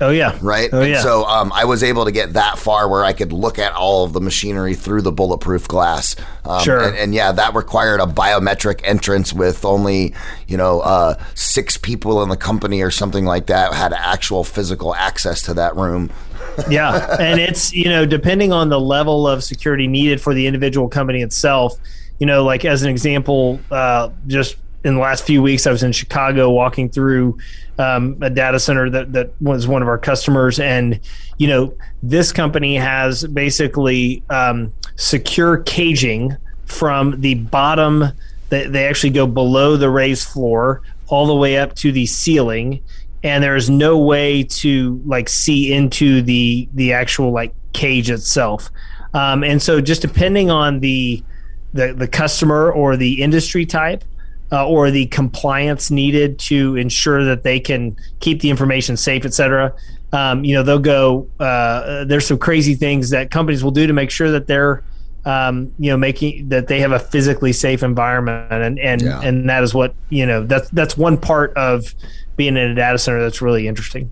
Oh 0.00 0.10
yeah, 0.10 0.36
right. 0.42 0.68
Oh 0.72 0.80
yeah. 0.80 0.94
And 0.94 1.02
so 1.02 1.24
um, 1.24 1.52
I 1.54 1.64
was 1.64 1.82
able 1.82 2.06
to 2.06 2.12
get 2.12 2.32
that 2.32 2.58
far 2.58 2.88
where 2.88 3.04
I 3.04 3.12
could 3.12 3.32
look 3.32 3.58
at 3.58 3.72
all 3.72 4.04
of 4.04 4.12
the 4.12 4.20
machinery 4.20 4.74
through 4.74 5.02
the 5.02 5.12
bulletproof 5.12 5.68
glass. 5.68 6.16
Um, 6.44 6.62
Sure. 6.62 6.82
And, 6.82 6.96
and 6.96 7.14
yeah, 7.14 7.30
that 7.30 7.54
required 7.54 8.00
a 8.00 8.06
biometric 8.06 8.80
entrance 8.82 9.32
with 9.32 9.64
only 9.64 10.14
you 10.48 10.56
know 10.56 10.80
uh, 10.80 11.22
six 11.34 11.76
people 11.76 12.22
in 12.22 12.28
the 12.30 12.36
company 12.36 12.82
or 12.82 12.90
something 12.90 13.24
like 13.24 13.46
that 13.46 13.74
had 13.74 13.92
actual 13.92 14.42
physical 14.42 14.94
access 14.94 15.42
to 15.42 15.54
that 15.54 15.76
room. 15.76 16.10
yeah, 16.68 17.16
and 17.20 17.40
it's 17.40 17.72
you 17.72 17.88
know 17.88 18.04
depending 18.04 18.52
on 18.52 18.68
the 18.68 18.80
level 18.80 19.28
of 19.28 19.44
security 19.44 19.86
needed 19.86 20.20
for 20.20 20.34
the 20.34 20.46
individual 20.46 20.88
company 20.88 21.22
itself. 21.22 21.78
You 22.18 22.26
know, 22.26 22.44
like 22.44 22.64
as 22.64 22.82
an 22.82 22.90
example, 22.90 23.58
uh, 23.70 24.10
just 24.26 24.56
in 24.84 24.94
the 24.94 25.00
last 25.00 25.24
few 25.24 25.42
weeks, 25.42 25.66
I 25.66 25.70
was 25.70 25.82
in 25.82 25.92
Chicago 25.92 26.50
walking 26.50 26.88
through 26.88 27.38
um, 27.78 28.16
a 28.20 28.30
data 28.30 28.58
center 28.58 28.90
that 28.90 29.12
that 29.12 29.30
was 29.40 29.66
one 29.68 29.82
of 29.82 29.88
our 29.88 29.98
customers, 29.98 30.58
and 30.58 30.98
you 31.38 31.48
know 31.48 31.74
this 32.02 32.32
company 32.32 32.76
has 32.76 33.24
basically 33.24 34.22
um, 34.30 34.72
secure 34.96 35.58
caging 35.58 36.36
from 36.66 37.20
the 37.20 37.34
bottom. 37.34 38.06
They, 38.48 38.66
they 38.66 38.86
actually 38.86 39.10
go 39.10 39.26
below 39.26 39.76
the 39.76 39.90
raised 39.90 40.28
floor 40.28 40.82
all 41.08 41.26
the 41.26 41.34
way 41.34 41.58
up 41.58 41.74
to 41.76 41.92
the 41.92 42.06
ceiling. 42.06 42.82
And 43.24 43.44
there 43.44 43.54
is 43.54 43.70
no 43.70 43.98
way 43.98 44.42
to 44.42 45.00
like 45.06 45.28
see 45.28 45.72
into 45.72 46.22
the 46.22 46.68
the 46.74 46.92
actual 46.92 47.30
like 47.30 47.54
cage 47.72 48.10
itself. 48.10 48.68
Um, 49.14 49.44
and 49.44 49.62
so 49.62 49.80
just 49.80 50.02
depending 50.02 50.50
on 50.50 50.80
the 50.80 51.22
the, 51.72 51.94
the 51.94 52.08
customer 52.08 52.70
or 52.72 52.96
the 52.96 53.22
industry 53.22 53.64
type 53.64 54.04
uh, 54.52 54.66
or 54.68 54.90
the 54.90 55.06
compliance 55.06 55.90
needed 55.90 56.38
to 56.38 56.76
ensure 56.76 57.24
that 57.24 57.42
they 57.42 57.58
can 57.58 57.96
keep 58.20 58.40
the 58.40 58.50
information 58.50 58.96
safe 58.96 59.24
et 59.24 59.32
cetera 59.34 59.72
um, 60.12 60.44
you 60.44 60.54
know 60.54 60.62
they'll 60.62 60.78
go 60.78 61.26
uh, 61.40 62.04
there's 62.04 62.26
some 62.26 62.38
crazy 62.38 62.74
things 62.74 63.10
that 63.10 63.30
companies 63.30 63.64
will 63.64 63.70
do 63.70 63.86
to 63.86 63.92
make 63.92 64.10
sure 64.10 64.30
that 64.30 64.46
they're 64.46 64.82
um, 65.24 65.72
you 65.78 65.90
know 65.90 65.96
making 65.96 66.48
that 66.48 66.66
they 66.66 66.80
have 66.80 66.92
a 66.92 66.98
physically 66.98 67.52
safe 67.52 67.82
environment 67.82 68.50
and 68.52 68.78
and 68.78 69.02
Yeah. 69.02 69.20
and 69.22 69.48
that 69.48 69.62
is 69.62 69.72
what 69.72 69.94
you 70.10 70.26
know 70.26 70.44
that's 70.44 70.68
that's 70.70 70.96
one 70.96 71.16
part 71.16 71.52
of 71.56 71.94
being 72.36 72.56
in 72.56 72.70
a 72.70 72.74
data 72.74 72.98
center 72.98 73.20
that's 73.20 73.40
really 73.40 73.66
interesting 73.68 74.10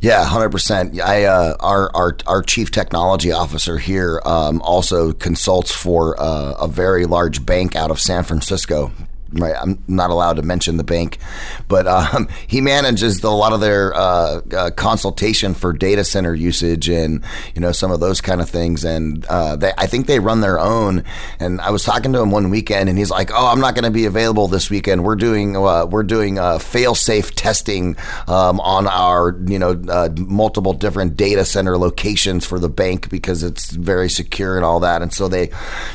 Yeah, 0.00 0.24
hundred 0.24 0.50
percent. 0.50 1.00
I 1.00 1.24
uh, 1.24 1.56
our 1.60 1.90
our 1.94 2.16
our 2.26 2.42
chief 2.42 2.70
technology 2.70 3.32
officer 3.32 3.78
here 3.78 4.20
um, 4.26 4.60
also 4.62 5.12
consults 5.12 5.72
for 5.72 6.20
uh, 6.20 6.52
a 6.60 6.68
very 6.68 7.06
large 7.06 7.44
bank 7.46 7.74
out 7.74 7.90
of 7.90 7.98
San 7.98 8.22
Francisco. 8.24 8.92
Right, 9.36 9.54
I'm 9.60 9.82
not 9.88 10.10
allowed 10.10 10.36
to 10.36 10.42
mention 10.42 10.76
the 10.76 10.84
bank, 10.84 11.18
but 11.66 11.86
um, 11.86 12.28
he 12.46 12.60
manages 12.60 13.20
the, 13.20 13.28
a 13.28 13.30
lot 13.30 13.52
of 13.52 13.60
their 13.60 13.92
uh, 13.94 14.40
uh, 14.56 14.70
consultation 14.70 15.54
for 15.54 15.72
data 15.72 16.04
center 16.04 16.34
usage 16.34 16.88
and 16.88 17.24
you 17.54 17.60
know 17.60 17.72
some 17.72 17.90
of 17.90 18.00
those 18.00 18.20
kind 18.20 18.40
of 18.40 18.48
things. 18.48 18.84
And 18.84 19.24
uh, 19.26 19.56
they, 19.56 19.72
I 19.76 19.86
think 19.86 20.06
they 20.06 20.20
run 20.20 20.40
their 20.40 20.60
own. 20.60 21.04
And 21.40 21.60
I 21.60 21.70
was 21.70 21.82
talking 21.82 22.12
to 22.12 22.20
him 22.20 22.30
one 22.30 22.50
weekend, 22.50 22.88
and 22.88 22.96
he's 22.96 23.10
like, 23.10 23.30
"Oh, 23.32 23.48
I'm 23.48 23.60
not 23.60 23.74
going 23.74 23.84
to 23.84 23.90
be 23.90 24.04
available 24.04 24.46
this 24.46 24.70
weekend. 24.70 25.04
We're 25.04 25.16
doing 25.16 25.56
uh, 25.56 25.86
we're 25.86 26.04
doing 26.04 26.38
uh, 26.38 26.58
fail 26.58 26.94
safe 26.94 27.34
testing 27.34 27.96
um, 28.28 28.60
on 28.60 28.86
our 28.86 29.36
you 29.46 29.58
know 29.58 29.72
uh, 29.88 30.10
multiple 30.16 30.72
different 30.72 31.16
data 31.16 31.44
center 31.44 31.76
locations 31.76 32.46
for 32.46 32.58
the 32.58 32.68
bank 32.68 33.10
because 33.10 33.42
it's 33.42 33.70
very 33.70 34.08
secure 34.08 34.56
and 34.56 34.64
all 34.64 34.80
that. 34.80 35.02
And 35.02 35.12
so 35.12 35.28
they, 35.28 35.50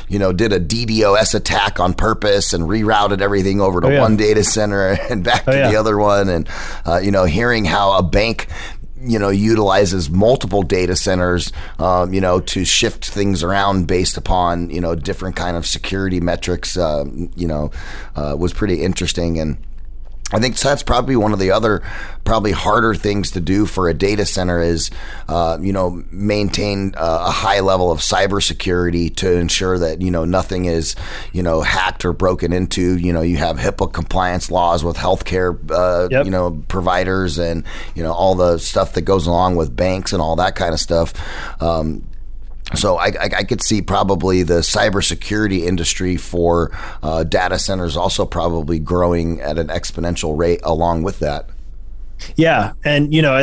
you 0.08 0.18
know, 0.18 0.32
did 0.32 0.52
a 0.52 0.60
DDoS 0.60 1.34
attack 1.34 1.80
on 1.80 1.94
purpose 1.94 2.52
and 2.52 2.64
rerouted 2.64 3.20
everything 3.20 3.29
over 3.60 3.80
to 3.80 3.86
Oh, 3.86 3.90
yeah. 3.90 4.00
one 4.00 4.16
data 4.16 4.44
center 4.44 4.88
and 5.10 5.24
back 5.24 5.44
Oh, 5.46 5.52
to 5.52 5.58
yeah. 5.58 5.70
the 5.70 5.76
other 5.76 5.96
one. 5.98 6.28
And 6.28 6.48
uh, 6.86 6.98
you 6.98 7.10
know, 7.10 7.24
hearing 7.24 7.64
how 7.64 7.92
a 7.98 8.02
bank. 8.02 8.46
You 9.02 9.18
know, 9.18 9.30
utilizes 9.30 10.10
multiple 10.10 10.62
data 10.62 10.94
centers, 10.94 11.52
um, 11.78 12.12
you 12.12 12.20
know, 12.20 12.38
to 12.40 12.66
shift 12.66 13.08
things 13.08 13.42
around 13.42 13.86
based 13.86 14.18
upon 14.18 14.68
you 14.68 14.78
know 14.82 14.94
different 14.94 15.36
kind 15.36 15.56
of 15.56 15.66
security 15.66 16.20
metrics. 16.20 16.76
Um, 16.76 17.30
you 17.34 17.48
know, 17.48 17.70
uh, 18.14 18.36
was 18.38 18.52
pretty 18.52 18.82
interesting 18.82 19.38
and. 19.40 19.56
I 20.32 20.38
think 20.38 20.56
that's 20.58 20.82
probably 20.82 21.16
one 21.16 21.32
of 21.32 21.38
the 21.40 21.50
other, 21.50 21.82
probably 22.24 22.52
harder 22.52 22.94
things 22.94 23.32
to 23.32 23.40
do 23.40 23.66
for 23.66 23.88
a 23.88 23.94
data 23.94 24.24
center 24.24 24.62
is, 24.62 24.90
uh, 25.28 25.58
you 25.60 25.72
know, 25.72 26.04
maintain 26.10 26.94
uh, 26.96 27.24
a 27.26 27.30
high 27.30 27.60
level 27.60 27.90
of 27.90 27.98
cybersecurity 27.98 29.14
to 29.16 29.32
ensure 29.32 29.78
that 29.78 30.00
you 30.00 30.10
know 30.10 30.24
nothing 30.24 30.66
is, 30.66 30.94
you 31.32 31.42
know, 31.42 31.62
hacked 31.62 32.04
or 32.04 32.12
broken 32.12 32.52
into. 32.52 32.96
You 32.96 33.12
know, 33.12 33.22
you 33.22 33.36
have 33.38 33.56
HIPAA 33.56 33.92
compliance 33.92 34.50
laws 34.50 34.84
with 34.84 34.96
healthcare, 34.96 35.58
uh, 35.70 36.08
Yep. 36.10 36.24
you 36.24 36.30
know, 36.30 36.62
providers 36.68 37.38
and 37.38 37.64
you 37.94 38.02
know 38.02 38.12
all 38.12 38.34
the 38.34 38.58
stuff 38.58 38.94
that 38.94 39.02
goes 39.02 39.26
along 39.26 39.56
with 39.56 39.74
banks 39.74 40.12
and 40.12 40.22
all 40.22 40.36
that 40.36 40.54
kind 40.54 40.72
of 40.72 40.80
stuff. 40.80 41.12
Um, 41.62 42.04
so 42.74 42.96
I, 42.96 43.06
I, 43.06 43.30
I 43.38 43.44
could 43.44 43.62
see 43.62 43.82
probably 43.82 44.42
the 44.42 44.60
cybersecurity 44.60 45.60
industry 45.66 46.16
for 46.16 46.70
uh, 47.02 47.24
data 47.24 47.58
centers 47.58 47.96
also 47.96 48.26
probably 48.26 48.78
growing 48.78 49.40
at 49.40 49.58
an 49.58 49.68
exponential 49.68 50.36
rate 50.36 50.60
along 50.62 51.02
with 51.02 51.18
that. 51.20 51.48
Yeah, 52.36 52.72
and 52.84 53.14
you 53.14 53.22
know, 53.22 53.34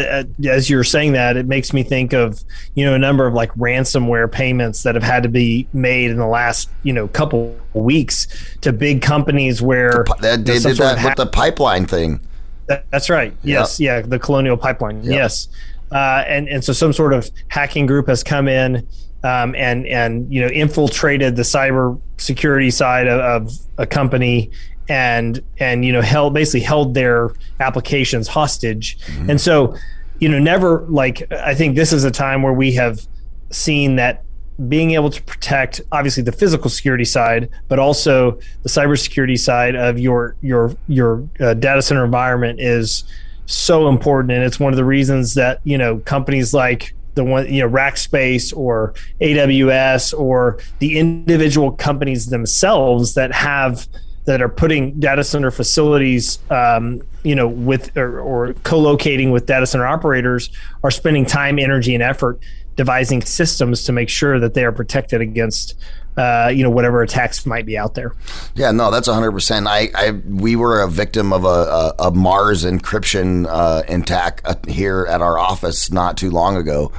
as 0.48 0.70
you're 0.70 0.84
saying 0.84 1.14
that, 1.14 1.36
it 1.36 1.48
makes 1.48 1.74
me 1.74 1.82
think 1.82 2.14
of 2.14 2.44
you 2.76 2.86
know 2.86 2.94
a 2.94 3.00
number 3.00 3.26
of 3.26 3.34
like 3.34 3.52
ransomware 3.54 4.32
payments 4.32 4.84
that 4.84 4.94
have 4.94 5.04
had 5.04 5.24
to 5.24 5.30
be 5.30 5.68
made 5.74 6.12
in 6.12 6.18
the 6.18 6.28
last 6.28 6.70
you 6.84 6.94
know 6.94 7.08
couple 7.08 7.58
weeks 7.74 8.28
to 8.62 8.72
big 8.72 9.02
companies 9.02 9.62
where 9.62 10.06
They, 10.22 10.38
they 10.38 10.60
did 10.60 10.78
that 10.78 11.04
with 11.04 11.16
the 11.16 11.26
pipeline 11.26 11.88
thing. 11.88 12.20
That's 12.68 13.10
right. 13.10 13.34
Yes. 13.44 13.80
Yeah. 13.80 14.02
The 14.02 14.20
Colonial 14.20 14.58
Pipeline. 14.58 15.04
Yep. 15.04 15.14
Yes. 15.14 15.48
Uh, 15.92 16.24
and 16.28 16.50
and 16.50 16.64
so 16.64 16.74
some 16.74 16.92
sort 16.92 17.14
of 17.14 17.30
hacking 17.48 17.86
group 17.86 18.08
has 18.08 18.24
come 18.24 18.48
in 18.48 18.88
um, 19.24 19.56
and 19.56 19.86
and 19.88 20.32
you 20.34 20.42
know 20.42 20.48
infiltrated 20.48 21.36
the 21.36 21.42
cyber 21.42 22.00
security 22.18 22.72
side 22.72 23.08
of, 23.08 23.20
of 23.20 23.52
a 23.78 23.86
company 23.86 24.52
and 24.90 25.44
and 25.60 25.84
you 25.84 25.92
know 25.92 26.02
held 26.02 26.34
basically 26.34 26.62
held 26.62 26.94
their 26.94 27.32
applications 27.60 28.28
hostage. 28.28 28.98
And 29.30 29.40
so 29.40 29.76
you 30.20 30.30
know 30.30 30.40
never 30.40 30.82
like 30.88 31.32
I 31.32 31.56
think 31.56 31.76
this 31.76 31.94
is 31.94 32.04
a 32.04 32.12
time 32.12 32.42
where 32.42 32.54
we 32.54 32.74
have 32.74 33.06
seen 33.52 33.96
that 33.96 34.24
being 34.70 34.92
able 34.92 35.10
to 35.10 35.22
protect 35.24 35.82
obviously 35.92 36.24
the 36.24 36.32
physical 36.32 36.70
security 36.70 37.06
side, 37.06 37.50
but 37.68 37.78
also 37.78 38.32
the 38.64 38.70
cybersecurity 38.70 39.38
side 39.38 39.76
of 39.76 40.00
your 40.00 40.36
your 40.42 40.76
your 40.88 41.28
uh, 41.40 41.54
data 41.54 41.82
center 41.82 42.04
environment 42.04 42.60
is 42.60 43.04
so 43.46 43.88
important, 43.88 44.32
and 44.32 44.44
it's 44.44 44.60
one 44.60 44.74
of 44.74 44.78
the 44.78 44.86
reasons 44.86 45.36
that 45.36 45.60
you 45.64 45.78
know 45.78 45.98
companies 46.00 46.54
like 46.54 46.94
the 47.18 47.26
one 47.26 47.52
you 47.52 47.62
know 47.62 47.70
Rackspace 47.70 48.56
or 48.56 48.94
AWS 49.20 50.18
or 50.18 50.60
the 50.80 50.98
individual 50.98 51.74
companies 51.74 52.28
themselves 52.28 53.16
that 53.16 53.34
have 53.34 53.88
that 54.28 54.42
are 54.42 54.50
putting 54.50 55.00
data 55.00 55.24
center 55.24 55.50
facilities, 55.50 56.40
um, 56.50 57.02
you 57.24 57.34
know, 57.34 57.48
with 57.48 57.96
or, 57.98 58.20
or 58.20 58.54
co-locating 58.64 59.32
with 59.32 59.46
data 59.46 59.66
center 59.66 59.88
operators 59.88 60.50
are 60.84 60.92
spending 60.92 61.26
time, 61.26 61.58
energy, 61.58 61.94
and 61.94 62.04
effort 62.04 62.40
devising 62.76 63.22
systems 63.22 63.84
to 63.86 63.92
make 63.92 64.10
sure 64.10 64.40
that 64.40 64.54
they 64.54 64.64
are 64.64 64.72
protected 64.72 65.20
against, 65.22 65.76
uh, 66.18 66.52
you 66.54 66.64
know, 66.64 66.70
whatever 66.70 67.02
attacks 67.02 67.46
might 67.46 67.66
be 67.66 67.78
out 67.78 67.94
there. 67.94 68.14
Yeah, 68.56 68.72
no, 68.72 68.90
that's 68.92 69.08
hundred 69.08 69.32
percent. 69.32 69.68
I, 69.68 69.90
I, 69.94 70.12
we 70.12 70.56
were 70.56 70.82
a 70.82 70.88
victim 70.90 71.32
of 71.32 71.46
a, 71.46 71.48
a, 71.48 71.94
a 72.00 72.12
Mars 72.12 72.66
encryption 72.66 73.46
uh, 73.48 73.84
attack 73.88 74.42
uh, 74.46 74.56
here 74.68 75.06
at 75.10 75.22
our 75.22 75.38
office 75.38 75.92
not 75.92 76.18
too 76.18 76.32
long 76.32 76.58
ago, 76.58 76.92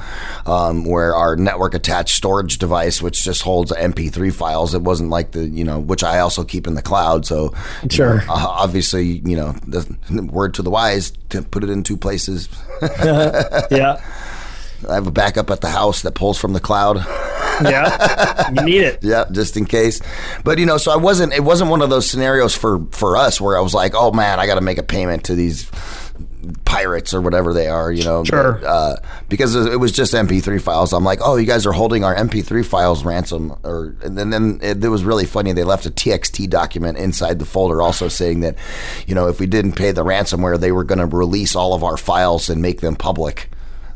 um, 0.45 0.85
where 0.85 1.13
our 1.13 1.35
network 1.35 1.73
attached 1.73 2.15
storage 2.15 2.57
device, 2.57 3.01
which 3.01 3.23
just 3.23 3.41
holds 3.41 3.71
MP3 3.71 4.33
files, 4.33 4.73
it 4.73 4.81
wasn't 4.81 5.09
like 5.09 5.31
the 5.31 5.47
you 5.47 5.63
know, 5.63 5.79
which 5.79 6.03
I 6.03 6.19
also 6.19 6.43
keep 6.43 6.65
in 6.67 6.75
the 6.75 6.81
cloud. 6.81 7.25
So 7.25 7.53
you 7.83 7.89
Sure. 7.89 8.17
know, 8.25 8.33
uh, 8.33 8.45
obviously, 8.47 9.21
you 9.25 9.35
know, 9.35 9.51
the 9.67 9.85
word 10.31 10.53
to 10.55 10.61
the 10.61 10.69
wise 10.69 11.11
to 11.29 11.41
put 11.41 11.63
it 11.63 11.69
in 11.69 11.83
two 11.83 11.97
places. 11.97 12.47
yeah. 12.81 14.01
I 14.87 14.95
have 14.95 15.07
a 15.07 15.11
backup 15.11 15.49
at 15.49 15.61
the 15.61 15.69
house 15.69 16.01
that 16.03 16.15
pulls 16.15 16.37
from 16.37 16.53
the 16.53 16.59
cloud. 16.59 16.97
Yeah, 17.61 18.51
you 18.51 18.63
need 18.63 18.83
it. 18.83 18.99
yeah, 19.03 19.25
just 19.31 19.57
in 19.57 19.65
case. 19.65 20.01
But 20.43 20.59
you 20.59 20.65
know, 20.65 20.77
so 20.77 20.91
I 20.91 20.95
wasn't. 20.97 21.33
It 21.33 21.43
wasn't 21.43 21.69
one 21.69 21.81
of 21.81 21.89
those 21.89 22.09
scenarios 22.09 22.55
for 22.55 22.85
for 22.91 23.17
us 23.17 23.41
where 23.41 23.57
I 23.57 23.61
was 23.61 23.73
like, 23.73 23.93
oh 23.95 24.11
man, 24.11 24.39
I 24.39 24.45
got 24.45 24.55
to 24.55 24.61
make 24.61 24.77
a 24.77 24.83
payment 24.83 25.25
to 25.25 25.35
these 25.35 25.69
pirates 26.65 27.13
or 27.13 27.21
whatever 27.21 27.53
they 27.53 27.67
are, 27.67 27.91
you 27.91 28.03
know. 28.03 28.23
Sure. 28.23 28.61
Uh, 28.65 28.95
because 29.27 29.55
it 29.55 29.79
was 29.79 29.91
just 29.91 30.13
MP3 30.13 30.61
files. 30.61 30.93
I'm 30.93 31.03
like, 31.03 31.19
oh, 31.21 31.35
you 31.35 31.45
guys 31.45 31.65
are 31.65 31.71
holding 31.71 32.03
our 32.03 32.15
MP3 32.15 32.65
files 32.65 33.03
ransom, 33.03 33.53
or 33.63 33.95
and 34.03 34.17
then, 34.17 34.29
then 34.29 34.59
it, 34.61 34.83
it 34.83 34.89
was 34.89 35.03
really 35.03 35.25
funny. 35.25 35.51
They 35.51 35.63
left 35.63 35.85
a 35.85 35.91
TXT 35.91 36.49
document 36.49 36.97
inside 36.97 37.39
the 37.39 37.45
folder, 37.45 37.81
also 37.81 38.07
saying 38.07 38.41
that, 38.41 38.55
you 39.07 39.15
know, 39.15 39.27
if 39.27 39.39
we 39.39 39.47
didn't 39.47 39.73
pay 39.73 39.91
the 39.91 40.05
ransomware, 40.05 40.59
they 40.59 40.71
were 40.71 40.83
going 40.83 40.99
to 40.99 41.05
release 41.05 41.55
all 41.55 41.73
of 41.73 41.83
our 41.83 41.97
files 41.97 42.49
and 42.49 42.61
make 42.61 42.81
them 42.81 42.95
public. 42.95 43.49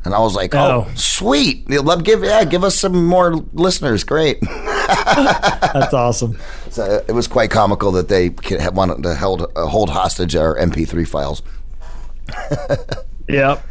And 0.05 0.13
I 0.13 0.19
was 0.19 0.35
like, 0.35 0.53
oh, 0.53 0.85
Oh. 0.87 0.91
sweet. 0.95 1.69
Let 1.69 2.03
give 2.03 2.23
yeah, 2.23 2.43
give 2.43 2.63
us 2.63 2.75
some 2.77 3.05
more 3.07 3.35
listeners. 3.53 4.03
Great. 4.03 4.39
That's 4.87 5.93
awesome. 5.93 6.37
So 6.69 7.03
it 7.07 7.11
was 7.13 7.27
quite 7.27 7.51
comical 7.51 7.91
that 7.93 8.09
they 8.09 8.29
wanted 8.71 9.03
to 9.03 9.15
hold 9.15 9.49
uh, 9.55 9.65
hold 9.67 9.89
hostage 9.89 10.35
our 10.35 10.57
MP3 10.57 11.07
files. 11.07 11.41
Yep. 13.29 13.65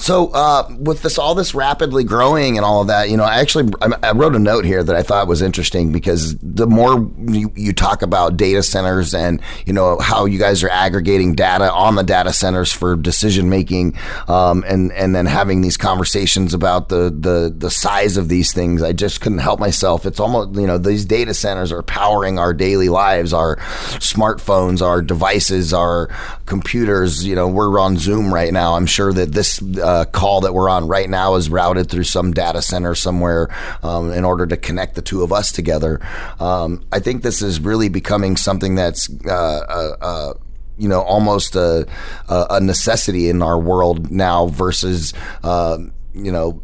So 0.00 0.28
uh, 0.28 0.66
with 0.78 1.02
this 1.02 1.18
all 1.18 1.34
this 1.34 1.54
rapidly 1.54 2.04
growing 2.04 2.56
and 2.56 2.64
all 2.64 2.80
of 2.80 2.86
that, 2.86 3.10
you 3.10 3.18
know, 3.18 3.24
I 3.24 3.38
actually 3.40 3.70
I, 3.82 4.12
wrote 4.12 4.34
a 4.34 4.38
note 4.38 4.64
here 4.64 4.82
that 4.82 4.96
I 4.96 5.02
thought 5.02 5.28
was 5.28 5.42
interesting 5.42 5.92
because 5.92 6.38
the 6.38 6.66
more 6.66 7.06
you, 7.28 7.52
you 7.54 7.74
talk 7.74 8.00
about 8.00 8.38
data 8.38 8.62
centers 8.62 9.14
and 9.14 9.42
you 9.66 9.74
know 9.74 9.98
how 9.98 10.24
you 10.24 10.38
guys 10.38 10.64
are 10.64 10.70
aggregating 10.70 11.34
data 11.34 11.70
on 11.70 11.96
the 11.96 12.02
data 12.02 12.32
centers 12.32 12.72
for 12.72 12.96
decision 12.96 13.50
making, 13.50 13.94
um, 14.26 14.64
and 14.66 14.90
and 14.92 15.14
then 15.14 15.26
having 15.26 15.60
these 15.60 15.76
conversations 15.76 16.54
about 16.54 16.88
the 16.88 17.14
the 17.14 17.54
the 17.54 17.70
size 17.70 18.16
of 18.16 18.30
these 18.30 18.54
things, 18.54 18.82
I 18.82 18.92
just 18.92 19.20
couldn't 19.20 19.38
help 19.40 19.60
myself. 19.60 20.06
It's 20.06 20.18
almost 20.18 20.58
you 20.58 20.66
know 20.66 20.78
these 20.78 21.04
data 21.04 21.34
centers 21.34 21.72
are 21.72 21.82
powering 21.82 22.38
our 22.38 22.54
daily 22.54 22.88
lives, 22.88 23.34
our 23.34 23.56
smartphones, 24.00 24.80
our 24.80 25.02
devices, 25.02 25.74
our 25.74 26.06
computers. 26.46 27.22
You 27.22 27.34
know, 27.34 27.48
we're 27.48 27.78
on 27.78 27.98
Zoom 27.98 28.32
right 28.32 28.50
now. 28.50 28.76
I'm 28.76 28.86
sure 28.86 29.12
that 29.12 29.32
this 29.32 29.60
uh, 29.60 29.89
call 30.12 30.40
that 30.42 30.54
we're 30.54 30.68
on 30.68 30.88
right 30.88 31.08
now 31.08 31.34
is 31.34 31.48
routed 31.48 31.90
through 31.90 32.04
some 32.04 32.32
data 32.32 32.62
center 32.62 32.94
somewhere 32.94 33.48
um, 33.82 34.12
in 34.12 34.24
order 34.24 34.46
to 34.46 34.56
connect 34.56 34.94
the 34.94 35.02
two 35.02 35.22
of 35.22 35.32
us 35.32 35.52
together. 35.52 36.00
Um, 36.38 36.84
I 36.92 37.00
think 37.00 37.22
this 37.22 37.42
is 37.42 37.60
really 37.60 37.88
becoming 37.88 38.36
something 38.36 38.74
that's. 38.74 39.08
Uh, 39.26 39.60
uh, 39.68 39.96
uh, 40.00 40.34
you 40.78 40.88
know, 40.88 41.02
almost 41.02 41.56
a, 41.56 41.86
a 42.30 42.58
necessity 42.58 43.28
in 43.28 43.42
our 43.42 43.58
world 43.58 44.10
now 44.10 44.46
versus, 44.46 45.12
uh, 45.44 45.76
you 46.14 46.32
know, 46.32 46.62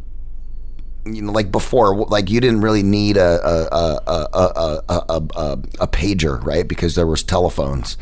you 1.06 1.22
know, 1.22 1.32
like 1.32 1.50
before, 1.52 1.96
like 2.06 2.30
you 2.30 2.40
didn't 2.40 2.60
really 2.60 2.82
need 2.82 3.16
a 3.16 3.40
a 3.46 3.68
a 3.72 4.28
a 4.32 4.82
a, 4.88 5.22
a, 5.34 5.58
a, 5.80 5.88
pager, 5.88 6.42
right? 6.44 6.66
Because 6.66 6.94
there 6.94 7.06
was 7.06 7.22
telephones, 7.22 7.96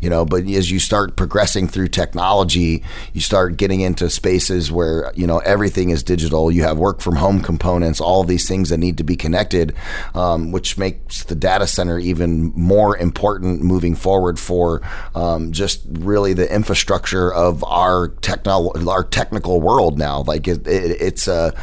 you 0.00 0.10
know. 0.10 0.24
But 0.24 0.46
as 0.48 0.70
you 0.70 0.78
start 0.78 1.16
progressing 1.16 1.68
through 1.68 1.88
technology, 1.88 2.84
you 3.12 3.20
start 3.20 3.56
getting 3.56 3.80
into 3.80 4.10
spaces 4.10 4.70
where 4.70 5.12
you 5.14 5.26
know 5.26 5.38
everything 5.38 5.90
is 5.90 6.02
digital. 6.02 6.50
You 6.50 6.62
have 6.62 6.78
work 6.78 7.00
from 7.00 7.16
home 7.16 7.40
components, 7.40 8.00
all 8.00 8.24
these 8.24 8.46
things 8.46 8.68
that 8.68 8.78
need 8.78 8.98
to 8.98 9.04
be 9.04 9.16
connected, 9.16 9.74
um, 10.14 10.52
which 10.52 10.76
makes 10.76 11.24
the 11.24 11.34
data 11.34 11.66
center 11.66 11.98
even 11.98 12.52
more 12.54 12.96
important 12.96 13.62
moving 13.62 13.94
forward 13.94 14.38
for 14.38 14.82
um, 15.14 15.52
just 15.52 15.82
really 15.90 16.32
the 16.34 16.52
infrastructure 16.52 17.32
of 17.32 17.64
our 17.64 18.08
techno 18.08 18.72
our 18.88 19.04
technical 19.04 19.60
world 19.60 19.98
now. 19.98 20.22
Like 20.22 20.46
it, 20.46 20.66
it, 20.66 21.00
it's 21.00 21.26
a 21.28 21.54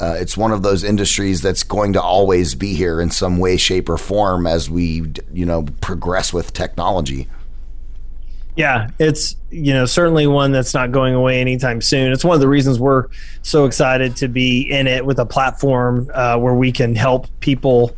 uh, 0.00 0.16
it's 0.18 0.36
one 0.36 0.50
of 0.50 0.62
those 0.62 0.82
industries 0.82 1.42
that's 1.42 1.62
going 1.62 1.92
to 1.92 2.00
always 2.00 2.54
be 2.54 2.72
here 2.72 3.00
in 3.00 3.10
some 3.10 3.38
way, 3.38 3.56
shape, 3.56 3.88
or 3.88 3.98
form 3.98 4.46
as 4.46 4.70
we, 4.70 5.12
you 5.32 5.44
know, 5.44 5.64
progress 5.80 6.32
with 6.32 6.52
technology. 6.54 7.28
Yeah, 8.56 8.88
it's 8.98 9.36
you 9.50 9.72
know 9.72 9.86
certainly 9.86 10.26
one 10.26 10.52
that's 10.52 10.74
not 10.74 10.90
going 10.90 11.14
away 11.14 11.40
anytime 11.40 11.80
soon. 11.80 12.12
It's 12.12 12.24
one 12.24 12.34
of 12.34 12.40
the 12.40 12.48
reasons 12.48 12.80
we're 12.80 13.06
so 13.42 13.64
excited 13.64 14.16
to 14.16 14.28
be 14.28 14.62
in 14.62 14.86
it 14.86 15.06
with 15.06 15.18
a 15.18 15.26
platform 15.26 16.10
uh, 16.12 16.36
where 16.36 16.54
we 16.54 16.72
can 16.72 16.94
help 16.94 17.28
people 17.40 17.96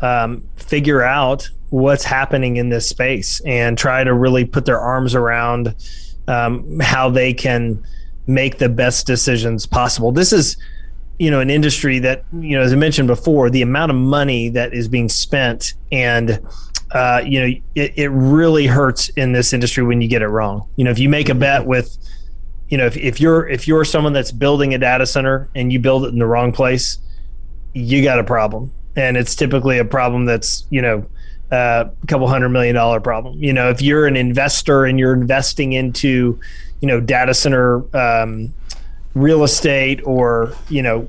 um, 0.00 0.46
figure 0.56 1.02
out 1.02 1.48
what's 1.70 2.04
happening 2.04 2.56
in 2.56 2.68
this 2.68 2.88
space 2.88 3.40
and 3.44 3.76
try 3.76 4.04
to 4.04 4.14
really 4.14 4.44
put 4.44 4.64
their 4.66 4.80
arms 4.80 5.14
around 5.14 5.74
um, 6.28 6.78
how 6.80 7.10
they 7.10 7.34
can 7.34 7.82
make 8.26 8.58
the 8.58 8.68
best 8.68 9.06
decisions 9.06 9.66
possible. 9.66 10.12
This 10.12 10.32
is 10.32 10.56
you 11.18 11.30
know 11.30 11.40
an 11.40 11.50
industry 11.50 11.98
that 11.98 12.24
you 12.32 12.56
know 12.56 12.62
as 12.62 12.72
i 12.72 12.76
mentioned 12.76 13.08
before 13.08 13.50
the 13.50 13.62
amount 13.62 13.90
of 13.90 13.96
money 13.96 14.48
that 14.48 14.72
is 14.72 14.88
being 14.88 15.08
spent 15.08 15.74
and 15.90 16.40
uh, 16.92 17.22
you 17.24 17.40
know 17.40 17.60
it, 17.74 17.92
it 17.96 18.08
really 18.08 18.66
hurts 18.66 19.08
in 19.10 19.32
this 19.32 19.52
industry 19.52 19.84
when 19.84 20.00
you 20.00 20.08
get 20.08 20.22
it 20.22 20.28
wrong. 20.28 20.68
You 20.76 20.84
know 20.84 20.90
if 20.90 20.98
you 20.98 21.08
make 21.08 21.28
a 21.28 21.34
bet 21.34 21.66
with 21.66 21.96
you 22.68 22.78
know 22.78 22.86
if, 22.86 22.96
if 22.96 23.20
you're 23.20 23.48
if 23.48 23.68
you're 23.68 23.84
someone 23.84 24.12
that's 24.12 24.32
building 24.32 24.74
a 24.74 24.78
data 24.78 25.06
center 25.06 25.48
and 25.54 25.72
you 25.72 25.78
build 25.78 26.04
it 26.04 26.08
in 26.08 26.18
the 26.18 26.26
wrong 26.26 26.52
place 26.52 26.98
you 27.74 28.02
got 28.02 28.18
a 28.18 28.24
problem. 28.24 28.72
And 28.96 29.16
it's 29.16 29.36
typically 29.36 29.78
a 29.78 29.84
problem 29.84 30.24
that's 30.24 30.66
you 30.70 30.82
know 30.82 31.06
uh, 31.52 31.84
a 32.02 32.06
couple 32.06 32.26
hundred 32.26 32.48
million 32.50 32.74
dollar 32.74 33.00
problem. 33.00 33.42
You 33.42 33.52
know 33.52 33.68
if 33.68 33.82
you're 33.82 34.06
an 34.06 34.16
investor 34.16 34.86
and 34.86 34.98
you're 34.98 35.14
investing 35.14 35.74
into 35.74 36.40
you 36.80 36.88
know 36.88 37.00
data 37.00 37.34
center 37.34 37.84
um, 37.96 38.54
real 39.18 39.44
estate 39.44 40.00
or 40.04 40.52
you 40.68 40.82
know 40.82 41.08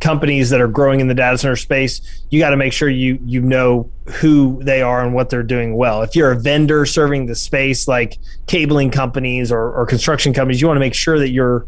companies 0.00 0.50
that 0.50 0.60
are 0.60 0.68
growing 0.68 1.00
in 1.00 1.08
the 1.08 1.14
data 1.14 1.36
center 1.38 1.56
space 1.56 2.24
you 2.30 2.38
got 2.38 2.50
to 2.50 2.56
make 2.56 2.72
sure 2.72 2.88
you 2.88 3.18
you 3.24 3.40
know 3.40 3.90
who 4.06 4.62
they 4.62 4.82
are 4.82 5.04
and 5.04 5.14
what 5.14 5.28
they're 5.28 5.42
doing 5.42 5.76
well. 5.76 6.02
If 6.02 6.16
you're 6.16 6.32
a 6.32 6.38
vendor 6.38 6.86
serving 6.86 7.26
the 7.26 7.34
space 7.34 7.86
like 7.86 8.18
cabling 8.46 8.90
companies 8.90 9.52
or, 9.52 9.72
or 9.72 9.86
construction 9.86 10.32
companies 10.32 10.60
you 10.60 10.66
want 10.66 10.76
to 10.76 10.80
make 10.80 10.94
sure 10.94 11.18
that 11.18 11.30
you're 11.30 11.66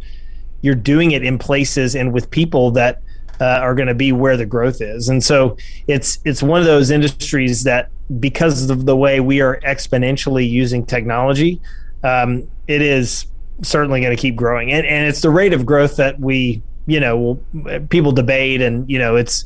you're 0.63 0.75
doing 0.75 1.13
it 1.13 1.25
in 1.25 1.39
places 1.39 1.95
and 1.95 2.13
with 2.13 2.31
people 2.31 2.71
that 2.73 3.03
uh, 3.41 3.45
are 3.45 3.75
going 3.75 3.89
to 3.89 3.95
be 3.95 4.13
where 4.13 4.37
the 4.37 4.45
growth 4.45 4.83
is. 4.83 5.09
And 5.09 5.25
so 5.25 5.57
it's 5.87 6.19
it's 6.25 6.43
one 6.43 6.61
of 6.61 6.67
those 6.67 6.91
industries 6.91 7.65
that 7.65 7.91
because 8.19 8.69
of 8.69 8.87
the 8.87 8.97
way 8.97 9.21
we 9.21 9.41
are 9.41 9.61
exponentially 9.61 10.49
using 10.49 10.85
technology 10.85 11.61
um, 12.03 12.49
it 12.67 12.83
is 12.83 13.27
certainly 13.63 14.01
going 14.01 14.15
to 14.15 14.21
keep 14.21 14.37
growing. 14.37 14.73
And, 14.73 14.87
and 14.87 15.09
it's 15.09 15.21
the 15.21 15.31
rate 15.31 15.53
of 15.53 15.67
growth 15.67 15.97
that 15.97 16.19
we 16.19 16.63
you 16.87 17.01
know 17.01 17.39
people 17.91 18.13
debate 18.13 18.61
and 18.61 18.89
you 18.91 18.99
know 18.99 19.17
it's 19.17 19.45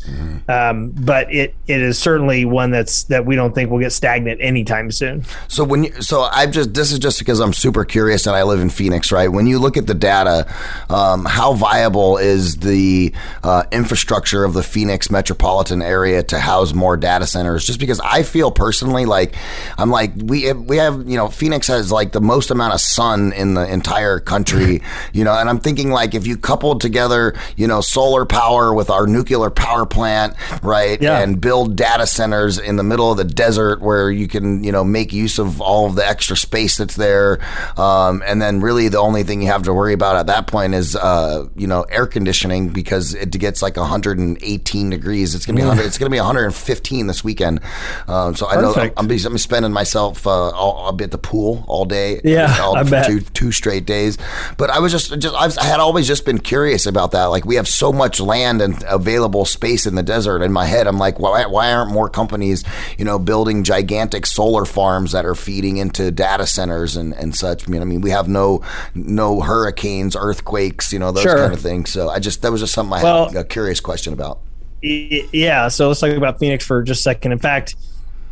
um, 0.49 0.91
but 0.91 1.33
it 1.33 1.55
it 1.67 1.81
is 1.81 1.99
certainly 1.99 2.45
one 2.45 2.71
that's 2.71 3.05
that 3.05 3.27
we 3.27 3.37
don't 3.37 3.55
think 3.55 3.71
will 3.71 3.79
get 3.79 3.93
stagnant 3.93 4.41
anytime 4.41 4.91
soon 4.91 5.25
So 5.49 5.65
when 5.65 5.85
you, 5.85 6.03
so 6.03 6.23
I've 6.23 6.51
just 6.51 6.75
this 6.75 6.93
is 6.93 6.99
just 6.99 7.19
because 7.19 7.41
I'm 7.41 7.53
super 7.53 7.85
curious 7.85 8.27
and 8.27 8.37
I 8.37 8.43
live 8.43 8.61
in 8.61 8.71
Phoenix, 8.71 9.13
right? 9.13 9.29
When 9.29 9.47
you 9.47 9.59
look 9.59 9.77
at 9.77 9.87
the 9.87 9.95
data, 9.95 10.53
um, 10.91 11.25
how 11.25 11.55
viable 11.55 12.17
is 12.17 12.57
the 12.57 13.15
uh, 13.43 13.65
infrastructure 13.73 14.45
of 14.45 14.55
the 14.55 14.63
Phoenix 14.63 15.11
metropolitan 15.11 15.83
area 15.83 16.23
to 16.25 16.39
house 16.39 16.73
more 16.75 16.97
data 16.97 17.27
centers? 17.27 17.65
Just 17.65 17.81
because 17.81 18.01
I 18.01 18.23
feel 18.23 18.51
personally 18.51 19.05
like 19.05 19.35
I'm 19.79 19.91
like 19.91 20.13
we 20.17 20.53
we 20.53 20.77
have 20.79 21.09
you 21.09 21.17
know 21.17 21.29
Phoenix 21.29 21.67
has 21.69 21.93
like 21.93 22.13
the 22.13 22.21
most 22.21 22.51
amount 22.51 22.75
of 22.75 22.81
sun 22.81 23.33
in 23.33 23.55
the 23.55 23.71
entire 23.71 24.21
country, 24.21 24.83
you 25.13 25.25
know, 25.25 25.33
and 25.33 25.49
I'm 25.49 25.61
thinking 25.61 25.91
like 25.91 26.15
if 26.15 26.27
you 26.27 26.37
coupled 26.37 26.81
together 26.81 27.24
you 27.57 27.67
know 27.67 27.81
solar 27.81 28.27
power 28.27 28.75
with 28.75 28.91
our 28.91 29.07
nuclear 29.07 29.51
power 29.51 29.87
plant, 29.87 30.35
right, 30.63 31.01
Yeah. 31.01 31.21
and 31.21 31.41
build 31.41 31.77
data 31.77 32.07
centers 32.07 32.59
in 32.59 32.77
the 32.77 32.83
middle 32.83 33.11
of 33.11 33.17
the 33.17 33.25
desert 33.25 33.81
where 33.81 34.11
you 34.11 34.29
can, 34.29 34.63
you 34.65 34.73
know, 34.73 34.85
make 34.85 35.13
use 35.13 35.39
of 35.39 35.61
all 35.61 35.87
of 35.87 35.95
the 35.95 36.07
extra 36.07 36.37
space 36.37 36.77
that's 36.77 36.97
there. 36.97 37.39
Um, 37.77 38.23
and 38.27 38.41
then 38.41 38.61
really 38.61 38.89
the 38.89 38.99
only 38.99 39.23
thing 39.23 39.41
you 39.41 39.49
have 39.49 39.63
to 39.63 39.73
worry 39.73 39.93
about 39.93 40.17
at 40.17 40.27
that 40.27 40.47
point 40.47 40.75
is, 40.75 40.97
uh, 40.97 41.47
you 41.57 41.67
know, 41.67 41.83
air 41.85 42.07
conditioning 42.07 42.69
because 42.69 43.15
it 43.15 43.31
gets 43.31 43.63
like 43.63 43.77
118 43.77 44.91
degrees. 44.91 45.35
It's 45.35 45.47
going 45.47 45.57
to 45.57 45.63
be 45.63 45.67
100, 45.67 45.87
it's 45.87 45.99
going 45.99 46.11
to 46.11 46.15
be 46.15 46.21
115 46.21 47.07
this 47.07 47.25
weekend. 47.25 47.61
Um, 48.09 48.35
so 48.35 48.47
I 48.49 48.61
know 48.61 48.75
I'm, 48.75 49.11
I'm, 49.11 49.39
spending 49.39 49.73
myself, 49.73 50.27
uh, 50.27 50.51
all, 50.51 50.87
I'll 50.87 50.93
be 50.93 51.05
at 51.05 51.11
the 51.11 51.19
pool 51.19 51.65
all 51.67 51.85
day. 51.85 52.21
Yeah, 52.25 52.57
all, 52.61 52.77
I 52.77 52.83
bet. 52.83 53.07
Two, 53.07 53.21
two 53.21 53.53
straight 53.53 53.87
days. 53.87 54.19
But 54.57 54.71
I 54.71 54.79
was 54.79 54.93
just, 54.93 55.19
just 55.19 55.35
I've, 55.35 55.57
I 55.59 55.65
had 55.65 55.81
always 55.81 56.07
just 56.07 56.25
been 56.25 56.39
curious 56.39 56.87
about 56.87 57.11
that. 57.15 57.25
Like 57.27 57.45
we 57.45 57.55
have 57.57 57.67
so 57.67 57.93
much 57.93 58.21
land 58.21 58.61
and 58.63 58.83
available 58.87 59.45
space 59.45 59.87
in 59.87 59.95
the 59.95 60.03
desert. 60.03 60.43
In 60.43 60.53
my 60.53 60.67
head, 60.67 60.87
I'm 60.87 60.99
like, 60.99 61.19
why, 61.19 61.47
why 61.47 61.73
aren't 61.73 61.91
more 61.91 62.09
companies, 62.09 62.63
you 62.99 63.05
know, 63.05 63.19
building 63.19 63.65
gigantic 63.65 64.27
solar 64.27 64.65
farms 64.65 65.13
that 65.13 65.25
are 65.25 65.35
feeding 65.35 65.79
into 65.79 66.11
data 66.11 66.47
centers 66.47 66.97
and, 66.97 67.15
and 67.15 67.35
such? 67.35 67.67
I 67.67 67.71
mean, 67.71 67.83
I 67.83 67.85
mean, 67.87 68.01
we 68.03 68.11
have 68.11 68.29
no 68.29 68.63
no 68.95 69.41
hurricanes, 69.41 70.15
earthquakes, 70.17 70.93
you 70.93 70.99
know, 70.99 71.11
those 71.11 71.23
Sure. 71.25 71.37
kind 71.39 71.53
of 71.55 71.61
things. 71.61 71.91
So 71.91 72.09
I 72.11 72.19
just 72.19 72.43
that 72.43 72.53
was 72.53 72.61
just 72.61 72.75
something 72.75 72.99
I 72.99 73.03
Well- 73.03 73.29
had 73.29 73.37
a 73.37 73.45
curious 73.45 73.81
question 73.81 74.13
about. 74.13 74.39
Yeah 74.83 75.69
so 75.69 75.89
let's 75.89 76.01
talk 76.01 76.11
about 76.11 76.39
phoenix 76.39 76.63
for 76.67 76.83
just 76.83 77.01
a 77.01 77.03
second 77.05 77.33
in 77.33 77.39
fact 77.39 77.75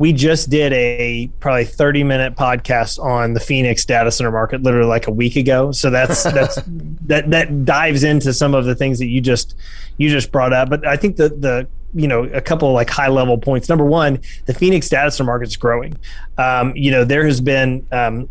we 0.03 0.13
just 0.13 0.51
did 0.51 0.73
a 0.73 1.29
probably 1.39 1.65
30 1.65 2.03
minute 2.03 2.35
podcast 2.35 2.99
on 2.99 3.35
the 3.35 3.39
Phoenix 3.39 3.85
data 3.85 4.11
center 4.11 4.33
market 4.33 4.61
literally 4.61 4.89
like 4.89 5.07
a 5.07 5.13
week 5.13 5.37
ago. 5.37 5.71
So 5.71 5.91
that's 5.91 6.25
that's 6.35 6.57
that 7.03 7.31
that 7.31 7.65
dives 7.65 8.03
into 8.03 8.33
some 8.33 8.53
of 8.53 8.65
the 8.65 8.75
things 8.75 8.99
that 8.99 9.07
you 9.07 9.21
just 9.21 9.55
you 9.99 10.09
just 10.11 10.33
brought 10.33 10.53
up. 10.53 10.69
But 10.71 10.85
I 10.85 10.97
think 10.97 11.19
the 11.19 11.29
the 11.29 11.69
you 11.95 12.09
know 12.09 12.25
a 12.25 12.41
couple 12.41 12.67
of 12.67 12.75
like 12.75 12.91
high 12.91 13.07
level 13.07 13.39
points. 13.39 13.69
Number 13.69 13.85
one, 13.85 14.19
the 14.47 14.55
Phoenix 14.55 14.89
data 14.89 15.09
center 15.09 15.29
market 15.29 15.47
is 15.47 15.57
growing. 15.57 15.97
Um, 16.37 16.75
you 16.75 16.91
know 16.91 17.05
there 17.05 17.25
has 17.25 17.41
been 17.41 17.87
um, 17.93 18.29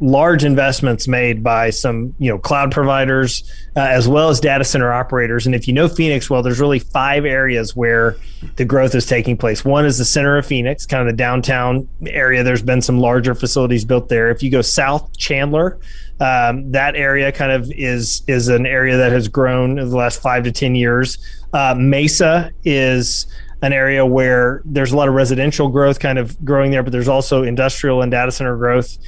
large 0.00 0.44
investments 0.44 1.08
made 1.08 1.42
by 1.42 1.70
some 1.70 2.14
you 2.18 2.30
know 2.30 2.38
cloud 2.38 2.70
providers 2.70 3.50
uh, 3.76 3.80
as 3.80 4.06
well 4.06 4.28
as 4.28 4.40
data 4.40 4.64
center 4.64 4.92
operators. 4.92 5.46
And 5.46 5.54
if 5.54 5.66
you 5.66 5.74
know 5.74 5.88
phoenix 5.88 6.28
well 6.28 6.42
there's 6.42 6.60
really 6.60 6.78
five 6.78 7.24
areas 7.24 7.74
where 7.74 8.16
the 8.56 8.64
growth 8.64 8.94
is 8.94 9.06
taking 9.06 9.36
place. 9.36 9.64
One 9.64 9.84
is 9.84 9.98
the 9.98 10.04
center 10.04 10.36
of 10.36 10.46
phoenix 10.46 10.86
kind 10.86 11.00
of 11.00 11.06
the 11.08 11.16
downtown 11.16 11.88
area. 12.06 12.42
There's 12.42 12.62
been 12.62 12.82
some 12.82 12.98
larger 12.98 13.34
facilities 13.34 13.84
built 13.84 14.08
there. 14.08 14.30
If 14.30 14.42
you 14.42 14.50
go 14.50 14.62
south 14.62 15.16
chandler 15.16 15.78
um, 16.20 16.72
that 16.72 16.96
area 16.96 17.30
kind 17.30 17.52
of 17.52 17.70
is 17.72 18.22
is 18.26 18.48
an 18.48 18.66
area 18.66 18.96
that 18.96 19.12
has 19.12 19.28
grown 19.28 19.78
in 19.78 19.88
the 19.88 19.96
last 19.96 20.20
five 20.20 20.44
to 20.44 20.52
ten 20.52 20.74
years. 20.74 21.18
Uh, 21.52 21.74
mesa 21.78 22.50
is 22.64 23.26
an 23.62 23.72
area 23.72 24.04
where 24.04 24.62
there's 24.64 24.92
a 24.92 24.96
lot 24.96 25.08
of 25.08 25.14
residential 25.14 25.68
growth 25.68 25.98
kind 25.98 26.18
of 26.18 26.42
growing 26.44 26.70
there, 26.70 26.82
but 26.82 26.92
there's 26.92 27.08
also 27.08 27.42
industrial 27.42 28.02
and 28.02 28.10
data 28.10 28.30
center 28.30 28.56
growth 28.56 28.98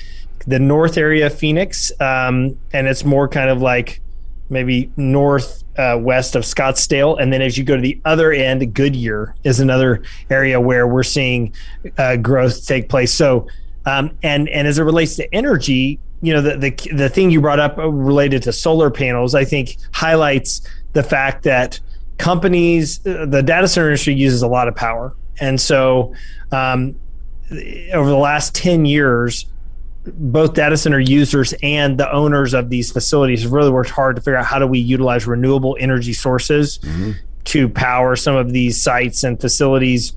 the 0.47 0.59
north 0.59 0.97
area 0.97 1.26
of 1.26 1.38
Phoenix, 1.38 1.93
um, 2.01 2.59
and 2.72 2.86
it's 2.86 3.05
more 3.05 3.28
kind 3.28 3.51
of 3.51 3.61
like 3.61 4.01
maybe 4.49 4.91
north 4.97 5.64
uh, 5.78 5.97
west 6.01 6.34
of 6.34 6.43
Scottsdale, 6.43 7.20
and 7.20 7.32
then 7.32 7.41
as 7.41 7.57
you 7.57 7.64
go 7.64 7.76
to 7.76 7.82
the 7.82 8.01
other 8.05 8.32
end, 8.32 8.74
Goodyear 8.74 9.34
is 9.45 9.61
another 9.61 10.03
area 10.28 10.61
where 10.61 10.86
we're 10.86 11.03
seeing 11.03 11.55
uh, 11.99 12.16
growth 12.16 12.66
take 12.66 12.88
place. 12.88 13.12
So, 13.12 13.47
um, 13.86 14.16
and 14.22 14.49
and 14.49 14.66
as 14.66 14.78
it 14.78 14.82
relates 14.82 15.16
to 15.16 15.34
energy, 15.34 15.99
you 16.20 16.32
know, 16.32 16.43
the, 16.43 16.57
the 16.57 16.95
the 16.95 17.09
thing 17.09 17.30
you 17.30 17.41
brought 17.41 17.61
up 17.61 17.76
related 17.78 18.43
to 18.45 18.53
solar 18.53 18.91
panels, 18.91 19.34
I 19.34 19.45
think 19.45 19.76
highlights 19.93 20.62
the 20.93 21.03
fact 21.03 21.45
that 21.45 21.80
companies, 22.18 23.07
uh, 23.07 23.26
the 23.26 23.43
data 23.43 23.68
center 23.68 23.88
industry 23.88 24.14
uses 24.14 24.43
a 24.43 24.49
lot 24.49 24.68
of 24.68 24.74
power, 24.74 25.14
and 25.41 25.61
so. 25.61 26.14
Um, 26.53 26.97
over 27.93 28.09
the 28.09 28.16
last 28.16 28.55
10 28.55 28.84
years, 28.84 29.47
both 30.07 30.55
data 30.55 30.77
center 30.77 30.99
users 30.99 31.53
and 31.63 31.99
the 31.99 32.11
owners 32.11 32.55
of 32.55 32.71
these 32.71 32.91
facilities 32.91 33.43
have 33.43 33.53
really 33.53 33.71
worked 33.71 33.91
hard 33.91 34.17
to 34.17 34.23
figure 34.23 34.37
out 34.37 34.47
how 34.47 34.59
do 34.59 34.67
we 34.67 34.79
utilize 34.79 35.27
renewable 35.27 35.77
energy 35.79 36.13
sources 36.13 36.79
mm-hmm. 36.79 37.13
to 37.45 37.69
power 37.69 38.17
some 38.17 38.35
of 38.35 38.53
these 38.53 38.83
sites 38.83 39.25
and 39.25 39.41
facilities 39.41 40.15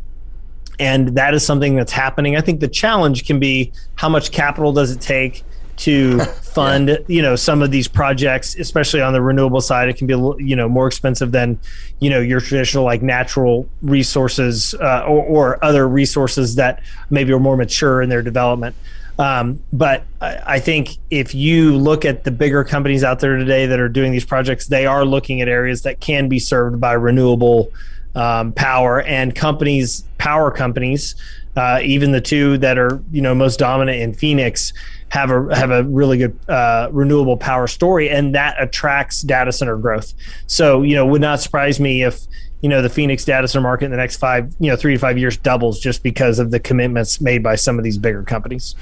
and 0.79 1.09
that 1.09 1.33
is 1.33 1.45
something 1.45 1.75
that's 1.75 1.91
happening 1.91 2.35
i 2.37 2.41
think 2.41 2.61
the 2.61 2.67
challenge 2.67 3.25
can 3.25 3.39
be 3.39 3.71
how 3.95 4.07
much 4.07 4.31
capital 4.31 4.71
does 4.71 4.91
it 4.91 5.01
take 5.01 5.43
to 5.75 6.19
fund 6.41 6.87
yeah. 6.87 6.97
you 7.07 7.21
know 7.21 7.35
some 7.35 7.61
of 7.61 7.69
these 7.69 7.87
projects 7.87 8.55
especially 8.55 9.01
on 9.01 9.11
the 9.11 9.21
renewable 9.21 9.61
side 9.61 9.89
it 9.89 9.97
can 9.97 10.07
be 10.07 10.13
you 10.43 10.55
know 10.55 10.69
more 10.69 10.87
expensive 10.87 11.31
than 11.31 11.59
you 11.99 12.09
know 12.09 12.21
your 12.21 12.39
traditional 12.39 12.85
like 12.85 13.01
natural 13.01 13.67
resources 13.81 14.73
uh, 14.75 15.03
or, 15.05 15.23
or 15.23 15.65
other 15.65 15.87
resources 15.89 16.55
that 16.55 16.81
maybe 17.09 17.33
are 17.33 17.39
more 17.39 17.57
mature 17.57 18.01
in 18.01 18.09
their 18.09 18.21
development 18.21 18.75
um, 19.19 19.59
but 19.71 20.05
I, 20.21 20.39
I, 20.45 20.59
think 20.59 20.97
if 21.11 21.35
you 21.35 21.75
look 21.77 22.03
at 22.03 22.23
the 22.23 22.31
bigger 22.31 22.63
companies 22.63 23.03
out 23.03 23.19
there 23.19 23.37
today 23.37 23.67
that 23.67 23.79
are 23.79 23.89
doing 23.89 24.11
these 24.11 24.25
projects, 24.25 24.67
they 24.67 24.85
are 24.85 25.05
looking 25.05 25.41
at 25.41 25.47
areas 25.47 25.83
that 25.83 25.99
can 25.99 26.27
be 26.27 26.39
served 26.39 26.79
by 26.81 26.93
renewable 26.93 27.71
um, 28.15 28.51
power 28.53 29.01
and 29.01 29.35
companies, 29.35 30.03
power 30.17 30.51
companies, 30.51 31.15
uh, 31.55 31.79
even 31.83 32.11
the 32.11 32.21
two 32.21 32.57
that 32.57 32.77
are 32.77 33.01
you 33.11 33.21
know 33.21 33.35
most 33.35 33.59
dominant 33.59 34.01
in 34.01 34.13
Phoenix 34.13 34.73
have 35.09 35.29
a 35.29 35.55
have 35.55 35.69
a 35.69 35.83
really 35.83 36.17
good 36.17 36.37
uh, 36.49 36.89
renewable 36.91 37.37
power 37.37 37.67
story, 37.67 38.09
and 38.09 38.33
that 38.33 38.55
attracts 38.59 39.21
data 39.21 39.51
center 39.51 39.77
growth. 39.77 40.13
So 40.47 40.81
you 40.81 40.95
know, 40.95 41.05
would 41.05 41.21
not 41.21 41.39
surprise 41.39 41.79
me 41.79 42.03
if 42.03 42.25
you 42.63 42.69
know 42.69 42.81
the 42.81 42.89
Phoenix 42.89 43.25
data 43.25 43.45
center 43.47 43.61
market 43.61 43.85
in 43.85 43.91
the 43.91 43.97
next 43.97 44.17
five, 44.17 44.55
you 44.57 44.69
know, 44.69 44.77
three 44.77 44.93
to 44.93 44.99
five 44.99 45.17
years 45.17 45.35
doubles 45.35 45.81
just 45.81 46.01
because 46.01 46.39
of 46.39 46.49
the 46.49 46.61
commitments 46.61 47.19
made 47.19 47.43
by 47.43 47.55
some 47.55 47.77
of 47.77 47.83
these 47.83 47.97
bigger 47.97 48.23
companies. 48.23 48.73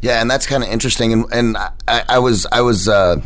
Yeah, 0.00 0.20
and 0.20 0.30
that's 0.30 0.46
kind 0.46 0.62
of 0.62 0.70
interesting. 0.70 1.12
And 1.12 1.24
and 1.32 1.56
I, 1.56 2.04
I 2.08 2.18
was 2.20 2.46
I 2.52 2.60
was 2.60 2.88
uh, 2.88 3.20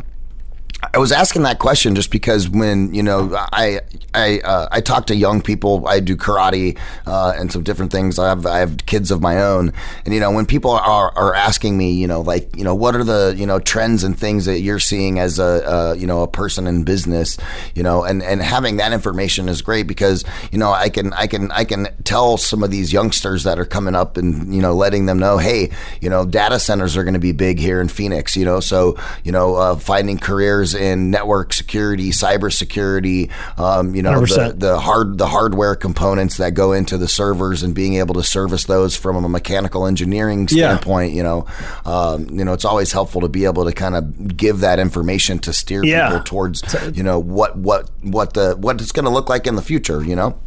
I 0.82 0.98
was 0.98 1.12
asking 1.12 1.42
that 1.42 1.58
question 1.58 1.94
just 1.94 2.10
because 2.10 2.48
when 2.48 2.94
you 2.94 3.02
know 3.02 3.30
I 3.34 3.80
I 4.14 4.40
uh, 4.40 4.68
I 4.70 4.80
talk 4.80 5.06
to 5.06 5.14
young 5.14 5.42
people, 5.42 5.86
I 5.86 6.00
do 6.00 6.16
karate 6.16 6.78
uh, 7.06 7.34
and 7.36 7.52
some 7.52 7.62
different 7.62 7.92
things. 7.92 8.18
I 8.18 8.28
have 8.28 8.46
I 8.46 8.58
have 8.58 8.86
kids 8.86 9.10
of 9.10 9.20
my 9.20 9.42
own, 9.42 9.72
and 10.04 10.14
you 10.14 10.20
know 10.20 10.30
when 10.30 10.46
people 10.46 10.70
are, 10.70 11.12
are 11.16 11.34
asking 11.34 11.76
me, 11.76 11.92
you 11.92 12.06
know, 12.06 12.22
like 12.22 12.56
you 12.56 12.64
know 12.64 12.74
what 12.74 12.96
are 12.96 13.04
the 13.04 13.34
you 13.36 13.46
know 13.46 13.58
trends 13.58 14.04
and 14.04 14.18
things 14.18 14.46
that 14.46 14.60
you're 14.60 14.78
seeing 14.78 15.18
as 15.18 15.38
a, 15.38 15.62
a 15.66 15.96
you 15.96 16.06
know 16.06 16.22
a 16.22 16.28
person 16.28 16.66
in 16.66 16.82
business, 16.84 17.36
you 17.74 17.82
know, 17.82 18.02
and 18.02 18.22
and 18.22 18.42
having 18.42 18.78
that 18.78 18.92
information 18.92 19.48
is 19.48 19.62
great 19.62 19.86
because 19.86 20.24
you 20.50 20.58
know 20.58 20.72
I 20.72 20.88
can 20.88 21.12
I 21.12 21.26
can 21.26 21.50
I 21.52 21.64
can 21.64 21.88
tell 22.04 22.36
some 22.36 22.62
of 22.62 22.70
these 22.70 22.92
youngsters 22.92 23.44
that 23.44 23.58
are 23.58 23.66
coming 23.66 23.94
up 23.94 24.16
and 24.16 24.54
you 24.54 24.62
know 24.62 24.74
letting 24.74 25.06
them 25.06 25.18
know, 25.18 25.38
hey, 25.38 25.70
you 26.00 26.08
know, 26.10 26.24
data 26.24 26.58
centers 26.58 26.96
are 26.96 27.04
going 27.04 27.14
to 27.14 27.20
be 27.20 27.32
big 27.32 27.58
here 27.58 27.80
in 27.80 27.88
Phoenix, 27.88 28.36
you 28.36 28.44
know, 28.44 28.60
so 28.60 28.96
you 29.24 29.30
know 29.30 29.56
uh, 29.56 29.76
finding 29.76 30.18
careers 30.18 30.69
in 30.74 31.10
network 31.10 31.52
security, 31.52 32.10
cybersecurity, 32.10 33.30
um, 33.58 33.94
you 33.94 34.02
know, 34.02 34.20
the, 34.20 34.54
the, 34.56 34.78
hard 34.78 35.18
the 35.18 35.26
hardware 35.26 35.74
components 35.74 36.36
that 36.38 36.54
go 36.54 36.72
into 36.72 36.96
the 36.98 37.08
servers 37.08 37.62
and 37.62 37.74
being 37.74 37.94
able 37.94 38.14
to 38.14 38.22
service 38.22 38.64
those 38.64 38.96
from 38.96 39.22
a 39.24 39.28
mechanical 39.28 39.86
engineering 39.86 40.48
standpoint. 40.48 41.12
Yeah. 41.12 41.16
You 41.16 41.22
know, 41.22 41.46
um, 41.84 42.38
you 42.38 42.44
know, 42.44 42.52
it's 42.52 42.64
always 42.64 42.92
helpful 42.92 43.20
to 43.22 43.28
be 43.28 43.44
able 43.44 43.64
to 43.64 43.72
kind 43.72 43.96
of 43.96 44.36
give 44.36 44.60
that 44.60 44.78
information 44.78 45.38
to 45.40 45.52
steer 45.52 45.84
yeah. 45.84 46.08
people 46.08 46.24
towards, 46.24 46.62
you 46.94 47.02
know, 47.02 47.18
what 47.18 47.56
what 47.56 47.90
what 48.02 48.34
the 48.34 48.56
what 48.56 48.80
it's 48.80 48.92
going 48.92 49.04
to 49.04 49.10
look 49.10 49.28
like 49.28 49.46
in 49.46 49.56
the 49.56 49.62
future. 49.62 50.02
You 50.04 50.16
know. 50.16 50.38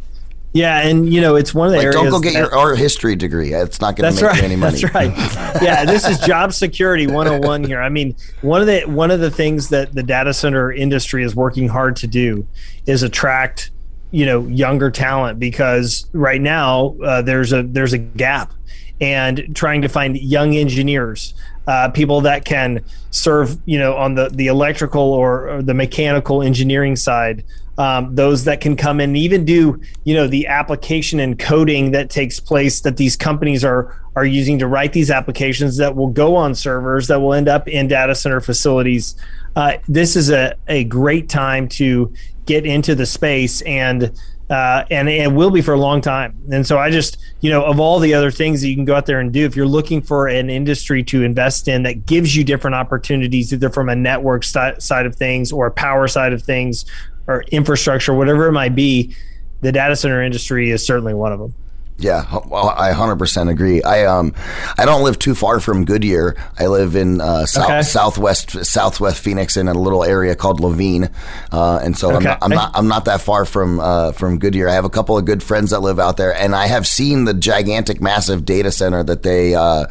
Yeah, 0.54 0.86
and 0.86 1.12
you 1.12 1.20
know 1.20 1.34
it's 1.34 1.52
one 1.52 1.66
of 1.66 1.72
the 1.72 1.78
like, 1.78 1.86
areas. 1.86 2.00
Don't 2.00 2.10
go 2.10 2.20
get 2.20 2.34
that, 2.34 2.38
your 2.38 2.54
art 2.54 2.78
history 2.78 3.16
degree. 3.16 3.52
It's 3.52 3.80
not 3.80 3.96
going 3.96 4.14
to 4.14 4.22
make 4.22 4.30
right, 4.30 4.38
you 4.38 4.44
any 4.44 4.54
money. 4.54 4.78
That's 4.78 4.94
right. 4.94 5.12
yeah, 5.62 5.84
this 5.84 6.08
is 6.08 6.20
job 6.20 6.52
security 6.52 7.08
101 7.08 7.64
here. 7.64 7.82
I 7.82 7.88
mean, 7.88 8.14
one 8.40 8.60
of 8.60 8.68
the 8.68 8.82
one 8.82 9.10
of 9.10 9.18
the 9.18 9.32
things 9.32 9.68
that 9.70 9.92
the 9.94 10.02
data 10.04 10.32
center 10.32 10.72
industry 10.72 11.24
is 11.24 11.34
working 11.34 11.66
hard 11.66 11.96
to 11.96 12.06
do 12.06 12.46
is 12.86 13.02
attract 13.02 13.72
you 14.12 14.24
know 14.24 14.46
younger 14.46 14.92
talent 14.92 15.40
because 15.40 16.08
right 16.12 16.40
now 16.40 16.94
uh, 17.04 17.20
there's 17.20 17.52
a 17.52 17.64
there's 17.64 17.92
a 17.92 17.98
gap 17.98 18.52
and 19.00 19.56
trying 19.56 19.82
to 19.82 19.88
find 19.88 20.16
young 20.16 20.54
engineers 20.54 21.34
uh, 21.66 21.88
people 21.88 22.20
that 22.20 22.44
can 22.44 22.84
serve 23.10 23.58
you 23.64 23.76
know 23.76 23.96
on 23.96 24.14
the 24.14 24.28
the 24.28 24.46
electrical 24.46 25.02
or, 25.02 25.48
or 25.48 25.62
the 25.62 25.74
mechanical 25.74 26.42
engineering 26.42 26.94
side 26.94 27.42
um, 27.78 28.14
those 28.14 28.44
that 28.44 28.60
can 28.60 28.76
come 28.76 29.00
in 29.00 29.10
and 29.10 29.16
even 29.16 29.44
do 29.44 29.80
you 30.04 30.14
know 30.14 30.26
the 30.26 30.46
application 30.46 31.20
and 31.20 31.38
coding 31.38 31.90
that 31.90 32.10
takes 32.10 32.40
place 32.40 32.80
that 32.80 32.96
these 32.96 33.16
companies 33.16 33.64
are 33.64 34.00
are 34.16 34.24
using 34.24 34.58
to 34.58 34.66
write 34.66 34.92
these 34.92 35.10
applications 35.10 35.76
that 35.76 35.94
will 35.94 36.08
go 36.08 36.36
on 36.36 36.54
servers 36.54 37.08
that 37.08 37.20
will 37.20 37.34
end 37.34 37.48
up 37.48 37.66
in 37.68 37.88
data 37.88 38.14
center 38.14 38.40
facilities 38.40 39.16
uh, 39.56 39.76
this 39.88 40.16
is 40.16 40.30
a, 40.30 40.54
a 40.68 40.84
great 40.84 41.28
time 41.28 41.68
to 41.68 42.12
get 42.46 42.66
into 42.66 42.94
the 42.94 43.06
space 43.06 43.60
and 43.62 44.12
uh, 44.50 44.84
and 44.90 45.08
it 45.08 45.32
will 45.32 45.50
be 45.50 45.62
for 45.62 45.72
a 45.72 45.78
long 45.78 46.02
time. 46.02 46.36
And 46.52 46.66
so 46.66 46.78
I 46.78 46.90
just, 46.90 47.16
you 47.40 47.50
know, 47.50 47.64
of 47.64 47.80
all 47.80 47.98
the 47.98 48.12
other 48.12 48.30
things 48.30 48.60
that 48.60 48.68
you 48.68 48.74
can 48.74 48.84
go 48.84 48.94
out 48.94 49.06
there 49.06 49.20
and 49.20 49.32
do, 49.32 49.46
if 49.46 49.56
you're 49.56 49.66
looking 49.66 50.02
for 50.02 50.28
an 50.28 50.50
industry 50.50 51.02
to 51.04 51.22
invest 51.22 51.66
in 51.66 51.82
that 51.84 52.04
gives 52.04 52.36
you 52.36 52.44
different 52.44 52.74
opportunities, 52.74 53.54
either 53.54 53.70
from 53.70 53.88
a 53.88 53.96
network 53.96 54.44
side 54.44 55.06
of 55.06 55.16
things 55.16 55.50
or 55.50 55.66
a 55.66 55.70
power 55.70 56.06
side 56.06 56.34
of 56.34 56.42
things 56.42 56.84
or 57.26 57.42
infrastructure, 57.50 58.12
whatever 58.14 58.48
it 58.48 58.52
might 58.52 58.74
be, 58.74 59.14
the 59.60 59.72
data 59.72 59.96
center 59.96 60.22
industry 60.22 60.70
is 60.70 60.84
certainly 60.84 61.14
one 61.14 61.32
of 61.32 61.38
them. 61.38 61.54
Yeah, 61.96 62.24
I 62.28 62.92
100% 62.92 63.50
agree. 63.50 63.80
I 63.80 64.04
um 64.06 64.34
I 64.76 64.84
don't 64.84 65.04
live 65.04 65.16
too 65.16 65.36
far 65.36 65.60
from 65.60 65.84
Goodyear. 65.84 66.36
I 66.58 66.66
live 66.66 66.96
in 66.96 67.20
uh, 67.20 67.46
south, 67.46 67.70
okay. 67.70 67.82
southwest 67.82 68.64
southwest 68.64 69.22
Phoenix 69.22 69.56
in 69.56 69.68
a 69.68 69.74
little 69.74 70.02
area 70.02 70.34
called 70.34 70.60
Laveen, 70.60 71.12
uh, 71.52 71.78
and 71.84 71.96
so 71.96 72.08
okay. 72.08 72.16
I'm, 72.16 72.22
not, 72.24 72.38
I'm 72.42 72.50
not 72.50 72.70
I'm 72.74 72.88
not 72.88 73.04
that 73.04 73.20
far 73.20 73.44
from 73.44 73.78
uh, 73.78 74.10
from 74.10 74.40
Goodyear. 74.40 74.68
I 74.68 74.72
have 74.72 74.84
a 74.84 74.90
couple 74.90 75.16
of 75.16 75.24
good 75.24 75.40
friends 75.40 75.70
that 75.70 75.80
live 75.80 76.00
out 76.00 76.16
there, 76.16 76.34
and 76.34 76.56
I 76.56 76.66
have 76.66 76.84
seen 76.84 77.26
the 77.26 77.34
gigantic, 77.34 78.00
massive 78.00 78.44
data 78.44 78.72
center 78.72 79.04
that 79.04 79.22
they 79.22 79.54
uh, 79.54 79.86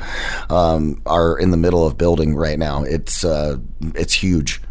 um, 0.49 1.01
are 1.05 1.39
in 1.39 1.51
the 1.51 1.57
middle 1.57 1.87
of 1.87 1.97
building 1.97 2.35
right 2.35 2.59
now. 2.59 2.83
It's 2.83 3.23
uh, 3.23 3.59
it's 3.95 4.13
huge. 4.13 4.61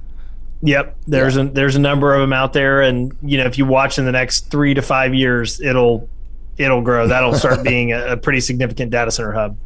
Yep, 0.63 0.97
there's 1.09 1.37
yeah. 1.37 1.43
a 1.43 1.47
there's 1.47 1.77
a 1.77 1.81
number 1.81 2.15
of 2.15 2.21
them 2.21 2.33
out 2.33 2.53
there, 2.53 2.83
and 2.83 3.17
you 3.23 3.39
know 3.39 3.47
if 3.47 3.59
you 3.59 3.67
watch 3.67 3.99
in 3.99 4.05
the 4.05 4.13
next 4.13 4.51
three 4.51 4.75
to 4.75 4.83
five 4.83 5.13
years, 5.13 5.61
it'll 5.61 6.09
it'll 6.57 6.83
grow. 6.83 7.09
That'll 7.09 7.35
start 7.35 7.63
being 7.65 7.93
a, 7.93 8.13
a 8.13 8.17
pretty 8.17 8.41
significant 8.41 8.91
data 8.91 9.11
center 9.11 9.33
hub. 9.33 9.57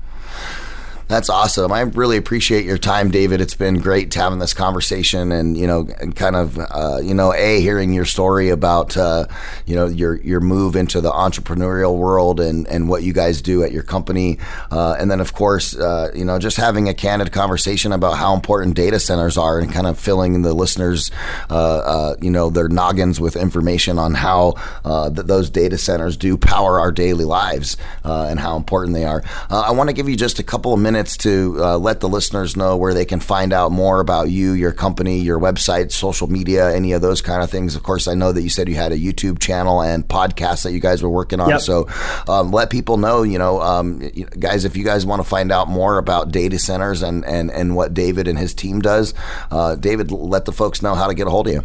That's 1.08 1.30
awesome. 1.30 1.70
I 1.70 1.82
really 1.82 2.16
appreciate 2.16 2.64
your 2.64 2.78
time, 2.78 3.12
David. 3.12 3.40
It's 3.40 3.54
been 3.54 3.78
great 3.78 4.12
having 4.12 4.40
this 4.40 4.52
conversation, 4.52 5.30
and 5.30 5.56
you 5.56 5.64
know, 5.64 5.84
kind 6.16 6.34
of, 6.34 6.58
uh, 6.58 6.98
you 7.00 7.14
know, 7.14 7.32
a 7.32 7.60
hearing 7.60 7.92
your 7.92 8.04
story 8.04 8.48
about, 8.48 8.96
uh, 8.96 9.26
you 9.66 9.76
know, 9.76 9.86
your 9.86 10.16
your 10.22 10.40
move 10.40 10.74
into 10.74 11.00
the 11.00 11.12
entrepreneurial 11.12 11.96
world 11.96 12.40
and 12.40 12.66
and 12.66 12.88
what 12.88 13.04
you 13.04 13.12
guys 13.12 13.40
do 13.40 13.62
at 13.62 13.70
your 13.70 13.84
company, 13.84 14.40
uh, 14.72 14.96
and 14.98 15.08
then 15.08 15.20
of 15.20 15.32
course, 15.32 15.76
uh, 15.76 16.10
you 16.12 16.24
know, 16.24 16.40
just 16.40 16.56
having 16.56 16.88
a 16.88 16.94
candid 16.94 17.30
conversation 17.30 17.92
about 17.92 18.16
how 18.16 18.34
important 18.34 18.74
data 18.74 18.98
centers 18.98 19.38
are, 19.38 19.60
and 19.60 19.72
kind 19.72 19.86
of 19.86 19.96
filling 20.00 20.42
the 20.42 20.54
listeners, 20.54 21.12
uh, 21.50 21.54
uh, 21.54 22.16
you 22.20 22.32
know, 22.32 22.50
their 22.50 22.68
noggins 22.68 23.20
with 23.20 23.36
information 23.36 23.96
on 23.96 24.12
how 24.14 24.54
th- 24.84 25.24
those 25.24 25.50
data 25.50 25.78
centers 25.78 26.16
do 26.16 26.36
power 26.36 26.80
our 26.80 26.90
daily 26.90 27.24
lives 27.24 27.76
and 28.02 28.40
how 28.40 28.56
important 28.56 28.92
they 28.92 29.04
are. 29.04 29.22
I 29.50 29.70
want 29.70 29.88
to 29.88 29.94
give 29.94 30.08
you 30.08 30.16
just 30.16 30.40
a 30.40 30.42
couple 30.42 30.74
of 30.74 30.80
minutes 30.80 30.95
minutes 30.96 31.18
to 31.18 31.56
uh, 31.58 31.76
let 31.76 32.00
the 32.00 32.08
listeners 32.08 32.56
know 32.56 32.74
where 32.74 32.94
they 32.94 33.04
can 33.04 33.20
find 33.20 33.52
out 33.52 33.70
more 33.70 34.00
about 34.00 34.30
you, 34.30 34.52
your 34.52 34.72
company, 34.72 35.18
your 35.18 35.38
website, 35.38 35.92
social 35.92 36.26
media, 36.26 36.74
any 36.74 36.92
of 36.92 37.02
those 37.02 37.20
kind 37.20 37.42
of 37.42 37.50
things. 37.50 37.76
Of 37.76 37.82
course, 37.82 38.08
I 38.08 38.14
know 38.14 38.32
that 38.32 38.40
you 38.40 38.48
said 38.48 38.66
you 38.66 38.76
had 38.76 38.92
a 38.92 38.98
YouTube 38.98 39.38
channel 39.38 39.82
and 39.82 40.08
podcast 40.08 40.62
that 40.62 40.72
you 40.72 40.80
guys 40.80 41.02
were 41.02 41.10
working 41.10 41.38
on. 41.38 41.50
Yep. 41.50 41.60
So 41.60 41.86
um, 42.28 42.50
let 42.50 42.70
people 42.70 42.96
know, 42.96 43.24
you 43.24 43.38
know, 43.38 43.60
um, 43.60 43.98
guys, 44.38 44.64
if 44.64 44.74
you 44.74 44.84
guys 44.84 45.04
want 45.04 45.20
to 45.20 45.28
find 45.28 45.52
out 45.52 45.68
more 45.68 45.98
about 45.98 46.32
data 46.32 46.58
centers 46.58 47.02
and, 47.02 47.26
and, 47.26 47.50
and 47.50 47.76
what 47.76 47.92
David 47.92 48.26
and 48.26 48.38
his 48.38 48.54
team 48.54 48.80
does, 48.80 49.12
uh, 49.50 49.74
David, 49.74 50.10
let 50.10 50.46
the 50.46 50.52
folks 50.52 50.80
know 50.80 50.94
how 50.94 51.08
to 51.08 51.14
get 51.14 51.26
a 51.26 51.30
hold 51.30 51.48
of 51.48 51.52
you. 51.52 51.64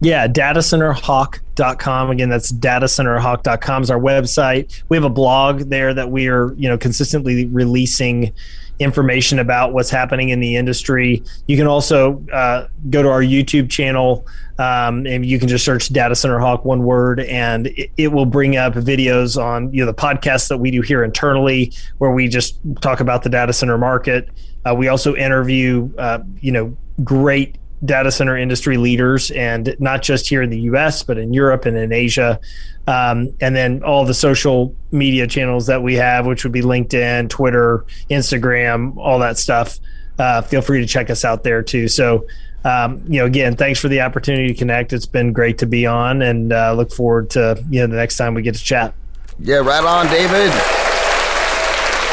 Yeah, 0.00 0.28
datacenterhawk.com. 0.28 2.10
Again, 2.10 2.28
that's 2.28 2.52
datacenterhawk.com 2.52 3.82
is 3.82 3.90
our 3.90 3.98
website. 3.98 4.82
We 4.88 4.96
have 4.96 5.04
a 5.04 5.10
blog 5.10 5.70
there 5.70 5.94
that 5.94 6.10
we 6.10 6.28
are, 6.28 6.52
you 6.54 6.68
know, 6.68 6.76
consistently 6.76 7.46
releasing 7.46 8.32
information 8.78 9.38
about 9.38 9.72
what's 9.72 9.88
happening 9.88 10.28
in 10.28 10.40
the 10.40 10.56
industry. 10.56 11.22
You 11.46 11.56
can 11.56 11.66
also 11.66 12.22
uh, 12.32 12.68
go 12.90 13.02
to 13.02 13.08
our 13.08 13.22
YouTube 13.22 13.70
channel 13.70 14.26
um, 14.58 15.06
and 15.06 15.24
you 15.24 15.38
can 15.38 15.48
just 15.48 15.64
search 15.64 15.88
Data 15.88 16.14
Center 16.14 16.38
Hawk 16.38 16.64
one 16.64 16.82
word 16.82 17.20
and 17.20 17.68
it, 17.68 17.90
it, 17.96 18.08
will 18.08 18.26
bring 18.26 18.56
up 18.56 18.74
videos 18.74 19.42
on 19.42 19.72
you 19.72 19.80
know 19.80 19.86
the 19.86 19.94
podcasts 19.94 20.48
that 20.48 20.58
we 20.58 20.70
do 20.70 20.80
here 20.80 21.04
internally 21.04 21.72
where 21.98 22.10
we 22.10 22.28
just 22.28 22.58
talk 22.80 23.00
about 23.00 23.22
the 23.22 23.28
data 23.28 23.52
center 23.52 23.76
market. 23.76 24.28
Uh, 24.64 24.74
we 24.74 24.88
also 24.88 25.14
interview 25.14 25.90
uh, 25.98 26.20
you 26.40 26.52
know 26.52 26.76
great 27.04 27.58
data 27.84 28.10
center 28.10 28.36
industry 28.36 28.76
leaders, 28.76 29.30
and 29.32 29.76
not 29.78 30.02
just 30.02 30.28
here 30.28 30.42
in 30.42 30.50
the 30.50 30.60
U.S. 30.60 31.02
but 31.02 31.18
in 31.18 31.32
Europe 31.32 31.66
and 31.66 31.76
in 31.76 31.92
Asia, 31.92 32.40
um, 32.86 33.34
and 33.40 33.54
then 33.54 33.82
all 33.82 34.04
the 34.04 34.14
social 34.14 34.74
media 34.90 35.26
channels 35.26 35.66
that 35.66 35.82
we 35.82 35.94
have, 35.94 36.26
which 36.26 36.44
would 36.44 36.52
be 36.52 36.62
LinkedIn, 36.62 37.28
Twitter, 37.28 37.84
Instagram, 38.10 38.96
all 38.96 39.18
that 39.18 39.38
stuff. 39.38 39.78
Uh, 40.18 40.40
feel 40.42 40.62
free 40.62 40.80
to 40.80 40.86
check 40.86 41.10
us 41.10 41.24
out 41.24 41.42
there 41.42 41.62
too. 41.62 41.88
So. 41.88 42.26
Um, 42.64 43.04
you 43.06 43.20
know, 43.20 43.26
again, 43.26 43.54
thanks 43.54 43.78
for 43.78 43.86
the 43.86 44.00
opportunity 44.00 44.48
to 44.48 44.54
connect. 44.54 44.92
It's 44.92 45.06
been 45.06 45.32
great 45.32 45.58
to 45.58 45.66
be 45.66 45.86
on, 45.86 46.20
and 46.20 46.52
uh, 46.52 46.72
look 46.72 46.90
forward 46.90 47.30
to 47.30 47.62
you 47.70 47.78
know 47.78 47.86
the 47.86 47.94
next 47.94 48.16
time 48.16 48.34
we 48.34 48.42
get 48.42 48.56
to 48.56 48.64
chat. 48.64 48.92
Yeah, 49.38 49.58
right 49.58 49.84
on, 49.84 50.06
David. 50.08 50.85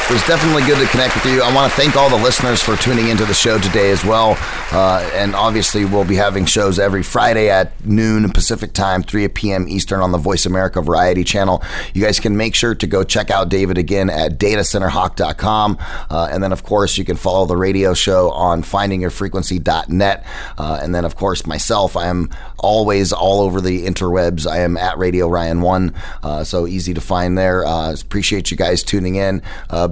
It 0.10 0.12
was 0.12 0.28
definitely 0.28 0.64
good 0.64 0.78
to 0.80 0.88
connect 0.92 1.16
with 1.16 1.26
you. 1.26 1.42
I 1.42 1.56
want 1.56 1.72
to 1.72 1.80
thank 1.80 1.96
all 1.96 2.10
the 2.10 2.22
listeners 2.22 2.62
for 2.62 2.76
tuning 2.76 3.08
into 3.08 3.24
the 3.24 3.34
show 3.34 3.58
today 3.58 3.90
as 3.90 4.04
well. 4.04 4.36
Uh, 4.72 5.10
and 5.14 5.34
obviously, 5.34 5.86
we'll 5.86 6.04
be 6.04 6.16
having 6.16 6.46
shows 6.46 6.78
every 6.78 7.02
Friday 7.04 7.50
at 7.50 7.84
noon 7.86 8.30
Pacific 8.30 8.74
time, 8.74 9.02
3 9.02 9.30
p.m. 9.30 9.66
Eastern 9.70 10.02
on 10.02 10.12
the 10.12 10.18
Voice 10.18 10.46
America 10.46 10.82
Variety 10.82 11.24
channel. 11.24 11.64
You 11.94 12.04
guys 12.04 12.20
can 12.20 12.36
make 12.36 12.54
sure 12.54 12.76
to 12.76 12.86
go 12.86 13.06
check 13.06 13.32
out 13.32 13.48
David 13.48 13.78
again 13.78 14.10
at 14.10 14.38
datacenterhawk.com. 14.38 15.78
Uh, 16.10 16.28
and 16.30 16.44
then, 16.44 16.52
of 16.52 16.64
course, 16.64 16.98
you 16.98 17.06
can 17.06 17.16
follow 17.16 17.46
the 17.46 17.58
radio 17.58 17.94
show 17.94 18.30
on 18.32 18.62
findingyourfrequency.net. 18.62 20.26
Uh, 20.58 20.80
and 20.82 20.94
then, 20.94 21.06
of 21.06 21.16
course, 21.16 21.48
myself, 21.48 21.96
I 21.96 22.08
am 22.08 22.30
always 22.60 23.14
all 23.14 23.40
over 23.42 23.62
the 23.62 23.86
interwebs. 23.86 24.46
I 24.46 24.60
am 24.60 24.76
at 24.78 24.98
Radio 24.98 25.28
Ryan 25.28 25.62
1, 25.62 25.94
uh, 26.24 26.44
so 26.44 26.68
easy 26.68 26.94
to 26.94 27.02
find 27.02 27.38
there. 27.38 27.66
Uh, 27.66 27.94
appreciate 27.94 28.52
you 28.52 28.58
guys 28.58 28.84
tuning 28.84 29.16
in. 29.16 29.42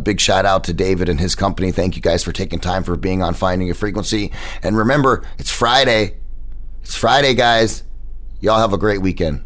Big 0.03 0.19
shout 0.19 0.45
out 0.45 0.63
to 0.65 0.73
David 0.73 1.09
and 1.09 1.19
his 1.19 1.35
company. 1.35 1.71
Thank 1.71 1.95
you 1.95 2.01
guys 2.01 2.23
for 2.23 2.31
taking 2.31 2.59
time 2.59 2.83
for 2.83 2.95
being 2.97 3.21
on 3.21 3.33
Finding 3.33 3.69
a 3.69 3.73
Frequency. 3.73 4.31
And 4.63 4.77
remember, 4.77 5.23
it's 5.37 5.51
Friday. 5.51 6.17
It's 6.81 6.95
Friday, 6.95 7.33
guys. 7.33 7.83
Y'all 8.39 8.59
have 8.59 8.73
a 8.73 8.77
great 8.77 9.01
weekend. 9.01 9.43